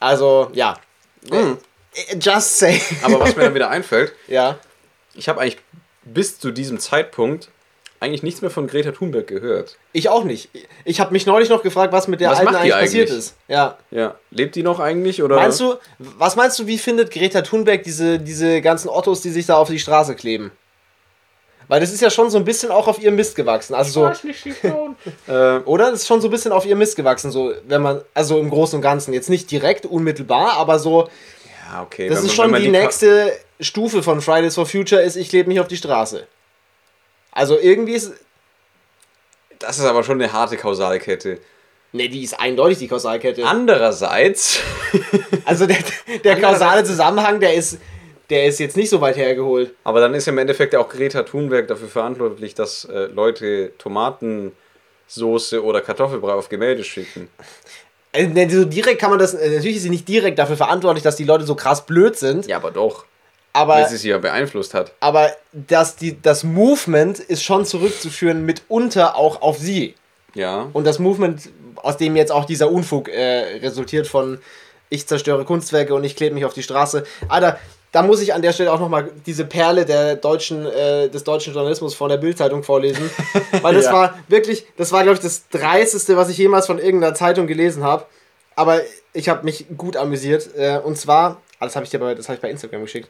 Also, 0.00 0.50
ja. 0.52 0.76
Äh, 1.30 2.16
Just 2.20 2.58
say. 2.58 2.80
aber 3.02 3.20
was 3.20 3.36
mir 3.36 3.44
dann 3.44 3.54
wieder 3.54 3.70
einfällt, 3.70 4.12
ja. 4.28 4.58
ich 5.14 5.28
habe 5.28 5.40
eigentlich 5.40 5.58
bis 6.04 6.38
zu 6.38 6.50
diesem 6.50 6.78
Zeitpunkt 6.78 7.48
eigentlich 8.04 8.22
nichts 8.22 8.40
mehr 8.42 8.50
von 8.50 8.66
Greta 8.66 8.92
Thunberg 8.92 9.26
gehört. 9.26 9.76
Ich 9.92 10.08
auch 10.08 10.24
nicht. 10.24 10.50
Ich 10.84 11.00
habe 11.00 11.12
mich 11.12 11.26
neulich 11.26 11.48
noch 11.48 11.62
gefragt, 11.62 11.92
was 11.92 12.06
mit 12.08 12.20
der 12.20 12.30
Was 12.30 12.38
Alten 12.40 12.52
die 12.52 12.56
eigentlich 12.58 12.72
passiert 12.74 13.08
eigentlich? 13.08 13.18
ist. 13.18 13.36
Ja. 13.48 13.78
Ja, 13.90 14.14
lebt 14.30 14.54
die 14.54 14.62
noch 14.62 14.78
eigentlich 14.80 15.22
oder? 15.22 15.36
Meinst 15.36 15.60
du, 15.60 15.74
was 15.98 16.36
meinst 16.36 16.58
du, 16.58 16.66
wie 16.66 16.78
findet 16.78 17.10
Greta 17.10 17.42
Thunberg 17.42 17.82
diese, 17.82 18.18
diese 18.18 18.60
ganzen 18.60 18.88
Ottos, 18.88 19.20
die 19.22 19.30
sich 19.30 19.46
da 19.46 19.56
auf 19.56 19.68
die 19.68 19.78
Straße 19.78 20.14
kleben? 20.14 20.52
Weil 21.66 21.80
das 21.80 21.92
ist 21.92 22.02
ja 22.02 22.10
schon 22.10 22.28
so 22.28 22.36
ein 22.36 22.44
bisschen 22.44 22.70
auch 22.70 22.88
auf 22.88 23.00
ihrem 23.00 23.16
Mist 23.16 23.34
gewachsen. 23.36 23.74
Also 23.74 23.90
so, 24.12 24.28
Äh, 25.32 25.58
oder? 25.64 25.90
Das 25.90 26.00
ist 26.00 26.06
schon 26.06 26.20
so 26.20 26.28
ein 26.28 26.30
bisschen 26.30 26.52
auf 26.52 26.66
ihr 26.66 26.76
Mist 26.76 26.94
gewachsen, 26.94 27.30
so, 27.30 27.54
wenn 27.66 27.80
man, 27.80 28.02
also 28.12 28.38
im 28.38 28.50
Großen 28.50 28.76
und 28.76 28.82
Ganzen. 28.82 29.14
Jetzt 29.14 29.30
nicht 29.30 29.50
direkt, 29.50 29.86
unmittelbar, 29.86 30.52
aber 30.58 30.78
so, 30.78 31.08
ja, 31.72 31.82
okay. 31.82 32.08
das 32.08 32.18
wenn 32.18 32.26
ist 32.26 32.36
man- 32.36 32.50
schon 32.50 32.60
die 32.60 32.70
Ka- 32.70 32.78
nächste 32.78 33.32
Stufe 33.60 34.02
von 34.02 34.20
Fridays 34.20 34.56
for 34.56 34.66
Future, 34.66 35.00
ist, 35.00 35.16
ich 35.16 35.32
lebe 35.32 35.48
mich 35.48 35.58
auf 35.60 35.68
die 35.68 35.76
Straße. 35.78 36.26
Also 37.34 37.58
irgendwie 37.58 37.92
ist, 37.94 38.12
Das 39.58 39.78
ist 39.78 39.84
aber 39.84 40.02
schon 40.04 40.20
eine 40.22 40.32
harte 40.32 40.56
Kausalkette. 40.56 41.38
ne, 41.92 42.08
die 42.08 42.22
ist 42.22 42.38
eindeutig 42.40 42.78
die 42.78 42.88
Kausalkette. 42.88 43.44
Andererseits, 43.44 44.60
Also 45.44 45.66
der, 45.66 45.78
der 46.24 46.40
kausale 46.40 46.84
Zusammenhang, 46.84 47.40
der 47.40 47.54
ist, 47.54 47.78
der 48.30 48.46
ist 48.46 48.58
jetzt 48.60 48.76
nicht 48.76 48.88
so 48.88 49.00
weit 49.00 49.16
hergeholt. 49.16 49.74
aber 49.84 50.00
dann 50.00 50.14
ist 50.14 50.26
ja 50.26 50.32
im 50.32 50.38
Endeffekt 50.38 50.74
auch 50.74 50.88
Greta 50.88 51.22
Thunberg 51.24 51.68
dafür 51.68 51.88
verantwortlich, 51.88 52.54
dass 52.54 52.84
äh, 52.86 53.06
Leute 53.06 53.72
Tomatensoße 53.78 55.62
oder 55.62 55.80
Kartoffelbrei 55.80 56.32
auf 56.32 56.48
Gemälde 56.48 56.84
schicken. 56.84 57.28
Also, 58.12 58.30
so 58.60 58.64
direkt 58.64 59.00
kann 59.00 59.10
man 59.10 59.18
das, 59.18 59.34
äh, 59.34 59.50
natürlich 59.50 59.76
ist 59.76 59.82
sie 59.82 59.90
nicht 59.90 60.06
direkt 60.08 60.38
dafür 60.38 60.56
verantwortlich, 60.56 61.02
dass 61.02 61.16
die 61.16 61.24
Leute 61.24 61.44
so 61.44 61.54
krass 61.56 61.84
blöd 61.84 62.16
sind, 62.16 62.46
Ja, 62.46 62.56
aber 62.58 62.70
doch. 62.70 63.04
Aber, 63.54 63.74
Weil 63.76 63.88
sie 63.88 63.96
sie 63.96 64.10
ja 64.10 64.18
beeinflusst 64.18 64.74
hat. 64.74 64.92
aber 65.00 65.30
dass 65.52 65.96
die, 65.96 66.20
das 66.20 66.44
Movement 66.44 67.18
ist 67.18 67.42
schon 67.42 67.64
zurückzuführen 67.64 68.44
mitunter 68.44 69.16
auch 69.16 69.40
auf 69.40 69.56
sie. 69.58 69.94
Ja. 70.34 70.68
Und 70.74 70.84
das 70.86 70.98
Movement, 70.98 71.48
aus 71.76 71.96
dem 71.96 72.16
jetzt 72.16 72.32
auch 72.32 72.44
dieser 72.44 72.70
Unfug 72.70 73.08
äh, 73.08 73.58
resultiert 73.62 74.06
von 74.06 74.38
ich 74.90 75.06
zerstöre 75.06 75.44
Kunstwerke 75.44 75.94
und 75.94 76.04
ich 76.04 76.14
klebe 76.16 76.34
mich 76.34 76.44
auf 76.44 76.52
die 76.52 76.62
Straße. 76.62 77.04
Alter, 77.28 77.58
da 77.92 78.02
muss 78.02 78.20
ich 78.20 78.34
an 78.34 78.42
der 78.42 78.52
Stelle 78.52 78.72
auch 78.72 78.80
nochmal 78.80 79.10
diese 79.24 79.44
Perle 79.44 79.84
der 79.84 80.16
deutschen, 80.16 80.66
äh, 80.66 81.08
des 81.08 81.22
deutschen 81.24 81.54
Journalismus 81.54 81.94
von 81.94 82.08
der 82.10 82.16
Bildzeitung 82.18 82.62
vorlesen. 82.64 83.08
Weil 83.62 83.74
das 83.74 83.86
Ja. 83.86 83.92
war 83.92 84.18
wirklich, 84.28 84.66
das 84.76 84.90
war, 84.92 85.02
glaube 85.04 85.14
ich, 85.14 85.20
das 85.22 85.48
Dreisteste, 85.48 86.16
was 86.16 86.28
ich 86.28 86.38
jemals 86.38 86.66
von 86.66 86.78
irgendeiner 86.80 87.14
Zeitung 87.14 87.46
gelesen 87.46 87.82
habe. 87.84 88.04
Aber 88.56 88.80
ich 89.12 89.28
habe 89.28 89.44
mich 89.44 89.66
gut 89.76 89.96
amüsiert. 89.96 90.50
Äh, 90.56 90.78
und 90.78 90.98
zwar, 90.98 91.40
das 91.60 91.76
habe 91.76 91.84
ich 91.84 91.90
dir 91.90 91.98
bei, 91.98 92.14
das 92.14 92.28
hab 92.28 92.36
ich 92.36 92.42
bei 92.42 92.50
Instagram 92.50 92.82
geschickt. 92.82 93.08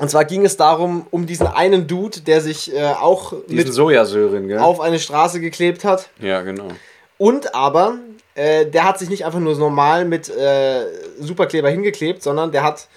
Und 0.00 0.10
zwar 0.10 0.24
ging 0.24 0.44
es 0.44 0.56
darum, 0.56 1.06
um 1.10 1.26
diesen 1.26 1.46
einen 1.46 1.86
Dude, 1.86 2.20
der 2.20 2.40
sich 2.40 2.74
äh, 2.74 2.84
auch 2.84 3.32
Diesen 3.48 3.56
mit 3.56 3.72
Sojasöhren, 3.72 4.48
gell? 4.48 4.58
auf 4.58 4.80
eine 4.80 4.98
Straße 4.98 5.40
geklebt 5.40 5.84
hat. 5.84 6.08
Ja, 6.18 6.42
genau. 6.42 6.68
Und 7.16 7.54
aber, 7.54 7.98
äh, 8.34 8.66
der 8.66 8.84
hat 8.84 8.98
sich 8.98 9.08
nicht 9.08 9.24
einfach 9.24 9.38
nur 9.38 9.54
normal 9.56 10.04
mit 10.04 10.28
äh, 10.28 10.86
Superkleber 11.20 11.70
hingeklebt, 11.70 12.24
sondern 12.24 12.50
der 12.50 12.64
hat, 12.64 12.88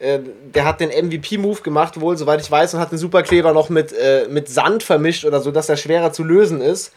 äh, 0.00 0.18
der 0.52 0.64
hat 0.64 0.80
den 0.80 0.90
MVP-Move 0.90 1.62
gemacht, 1.62 2.00
wohl, 2.00 2.16
soweit 2.16 2.40
ich 2.40 2.50
weiß, 2.50 2.74
und 2.74 2.80
hat 2.80 2.90
den 2.90 2.98
Superkleber 2.98 3.52
noch 3.52 3.68
mit, 3.68 3.92
äh, 3.92 4.26
mit 4.28 4.48
Sand 4.48 4.82
vermischt 4.82 5.24
oder 5.24 5.40
so, 5.40 5.52
dass 5.52 5.68
er 5.68 5.76
schwerer 5.76 6.12
zu 6.12 6.24
lösen 6.24 6.60
ist. 6.60 6.92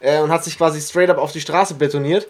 Äh, 0.00 0.20
und 0.20 0.30
hat 0.30 0.42
sich 0.42 0.58
quasi 0.58 0.80
straight 0.80 1.10
up 1.10 1.18
auf 1.18 1.30
die 1.30 1.40
Straße 1.40 1.74
betoniert. 1.74 2.26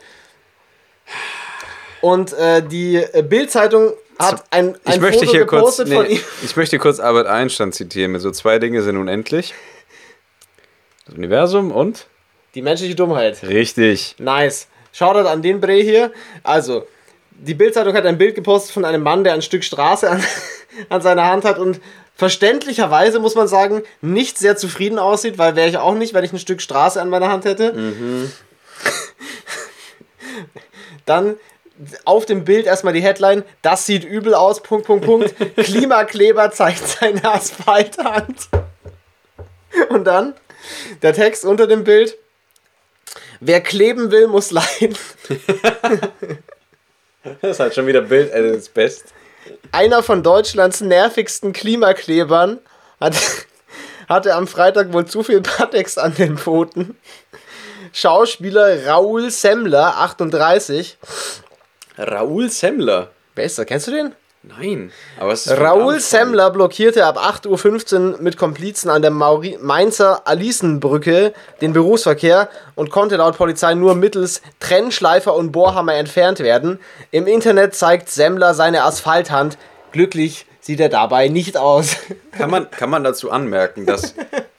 Und 2.07 2.33
äh, 2.35 2.63
die 2.63 2.99
äh, 2.99 3.25
Bild-Zeitung 3.29 3.93
hat 4.17 4.45
ein, 4.51 4.77
ein 4.85 4.95
Ich 4.95 5.01
möchte 5.01 5.27
Foto 5.27 5.33
hier 5.33 5.45
kurz, 5.45 5.61
gepostet 5.61 5.89
von 5.89 6.07
nee, 6.07 6.15
ihm. 6.15 6.21
ich 6.45 6.55
möchte 6.55 6.79
kurz 6.79 7.01
Albert 7.01 7.27
Einstein 7.27 7.73
zitieren. 7.73 8.17
So 8.21 8.31
zwei 8.31 8.61
Dinge 8.61 8.83
sind 8.83 8.97
unendlich. 8.97 9.55
Das 11.05 11.17
Universum 11.17 11.73
und? 11.73 12.07
Die 12.55 12.63
menschliche 12.63 12.95
Dummheit. 12.95 13.43
Richtig. 13.43 14.15
Nice. 14.21 14.69
Shoutout 14.93 15.29
an 15.29 15.43
den 15.43 15.61
Bre 15.61 15.83
hier. 15.83 16.13
Also, 16.45 16.87
die 17.33 17.55
Bildzeitung 17.55 17.93
hat 17.95 18.07
ein 18.07 18.19
Bild 18.19 18.37
gepostet 18.37 18.73
von 18.73 18.85
einem 18.85 19.03
Mann, 19.03 19.25
der 19.25 19.33
ein 19.33 19.43
Stück 19.43 19.65
Straße 19.65 20.09
an, 20.09 20.23
an 20.89 21.03
seiner 21.03 21.25
Hand 21.25 21.45
hat 21.45 21.59
und 21.59 21.81
verständlicherweise, 22.15 23.19
muss 23.19 23.35
man 23.35 23.49
sagen, 23.49 23.83
nicht 24.01 24.39
sehr 24.39 24.57
zufrieden 24.57 25.01
aussieht, 25.01 25.39
weil 25.39 25.57
wäre 25.57 25.69
ich 25.69 25.79
auch 25.79 25.95
nicht, 25.97 26.15
wenn 26.15 26.23
ich 26.23 26.33
ein 26.33 26.39
Stück 26.39 26.63
Straße 26.63 27.03
an 27.03 27.11
meiner 27.11 27.31
Hand 27.31 27.47
hätte. 27.47 27.75
Dann 31.05 31.35
auf 32.05 32.27
dem 32.27 32.45
Bild 32.45 32.67
erstmal 32.67 32.93
die 32.93 33.03
Headline, 33.03 33.45
das 33.63 33.87
sieht 33.87 34.05
übel 34.05 34.35
aus, 34.35 34.63
Punkt, 34.63 34.87
Punkt, 34.87 35.05
Punkt. 35.05 35.35
Klimakleber 35.57 36.51
zeigt 36.51 36.87
seine 36.87 37.25
Asphalthand. 37.25 38.49
Und 39.91 40.05
dann 40.05 40.35
der 41.03 41.13
Text 41.13 41.45
unter 41.45 41.67
dem 41.67 41.85
Bild, 41.85 42.17
wer 43.41 43.61
kleben 43.61 44.11
will, 44.11 44.27
muss 44.27 44.51
leiden. 44.51 44.97
Das 47.41 47.53
ist 47.53 47.61
halt 47.61 47.75
schon 47.75 47.89
wieder 47.89 48.03
Bild 48.03 48.33
at 48.33 48.45
its 48.45 48.69
best. 48.69 49.07
Einer 49.73 50.05
von 50.05 50.23
Deutschlands 50.23 50.81
nervigsten 50.81 51.53
Klimaklebern 51.53 52.61
hat, 53.01 53.17
hatte 54.09 54.35
am 54.35 54.47
Freitag 54.47 54.93
wohl 54.93 55.07
zu 55.07 55.25
viel 55.25 55.41
Patex 55.41 55.99
an 55.99 56.15
den 56.15 56.39
Pfoten. 56.39 56.97
Schauspieler 57.93 58.87
Raoul 58.87 59.31
Semmler, 59.31 59.97
38. 59.97 60.99
Raoul 61.99 62.51
Semmler. 62.51 63.11
Wer 63.35 63.45
ist 63.45 63.59
das? 63.59 63.67
Kennst 63.67 63.87
du 63.87 63.91
den? 63.93 64.13
Nein. 64.43 64.93
Aber 65.19 65.33
es 65.33 65.47
ist 65.47 65.55
von 65.55 65.63
Raoul. 65.65 65.99
Semmler 65.99 66.51
blockierte 66.51 67.05
ab 67.05 67.19
8.15 67.19 68.13
Uhr 68.13 68.23
mit 68.23 68.37
Komplizen 68.37 68.91
an 68.91 69.03
der 69.03 69.11
Mauri 69.11 69.59
Mainzer 69.61 70.27
Alisenbrücke 70.27 71.33
den 71.61 71.73
Berufsverkehr 71.73 72.49
und 72.77 72.91
konnte 72.91 73.17
laut 73.17 73.37
Polizei 73.37 73.75
nur 73.75 73.95
mittels 73.95 74.43
Trennschleifer 74.61 75.35
und 75.35 75.51
Bohrhammer 75.51 75.95
entfernt 75.95 76.39
werden. 76.41 76.79
Im 77.11 77.27
Internet 77.27 77.75
zeigt 77.75 78.09
Semmler 78.09 78.55
seine 78.55 78.85
Asphalthand. 78.85 79.59
Glücklich 79.91 80.47
sieht 80.61 80.81
er 80.81 80.91
dabei 80.91 81.29
nicht 81.29 81.57
aus. 81.57 81.97
Kann 82.33 82.51
man, 82.51 82.71
kann 82.71 82.91
man 82.91 83.03
dazu 83.03 83.31
anmerken, 83.31 83.87
dass 83.87 84.15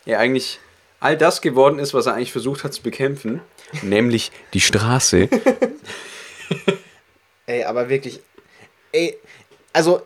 er 0.05 0.19
eigentlich 0.19 0.59
all 0.99 1.15
das 1.15 1.41
geworden 1.41 1.79
ist, 1.79 1.93
was 1.93 2.07
er 2.07 2.15
eigentlich 2.15 2.31
versucht 2.31 2.63
hat 2.63 2.73
zu 2.73 2.81
bekämpfen, 2.81 3.41
nämlich 3.83 4.31
die 4.53 4.61
Straße. 4.61 5.29
Ey, 7.47 7.63
aber 7.63 7.89
wirklich. 7.89 8.21
Ey, 8.91 9.17
also, 9.73 10.01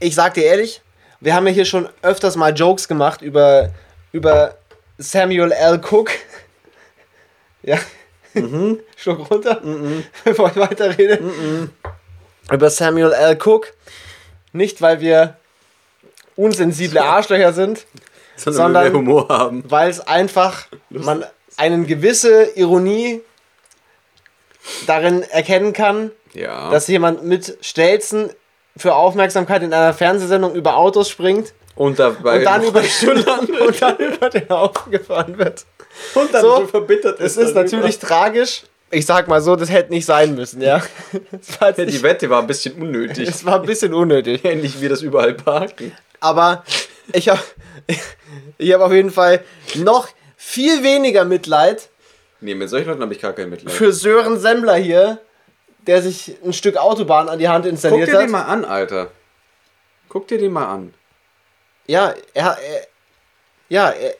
ich 0.00 0.14
sag 0.14 0.34
dir 0.34 0.44
ehrlich, 0.44 0.80
wir 1.20 1.34
haben 1.34 1.46
ja 1.46 1.52
hier 1.52 1.64
schon 1.64 1.88
öfters 2.02 2.34
mal 2.36 2.52
Jokes 2.54 2.88
gemacht 2.88 3.22
über, 3.22 3.70
über 4.12 4.56
Samuel 4.98 5.52
L. 5.52 5.80
Cook. 5.80 6.10
Ja. 7.62 7.78
Schluck 8.96 9.28
runter, 9.28 9.60
bevor 10.24 10.50
ich 10.50 10.56
weiterrede. 10.56 11.68
Über 12.52 12.70
Samuel 12.70 13.12
L. 13.12 13.36
Cook. 13.44 13.72
Nicht, 14.52 14.80
weil 14.82 15.00
wir 15.00 15.36
unsensible 16.36 17.02
Arschlöcher 17.02 17.52
sind, 17.52 17.84
Sondern- 18.36 18.74
weil 18.74 18.92
wir 18.92 18.98
Humor 19.00 19.28
haben. 19.28 19.64
weil 19.68 19.90
es 19.90 19.98
einfach 19.98 20.68
man 20.90 21.24
eine 21.56 21.82
gewisse 21.86 22.44
Ironie 22.56 23.20
darin 24.86 25.22
erkennen 25.24 25.72
kann, 25.72 26.12
Ja. 26.36 26.70
dass 26.70 26.86
jemand 26.88 27.24
mit 27.24 27.58
Stelzen 27.60 28.30
für 28.76 28.94
Aufmerksamkeit 28.94 29.62
in 29.62 29.72
einer 29.72 29.94
Fernsehsendung 29.94 30.54
über 30.54 30.76
Autos 30.76 31.08
springt 31.08 31.54
und 31.74 31.98
dabei 31.98 32.38
und 32.38 32.44
dann 32.44 32.62
über, 32.66 32.80
und 32.80 33.80
dann 33.82 33.96
über 33.96 34.30
den 34.30 34.48
Haufen 34.48 34.92
gefahren 34.92 35.38
wird. 35.38 35.64
und 36.14 36.32
dann 36.34 36.42
so 36.42 36.66
verbittert 36.66 37.20
Es 37.20 37.36
ist 37.36 37.54
natürlich 37.54 37.98
tragisch. 37.98 38.64
Ich 38.90 39.04
sag 39.04 39.26
mal 39.26 39.40
so, 39.40 39.56
das 39.56 39.70
hätte 39.70 39.92
nicht 39.92 40.06
sein 40.06 40.34
müssen, 40.34 40.62
ja. 40.62 40.80
Ja, 41.60 41.72
die 41.72 42.02
Wette 42.02 42.30
war 42.30 42.40
ein 42.40 42.46
bisschen 42.46 42.80
unnötig. 42.80 43.28
es 43.28 43.44
war 43.44 43.60
ein 43.60 43.66
bisschen 43.66 43.92
unnötig. 43.92 44.44
Ähnlich 44.44 44.80
wie 44.80 44.88
das 44.88 45.02
überall 45.02 45.34
parken. 45.34 45.92
Aber 46.20 46.64
ich 47.12 47.28
habe 47.28 47.40
ich 48.58 48.72
hab 48.72 48.80
auf 48.80 48.92
jeden 48.92 49.10
Fall 49.10 49.40
noch 49.74 50.08
viel 50.36 50.82
weniger 50.82 51.24
Mitleid 51.24 51.88
Nee, 52.40 52.54
mit 52.54 52.68
solchen 52.68 52.88
Leuten 52.88 53.02
habe 53.02 53.14
ich 53.14 53.20
gar 53.20 53.32
kein 53.32 53.48
Mitleid. 53.48 53.74
für 53.74 53.92
Sören 53.92 54.38
Semmler 54.38 54.76
hier, 54.76 55.18
der 55.86 56.02
sich 56.02 56.36
ein 56.44 56.52
Stück 56.52 56.76
Autobahn 56.76 57.28
an 57.28 57.38
die 57.38 57.48
Hand 57.48 57.64
Guck 57.64 57.72
installiert 57.72 58.08
dir 58.08 58.14
hat. 58.14 58.22
den 58.22 58.30
mal 58.30 58.42
an, 58.42 58.64
Alter. 58.64 59.10
Guck 60.08 60.28
dir 60.28 60.38
den 60.38 60.52
mal 60.52 60.66
an. 60.66 60.94
Ja, 61.86 62.14
er, 62.34 62.58
er 62.58 62.86
ja, 63.68 63.90
er, 63.90 64.14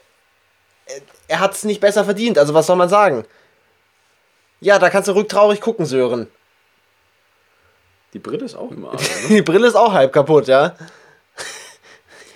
er, 1.27 1.39
hat 1.39 1.53
es 1.53 1.63
nicht 1.63 1.81
besser 1.81 2.05
verdient. 2.05 2.37
Also 2.37 2.53
was 2.53 2.67
soll 2.67 2.75
man 2.75 2.89
sagen? 2.89 3.25
Ja, 4.59 4.79
da 4.79 4.89
kannst 4.89 5.07
du 5.07 5.15
rücktraurig 5.15 5.61
gucken, 5.61 5.85
Sören. 5.85 6.29
Die 8.13 8.19
Brille 8.19 8.45
ist 8.45 8.55
auch 8.55 8.71
immer. 8.71 8.91
Ne? 9.29 9.35
Die 9.35 9.41
Brille 9.41 9.67
ist 9.67 9.75
auch 9.75 9.93
halb 9.93 10.13
kaputt, 10.13 10.47
ja. 10.47 10.75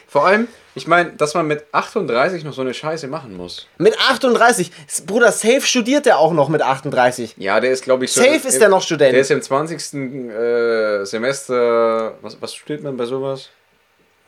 Vor 0.07 0.25
allem, 0.25 0.47
ich 0.75 0.87
meine, 0.87 1.11
dass 1.13 1.33
man 1.33 1.47
mit 1.47 1.65
38 1.73 2.43
noch 2.43 2.53
so 2.53 2.61
eine 2.61 2.73
Scheiße 2.73 3.07
machen 3.07 3.35
muss. 3.35 3.67
Mit 3.77 3.97
38. 3.99 4.71
Bruder, 5.05 5.31
safe 5.31 5.61
studiert 5.61 6.07
er 6.07 6.17
auch 6.19 6.33
noch 6.33 6.47
mit 6.49 6.61
38. 6.61 7.35
Ja, 7.37 7.59
der 7.59 7.71
ist, 7.71 7.83
glaube 7.83 8.05
ich, 8.05 8.13
so. 8.13 8.21
Safe 8.21 8.47
ist 8.47 8.59
der 8.61 8.69
noch 8.69 8.81
Student. 8.81 9.13
Der 9.13 9.21
ist 9.21 9.31
im 9.31 9.41
20. 9.41 9.93
Äh, 10.31 11.05
Semester. 11.05 12.15
Was, 12.21 12.41
was 12.41 12.53
studiert 12.55 12.83
man 12.83 12.95
bei 12.97 13.05
sowas? 13.05 13.49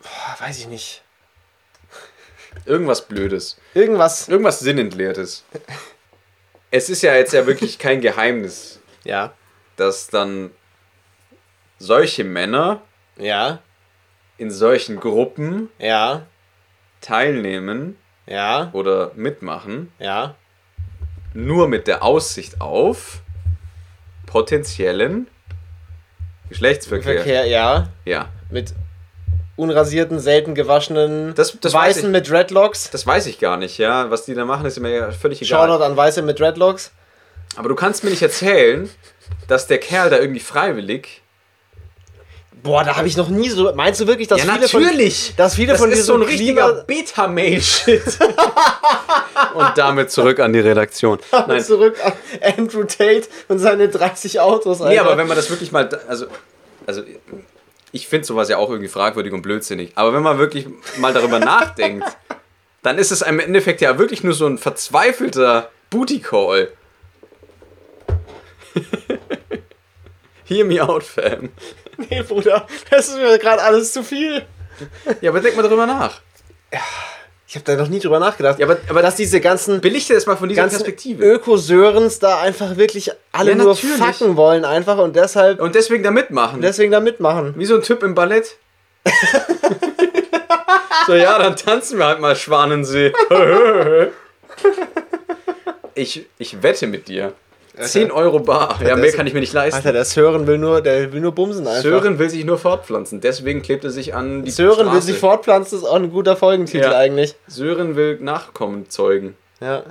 Boah, 0.01 0.45
weiß 0.45 0.59
ich 0.59 0.67
nicht. 0.67 1.01
Irgendwas 2.65 3.01
Blödes. 3.07 3.57
Irgendwas. 3.73 4.27
Irgendwas 4.27 4.59
Sinnentleertes. 4.59 5.43
Es 6.71 6.89
ist 6.89 7.01
ja 7.01 7.15
jetzt 7.15 7.33
ja 7.33 7.45
wirklich 7.47 7.79
kein 7.79 8.01
Geheimnis, 8.01 8.79
Ja. 9.03 9.33
dass 9.75 10.07
dann 10.07 10.51
solche 11.79 12.23
Männer 12.23 12.81
Ja. 13.17 13.59
in 14.37 14.51
solchen 14.51 14.99
Gruppen 14.99 15.69
Ja. 15.79 16.25
Teilnehmen 17.03 17.97
Ja. 18.25 18.69
oder 18.73 19.11
mitmachen, 19.15 19.91
Ja. 19.99 20.35
nur 21.33 21.67
mit 21.67 21.87
der 21.87 22.01
Aussicht 22.03 22.61
auf 22.61 23.21
potenziellen 24.25 25.27
Geschlechtsverkehr. 26.49 27.15
Verkehr, 27.15 27.45
ja. 27.45 27.89
Ja, 28.05 28.29
Mit 28.49 28.73
unrasierten, 29.55 30.19
selten 30.19 30.53
gewaschenen 30.55 31.33
Das- 31.35 31.57
das 31.59 31.73
weiß 31.73 31.89
Weißen 31.97 32.05
ich. 32.05 32.11
mit 32.11 32.29
Dreadlocks. 32.29 32.89
das 32.91 33.05
weiß 33.07 33.25
ich 33.27 33.39
gar 33.39 33.57
nicht, 33.57 33.77
ja. 33.79 34.09
Was 34.11 34.25
die 34.25 34.33
da 34.35 34.45
machen, 34.45 34.65
ist 34.65 34.79
mir 34.79 34.89
ja 34.91 35.11
völlig 35.11 35.41
egal. 35.41 35.67
Shoutout 35.67 35.83
an 35.83 35.95
Weiße 35.97 36.21
mit 36.21 36.39
Dreadlocks. 36.39 36.91
Aber 37.55 37.69
du 37.69 37.75
kannst 37.75 38.03
mir 38.03 38.09
nicht 38.11 38.21
erzählen, 38.21 38.89
dass 39.47 39.67
der 39.67 39.79
Kerl 39.79 40.09
da 40.11 40.17
irgendwie 40.17 40.39
freiwillig. 40.39 41.21
Boah, 42.63 42.83
da 42.85 42.95
habe 42.95 43.07
ich 43.07 43.17
noch 43.17 43.27
nie 43.27 43.49
so. 43.49 43.73
Meinst 43.75 43.99
du 43.99 44.07
wirklich, 44.07 44.29
dass 44.29 44.39
Ja, 44.43 44.53
viele 44.53 44.67
von. 44.69 44.81
natürlich. 44.81 45.33
Dass 45.35 45.55
viele 45.55 45.73
Das 45.73 45.81
von 45.81 45.91
ist 45.91 46.05
so 46.05 46.13
ein 46.15 46.21
richtiger 46.21 46.83
Beta-Mail-Shit. 46.85 48.01
Und 49.53 49.71
damit 49.75 50.09
zurück 50.11 50.39
an 50.39 50.53
die 50.53 50.61
Redaktion. 50.61 51.19
Nein, 51.47 51.61
zurück 51.61 51.97
an 52.03 52.13
Andrew 52.57 52.83
Tate 52.85 53.23
und 53.49 53.59
seine 53.59 53.89
30 53.89 54.39
Autos. 54.39 54.81
Alter. 54.81 54.93
Nee, 54.93 54.99
aber 54.99 55.17
wenn 55.17 55.27
man 55.27 55.35
das 55.37 55.49
wirklich 55.49 55.71
mal. 55.71 55.87
Also, 56.07 56.25
also 56.87 57.03
ich 57.91 58.07
finde 58.07 58.25
sowas 58.25 58.49
ja 58.49 58.57
auch 58.57 58.69
irgendwie 58.69 58.87
fragwürdig 58.89 59.33
und 59.33 59.41
blödsinnig. 59.41 59.91
Aber 59.95 60.13
wenn 60.13 60.23
man 60.23 60.37
wirklich 60.39 60.65
mal 60.97 61.13
darüber 61.13 61.39
nachdenkt, 61.39 62.07
dann 62.81 62.97
ist 62.97 63.11
es 63.11 63.21
im 63.21 63.39
Endeffekt 63.39 63.81
ja 63.81 63.97
wirklich 63.99 64.23
nur 64.23 64.33
so 64.33 64.47
ein 64.47 64.57
verzweifelter 64.57 65.69
Booty-Call. 65.89 66.69
Hear 70.45 70.65
me 70.65 70.81
out, 70.81 71.03
fam. 71.03 71.49
Nee, 72.09 72.23
Bruder, 72.23 72.67
das 72.89 73.09
ist 73.09 73.17
mir 73.17 73.37
gerade 73.37 73.61
alles 73.61 73.93
zu 73.93 74.03
viel. 74.03 74.45
Ja, 75.21 75.29
aber 75.31 75.39
denk 75.39 75.55
mal 75.55 75.63
darüber 75.63 75.85
nach. 75.85 76.21
Ich 77.47 77.55
habe 77.55 77.65
da 77.65 77.75
noch 77.75 77.87
nie 77.87 77.99
drüber 77.99 78.19
nachgedacht. 78.19 78.57
Ja, 78.57 78.65
aber, 78.65 78.77
aber 78.89 79.03
dass 79.03 79.15
diese 79.15 79.39
ganzen, 79.39 79.79
belichte 79.79 80.15
das 80.15 80.25
mal 80.25 80.35
von 80.35 80.49
dieser 80.49 80.65
Perspektive. 80.67 81.23
Ökosörens 81.23 82.17
da 82.17 82.41
einfach 82.41 82.77
wirklich 82.77 83.11
alle 83.31 83.51
Ja, 83.51 83.57
nur 83.57 83.75
fucken 83.75 84.35
wollen 84.37 84.65
einfach 84.65 84.97
und 84.97 85.15
deshalb 85.15 85.61
Und 85.61 85.75
deswegen 85.75 86.03
da 86.03 86.09
mitmachen. 86.09 86.61
deswegen 86.61 86.91
da 86.91 86.99
mitmachen. 86.99 87.53
Wie 87.55 87.65
so 87.65 87.75
ein 87.75 87.83
Typ 87.83 88.01
im 88.01 88.15
Ballett. 88.15 88.57
so, 91.05 91.13
ja, 91.13 91.37
dann 91.37 91.55
tanzen 91.55 91.99
wir 91.99 92.07
halt 92.07 92.19
mal 92.19 92.35
Schwanensee. 92.35 93.13
ich, 95.93 96.25
ich 96.39 96.63
wette 96.63 96.87
mit 96.87 97.07
dir. 97.07 97.33
10 97.79 98.11
Euro 98.11 98.39
bar. 98.39 98.79
Ja, 98.85 98.95
mehr 98.95 99.11
kann 99.11 99.25
ich 99.27 99.33
mir 99.33 99.39
nicht 99.39 99.53
leisten. 99.53 99.75
Alter, 99.77 99.93
der 99.93 100.05
Sören 100.05 100.45
will 100.47 100.57
nur, 100.57 100.81
der 100.81 101.11
will 101.11 101.21
nur 101.21 101.31
bumsen 101.33 101.65
einfach. 101.67 101.81
Sören 101.81 102.19
will 102.19 102.29
sich 102.29 102.45
nur 102.45 102.57
fortpflanzen. 102.57 103.19
Deswegen 103.21 103.61
klebt 103.61 103.83
er 103.83 103.89
sich 103.89 104.13
an 104.13 104.43
die 104.45 104.51
Sören 104.51 104.77
will 104.85 104.85
Straße. 104.93 105.07
sich 105.07 105.17
fortpflanzen, 105.17 105.79
ist 105.79 105.83
auch 105.85 105.95
ein 105.95 106.11
guter 106.11 106.35
Folgentitel 106.35 106.83
Ja. 106.85 106.97
eigentlich. 106.97 107.35
Sören 107.47 107.95
will 107.95 108.19
Nachkommen 108.19 108.89
zeugen. 108.89 109.35
Ja. 109.59 109.83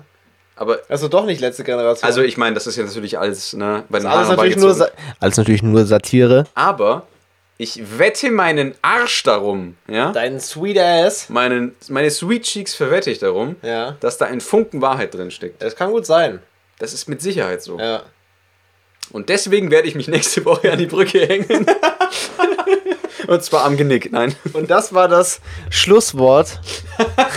Aber, 0.54 0.78
Also 0.88 1.08
doch 1.08 1.24
nicht 1.24 1.40
letzte 1.40 1.64
Generation. 1.64 2.06
also 2.06 2.20
ich 2.22 2.36
meine, 2.36 2.54
das 2.54 2.66
ist 2.66 2.76
ja 2.76 2.84
natürlich 2.84 3.18
alles, 3.18 3.52
ne, 3.54 3.84
bei 3.88 3.98
den 3.98 4.06
alles 4.06 4.28
natürlich, 4.28 4.56
nur 4.56 4.90
alles 5.18 5.36
natürlich 5.36 5.62
nur 5.62 5.84
Satire. 5.84 6.44
Aber 6.54 7.06
ich 7.58 7.98
wette 7.98 8.30
meinen 8.30 8.74
Arsch 8.82 9.22
darum, 9.22 9.76
ja? 9.88 10.12
Dein 10.12 10.38
sweet 10.40 10.78
ass. 10.78 11.28
Meinen, 11.30 11.74
meine 11.88 12.10
Sweet 12.10 12.42
Cheeks 12.44 12.74
verwette 12.74 13.10
ich 13.10 13.18
darum, 13.18 13.56
Ja. 13.62 13.96
dass 14.00 14.18
da 14.18 14.26
ein 14.26 14.40
Funken 14.40 14.82
Wahrheit 14.82 15.14
drin 15.14 15.30
steckt. 15.30 15.62
Das 15.62 15.74
kann 15.74 15.90
gut 15.90 16.06
sein. 16.06 16.40
Das 16.82 16.92
ist 16.92 17.08
mit 17.08 17.22
Sicherheit 17.22 17.62
so. 17.62 17.78
Ja. 17.78 18.02
Und 19.12 19.28
deswegen 19.28 19.70
werde 19.70 19.86
ich 19.86 19.94
mich 19.94 20.08
nächste 20.08 20.44
Woche 20.44 20.72
an 20.72 20.80
die 20.80 20.86
Brücke 20.86 21.24
hängen. 21.24 21.64
Und 23.28 23.44
zwar 23.44 23.64
am 23.66 23.76
Genick, 23.76 24.10
nein. 24.10 24.34
Und 24.52 24.68
das 24.68 24.92
war 24.92 25.06
das 25.06 25.40
Schlusswort 25.70 26.58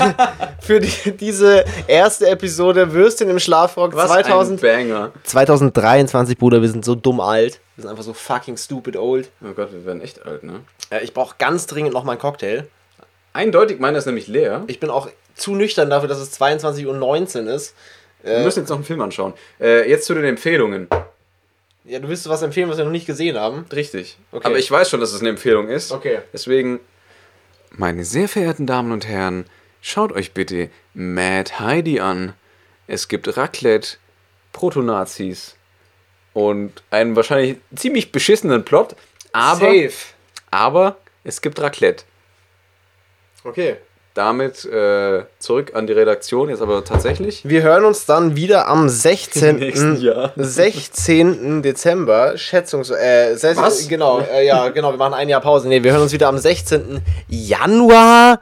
für 0.62 0.80
die, 0.80 1.12
diese 1.12 1.64
erste 1.86 2.28
Episode 2.28 2.92
Würstchen 2.92 3.30
im 3.30 3.38
Schlafrock 3.38 3.94
2000, 3.94 4.64
ein 4.64 4.68
Banger. 4.68 5.12
2023, 5.22 6.40
Bruder. 6.40 6.64
Wir 6.64 6.70
sind 6.70 6.84
so 6.84 6.96
dumm 6.96 7.20
alt. 7.20 7.60
Wir 7.76 7.84
sind 7.84 7.92
einfach 7.92 8.04
so 8.04 8.14
fucking 8.14 8.58
stupid 8.58 8.98
old. 8.98 9.30
Oh 9.44 9.54
Gott, 9.54 9.72
wir 9.72 9.86
werden 9.86 10.02
echt 10.02 10.26
alt, 10.26 10.42
ne? 10.42 10.62
Äh, 10.90 11.04
ich 11.04 11.14
brauche 11.14 11.36
ganz 11.38 11.68
dringend 11.68 11.94
noch 11.94 12.04
meinen 12.04 12.18
Cocktail. 12.18 12.66
Eindeutig 13.34 13.80
meiner 13.80 14.00
ist 14.00 14.08
nämlich 14.08 14.28
leer. 14.28 14.64
Ich 14.66 14.80
bin 14.80 14.90
auch 14.90 15.08
zu 15.36 15.54
nüchtern 15.54 15.92
dafür, 15.92 16.10
dass 16.10 16.18
es 16.18 16.42
22.19 16.42 17.46
Uhr 17.46 17.54
ist. 17.54 17.76
Wir 18.26 18.40
müssen 18.40 18.60
jetzt 18.62 18.70
noch 18.70 18.78
einen 18.78 18.86
Film 18.86 19.02
anschauen. 19.02 19.34
Äh, 19.60 19.90
jetzt 19.90 20.06
zu 20.06 20.14
den 20.14 20.26
Empfehlungen. 20.26 20.88
Ja, 21.84 22.00
du 22.00 22.10
willst 22.10 22.28
was 22.28 22.42
empfehlen, 22.42 22.68
was 22.70 22.78
wir 22.78 22.86
noch 22.86 22.92
nicht 22.92 23.06
gesehen 23.06 23.38
haben. 23.38 23.66
Richtig. 23.72 24.18
Okay. 24.32 24.48
Aber 24.48 24.58
ich 24.58 24.70
weiß 24.70 24.90
schon, 24.90 25.00
dass 25.00 25.14
es 25.14 25.22
eine 25.22 25.30
Empfehlung 25.30 25.68
ist. 25.70 25.92
Okay. 25.92 26.20
Deswegen, 26.34 26.80
meine 27.70 28.04
sehr 28.04 28.28
verehrten 28.28 28.66
Damen 28.66 28.92
und 28.92 29.08
Herren, 29.08 29.46
schaut 29.82 30.12
euch 30.12 30.34
bitte 30.34 30.70
Mad 30.96 31.60
Heidi 31.60 32.00
an. 32.00 32.34
Es 32.88 33.08
gibt 33.08 33.38
Raclette, 33.38 33.98
Proto-Nazis 34.52 35.56
und 36.34 36.84
einen 36.90 37.16
wahrscheinlich 37.16 37.58
ziemlich 37.76 38.12
beschissenen 38.12 38.66
Plot. 38.66 38.96
Aber, 39.32 39.60
Safe. 39.60 39.94
aber 40.50 40.98
es 41.24 41.42
gibt 41.42 41.60
Raclette. 41.60 42.04
Okay. 43.44 43.78
Damit 44.16 44.64
äh, 44.66 45.24
zurück 45.40 45.72
an 45.76 45.88
die 45.88 45.94
Redaktion, 45.94 46.48
jetzt 46.50 46.62
aber 46.62 46.84
tatsächlich. 46.86 47.42
Wir 47.48 47.62
hören 47.64 47.84
uns 47.84 48.06
dann 48.06 48.36
wieder 48.38 48.68
am 48.68 48.88
16. 49.04 49.58
nächsten 49.58 50.02
Jahr. 50.02 50.32
16. 50.38 51.62
Dezember, 51.62 52.38
Schätzungs... 52.38 52.90
Äh, 52.92 53.36
Was? 53.58 53.88
Genau, 53.90 54.22
äh, 54.22 54.46
ja, 54.46 54.70
genau, 54.70 54.92
wir 54.92 54.98
machen 54.98 55.14
ein 55.16 55.28
Jahr 55.28 55.42
Pause. 55.42 55.68
Nee, 55.68 55.84
wir 55.84 55.92
hören 55.92 56.02
uns 56.02 56.14
wieder 56.14 56.30
am 56.30 56.38
16. 56.38 57.02
Januar 57.28 58.40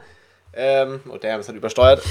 Ähm, 0.54 1.00
oh 1.10 1.18
damn, 1.20 1.40
es 1.40 1.48
hat 1.50 1.56
übersteuert. 1.56 2.04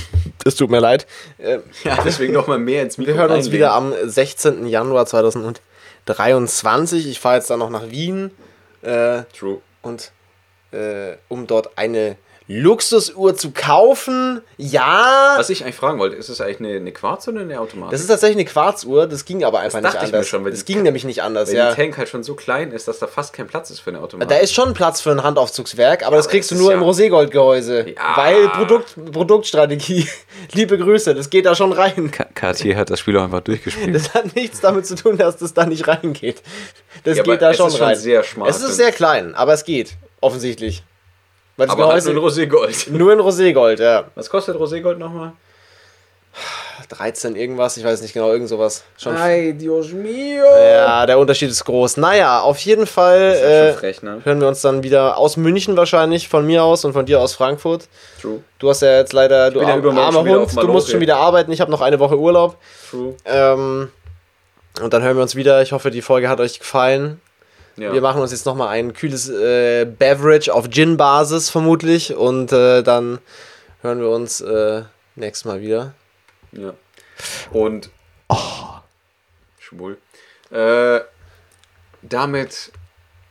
Es 0.44 0.56
tut 0.56 0.68
mir 0.68 0.80
leid. 0.80 1.06
Ähm, 1.38 1.62
Ja, 1.84 1.98
deswegen 2.04 2.32
nochmal 2.32 2.58
mehr 2.58 2.82
ins 2.82 2.98
Mikro 2.98 3.12
wir 3.14 3.20
hören 3.20 3.30
uns 3.30 3.46
reinlegen. 3.46 3.52
wieder 3.58 3.74
am 3.74 3.94
16. 4.04 4.66
Januar 4.66 5.06
2023. 5.06 7.06
Ich 7.08 7.20
fahre 7.20 7.36
jetzt 7.36 7.48
dann 7.48 7.60
noch 7.60 7.70
nach 7.70 7.88
Wien 7.90 8.32
äh, 8.82 9.22
True. 9.38 9.60
und 9.82 10.10
äh, 10.72 11.12
um 11.28 11.46
dort 11.46 11.78
eine 11.78 12.16
Luxusuhr 12.48 13.34
zu 13.36 13.50
kaufen. 13.52 14.40
Ja. 14.58 15.34
Was 15.36 15.50
ich 15.50 15.62
eigentlich 15.62 15.76
fragen 15.76 15.98
wollte, 15.98 16.16
ist 16.16 16.28
es 16.28 16.40
eigentlich 16.40 16.60
eine, 16.60 16.76
eine 16.76 16.92
Quarz 16.92 17.26
oder 17.28 17.40
eine 17.40 17.60
Automatik? 17.60 17.92
Das 17.92 18.00
ist 18.00 18.06
tatsächlich 18.08 18.36
eine 18.38 18.44
Quarzuhr, 18.44 19.06
das 19.06 19.24
ging 19.24 19.44
aber 19.44 19.60
einfach 19.60 19.80
Das 19.80 19.84
nicht 19.84 19.94
dachte 19.94 20.06
ich 20.06 20.12
mir 20.12 20.18
anders. 20.18 20.28
schon, 20.28 20.44
das 20.44 20.64
ging 20.64 20.82
nämlich 20.82 21.04
nicht 21.04 21.22
anders, 21.22 21.48
Weil 21.50 21.56
ja. 21.56 21.70
die 21.70 21.76
Tank 21.76 21.98
halt 21.98 22.08
schon 22.08 22.22
so 22.22 22.34
klein 22.34 22.72
ist, 22.72 22.88
dass 22.88 22.98
da 22.98 23.06
fast 23.06 23.32
kein 23.32 23.46
Platz 23.46 23.70
ist 23.70 23.80
für 23.80 23.90
eine 23.90 24.00
Automatik. 24.00 24.28
Da 24.30 24.42
ist 24.42 24.52
schon 24.54 24.74
Platz 24.74 25.00
für 25.00 25.10
ein 25.10 25.22
Handaufzugswerk, 25.22 26.04
aber 26.06 26.16
das 26.16 26.26
aber 26.26 26.32
kriegst 26.32 26.50
du 26.50 26.54
das 26.54 26.62
nur 26.62 26.70
ist 26.72 26.76
im 26.76 26.80
ja- 26.82 26.86
Roségold-Gehäuse. 26.86 27.86
Ja. 27.96 28.16
Weil 28.16 28.48
Produkt, 28.50 28.94
Produktstrategie. 29.12 30.08
Liebe 30.52 30.78
Grüße, 30.78 31.14
das 31.14 31.30
geht 31.30 31.46
da 31.46 31.54
schon 31.54 31.72
rein. 31.72 32.10
Ka- 32.10 32.26
Cartier 32.34 32.76
hat 32.76 32.90
das 32.90 33.00
Spiel 33.00 33.16
auch 33.18 33.24
einfach 33.24 33.40
durchgespielt. 33.40 33.94
Das 33.94 34.14
hat 34.14 34.34
nichts 34.34 34.60
damit 34.60 34.86
zu 34.86 34.94
tun, 34.94 35.16
dass 35.16 35.36
das 35.36 35.54
da 35.54 35.64
nicht 35.66 35.86
reingeht. 35.88 36.42
Das 37.04 37.16
Ja, 37.16 37.22
aber 37.22 37.32
geht 37.32 37.42
da 37.42 37.50
es 37.50 37.56
schon 37.56 37.68
ist 37.68 37.76
schon 37.78 37.86
rein. 37.86 37.96
sehr 37.96 38.22
smart, 38.22 38.50
es 38.50 38.62
ist 38.62 38.76
sehr 38.76 38.92
klein, 38.92 39.34
aber 39.34 39.52
es 39.54 39.64
geht. 39.64 39.94
Offensichtlich. 40.20 40.82
Weil 41.56 41.66
das 41.66 41.76
aber 41.76 41.88
halt 41.88 42.04
nur 42.04 42.14
in 42.14 42.18
Roségold. 42.18 42.90
nur 42.90 43.12
in 43.12 43.20
Roségold, 43.20 43.80
ja. 43.80 44.04
Was 44.14 44.30
kostet 44.30 44.56
Roségold 44.56 44.96
nochmal? 44.96 45.32
13 46.88 47.36
irgendwas, 47.36 47.76
ich 47.76 47.84
weiß 47.84 48.02
nicht 48.02 48.14
genau, 48.14 48.32
irgend 48.32 48.48
sowas. 48.48 48.84
Schon 48.96 49.16
Ay, 49.16 49.52
Dios 49.52 49.92
mio. 49.92 50.44
ja, 50.44 51.06
der 51.06 51.18
Unterschied 51.18 51.50
ist 51.50 51.64
groß. 51.64 51.98
Naja, 51.98 52.40
auf 52.40 52.58
jeden 52.58 52.86
Fall 52.86 53.20
äh, 53.20 53.72
frech, 53.74 54.02
ne? 54.02 54.20
hören 54.24 54.40
wir 54.40 54.48
uns 54.48 54.62
dann 54.62 54.82
wieder 54.82 55.16
aus 55.16 55.36
München 55.36 55.76
wahrscheinlich, 55.76 56.28
von 56.28 56.46
mir 56.46 56.64
aus 56.64 56.84
und 56.84 56.92
von 56.92 57.06
dir 57.06 57.20
aus 57.20 57.34
Frankfurt. 57.34 57.88
True. 58.20 58.42
Du 58.58 58.70
hast 58.70 58.82
ja 58.82 58.98
jetzt 58.98 59.12
leider, 59.12 59.50
du 59.50 59.60
ja 59.60 59.68
armer 59.68 60.24
Hund, 60.24 60.56
du 60.56 60.68
musst 60.68 60.90
schon 60.90 61.00
wieder 61.00 61.16
arbeiten. 61.16 61.52
Ich 61.52 61.60
habe 61.60 61.70
noch 61.70 61.80
eine 61.80 61.98
Woche 61.98 62.18
Urlaub. 62.18 62.56
True. 62.90 63.14
Ähm, 63.24 63.90
und 64.80 64.92
dann 64.92 65.02
hören 65.02 65.16
wir 65.16 65.22
uns 65.22 65.36
wieder. 65.36 65.60
Ich 65.62 65.72
hoffe, 65.72 65.90
die 65.90 66.02
Folge 66.02 66.28
hat 66.28 66.40
euch 66.40 66.58
gefallen. 66.58 67.20
Ja. 67.76 67.92
Wir 67.92 68.00
machen 68.00 68.20
uns 68.20 68.30
jetzt 68.32 68.46
nochmal 68.46 68.68
ein 68.68 68.92
kühles 68.92 69.28
äh, 69.28 69.84
Beverage 69.86 70.52
auf 70.52 70.68
Gin-Basis 70.70 71.50
vermutlich. 71.50 72.14
Und 72.14 72.52
äh, 72.52 72.82
dann 72.82 73.18
hören 73.80 74.00
wir 74.00 74.08
uns 74.10 74.40
äh, 74.40 74.82
nächstes 75.16 75.44
Mal 75.44 75.60
wieder. 75.60 75.94
Ja. 76.52 76.74
Und. 77.52 77.90
Schwul. 79.58 79.98
Äh, 80.50 81.00
damit 82.02 82.72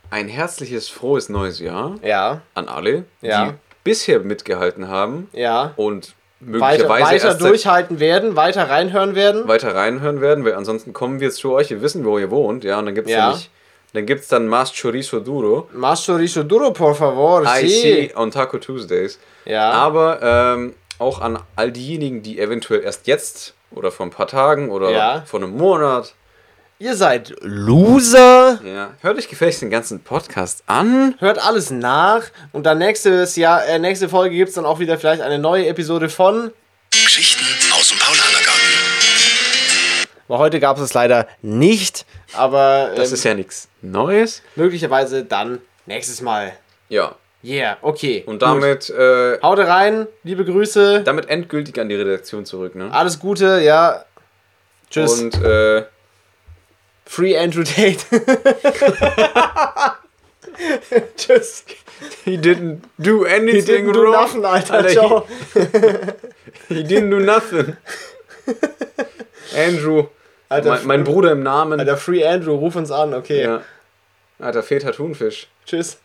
ein 0.10 0.28
herzliches, 0.28 0.90
frohes 0.90 1.30
neues 1.30 1.60
Jahr 1.60 1.96
Ja, 2.04 2.42
an 2.54 2.68
alle, 2.68 3.06
Ja. 3.22 3.46
die 3.46 3.54
bisher 3.84 4.20
mitgehalten 4.20 4.88
haben 4.88 5.30
ja. 5.34 5.74
und 5.76 6.14
Weiter, 6.40 6.86
möglicherweise 6.88 6.90
weiter 7.06 7.12
erst 7.28 7.40
seit- 7.40 7.50
durchhalten 7.50 8.00
werden, 8.00 8.36
weiter 8.36 8.70
reinhören 8.70 9.16
werden. 9.16 9.48
weiter 9.48 9.76
reinhören 9.76 10.22
werden, 10.22 10.44
weil 10.44 10.56
ansonsten 10.56 10.94
kommen 10.94 11.20
wir 11.20 11.28
jetzt 11.28 11.38
zu 11.38 11.52
euch, 11.54 11.70
wir 11.70 11.82
wissen, 11.82 12.04
wo 12.06 12.18
ihr 12.18 12.32
wohnt, 12.32 12.64
ja, 12.64 12.80
und 12.80 12.86
dann 12.88 12.96
gibt's 12.96 13.12
Ja. 13.12 13.28
nämlich, 13.28 13.50
dann 13.94 14.06
gibt's 14.06 14.28
dann 14.30 14.48
Mas 14.48 14.72
Chorizo 14.74 15.20
Duro, 15.20 15.68
Más 15.74 16.06
chorizo 16.06 16.44
duro, 16.44 16.72
por 16.72 16.96
favor. 16.96 17.44
I 17.44 17.68
sí. 17.68 17.82
see 17.82 18.12
on 18.16 18.32
Taco 18.32 18.58
Tuesdays. 18.58 19.20
Ja. 19.46 19.72
Aber 19.72 20.20
ähm, 20.22 20.76
auch 21.00 21.20
an 21.20 21.40
all 21.56 21.72
diejenigen, 21.72 22.22
die 22.24 22.40
eventuell 22.40 22.82
erst 22.84 23.08
jetzt 23.08 23.54
oder 23.72 23.92
vor 23.92 24.06
ein 24.06 24.12
paar 24.12 24.28
Tagen 24.28 24.70
oder 24.70 24.92
Ja. 24.92 25.24
vor 25.26 25.42
einem 25.42 25.58
Monat, 25.58 26.14
Ihr 26.80 26.96
seid 26.96 27.34
Loser. 27.42 28.60
ja, 28.66 28.94
hört 29.02 29.18
euch 29.18 29.28
gefälligst 29.30 29.62
den 29.62 29.70
ganzen 29.70 30.00
Podcast 30.04 30.64
an. 30.66 31.14
Hört 31.20 31.38
alles 31.38 31.70
nach. 31.70 32.24
Und 32.54 32.66
dann 32.66 32.80
nächstes 32.80 33.36
Jahr, 33.36 33.64
äh, 33.68 33.78
nächste 33.78 34.10
Folge 34.10 34.36
gibt 34.36 34.50
es 34.50 34.56
dann 34.56 34.66
auch 34.66 34.80
wieder 34.80 34.98
vielleicht 34.98 35.22
eine 35.22 35.38
neue 35.38 35.68
Episode 35.68 36.10
von. 36.10 36.52
Geschichten 36.92 37.44
aus 37.74 37.90
dem 37.90 38.00
Paulanergarten. 38.00 38.62
Weil 40.28 40.38
heute 40.40 40.60
gab 40.60 40.78
es 40.78 40.84
es 40.84 40.94
leider 40.96 41.28
nicht. 41.44 42.06
Aber 42.34 42.92
Das 42.96 43.10
ähm, 43.10 43.14
ist 43.14 43.24
ja 43.26 43.34
nichts 43.36 43.68
Neues. 43.82 44.42
möglicherweise 44.56 45.24
dann 45.26 45.60
nächstes 45.86 46.22
Mal. 46.22 46.54
Ja. 46.90 47.16
Yeah, 47.44 47.78
okay. 47.82 48.24
Und 48.28 48.44
damit, 48.44 48.92
äh, 48.92 49.40
Haut 49.42 49.58
rein, 49.58 50.06
liebe 50.24 50.46
Grüße. 50.46 51.02
damit 51.04 51.28
endgültig 51.28 51.80
an 51.80 51.90
die 51.90 51.96
Redaktion 51.96 52.46
zurück, 52.46 52.76
ne? 52.76 52.92
Alles 52.94 53.20
Gute, 53.20 53.62
ja. 53.62 54.06
Tschüss. 54.92 55.20
Und 55.20 55.42
äh, 55.42 55.86
Free 57.06 57.36
Andrew 57.38 57.64
Tate. 57.64 57.98
Tschüss. 61.18 61.66
he 62.24 62.38
didn't 62.38 62.82
do 62.98 63.26
anything 63.26 63.86
didn't 63.86 63.94
do 63.94 64.12
nothing, 64.12 64.46
Alter. 64.46 64.74
Alter, 64.74 64.90
Ciao. 64.90 65.28
He, 66.68 66.76
he 66.76 66.84
didn't 66.84 67.10
do 67.10 67.20
nothing. 67.20 67.78
Andrew. 69.56 70.08
Alter, 70.52 70.70
mein, 70.72 70.88
mein 70.88 71.04
Bruder 71.06 71.32
im 71.32 71.44
Namen. 71.44 71.80
Alter, 71.80 71.96
Free 71.96 72.26
Andrew, 72.26 72.56
ruf 72.56 72.76
uns 72.76 72.92
an, 72.92 73.14
okay. 73.14 73.44
Ja. 73.44 73.62
Alter, 74.40 74.64
Väter 74.64 74.92
Thunfisch. 74.92 75.48
Tschüss. 75.66 75.98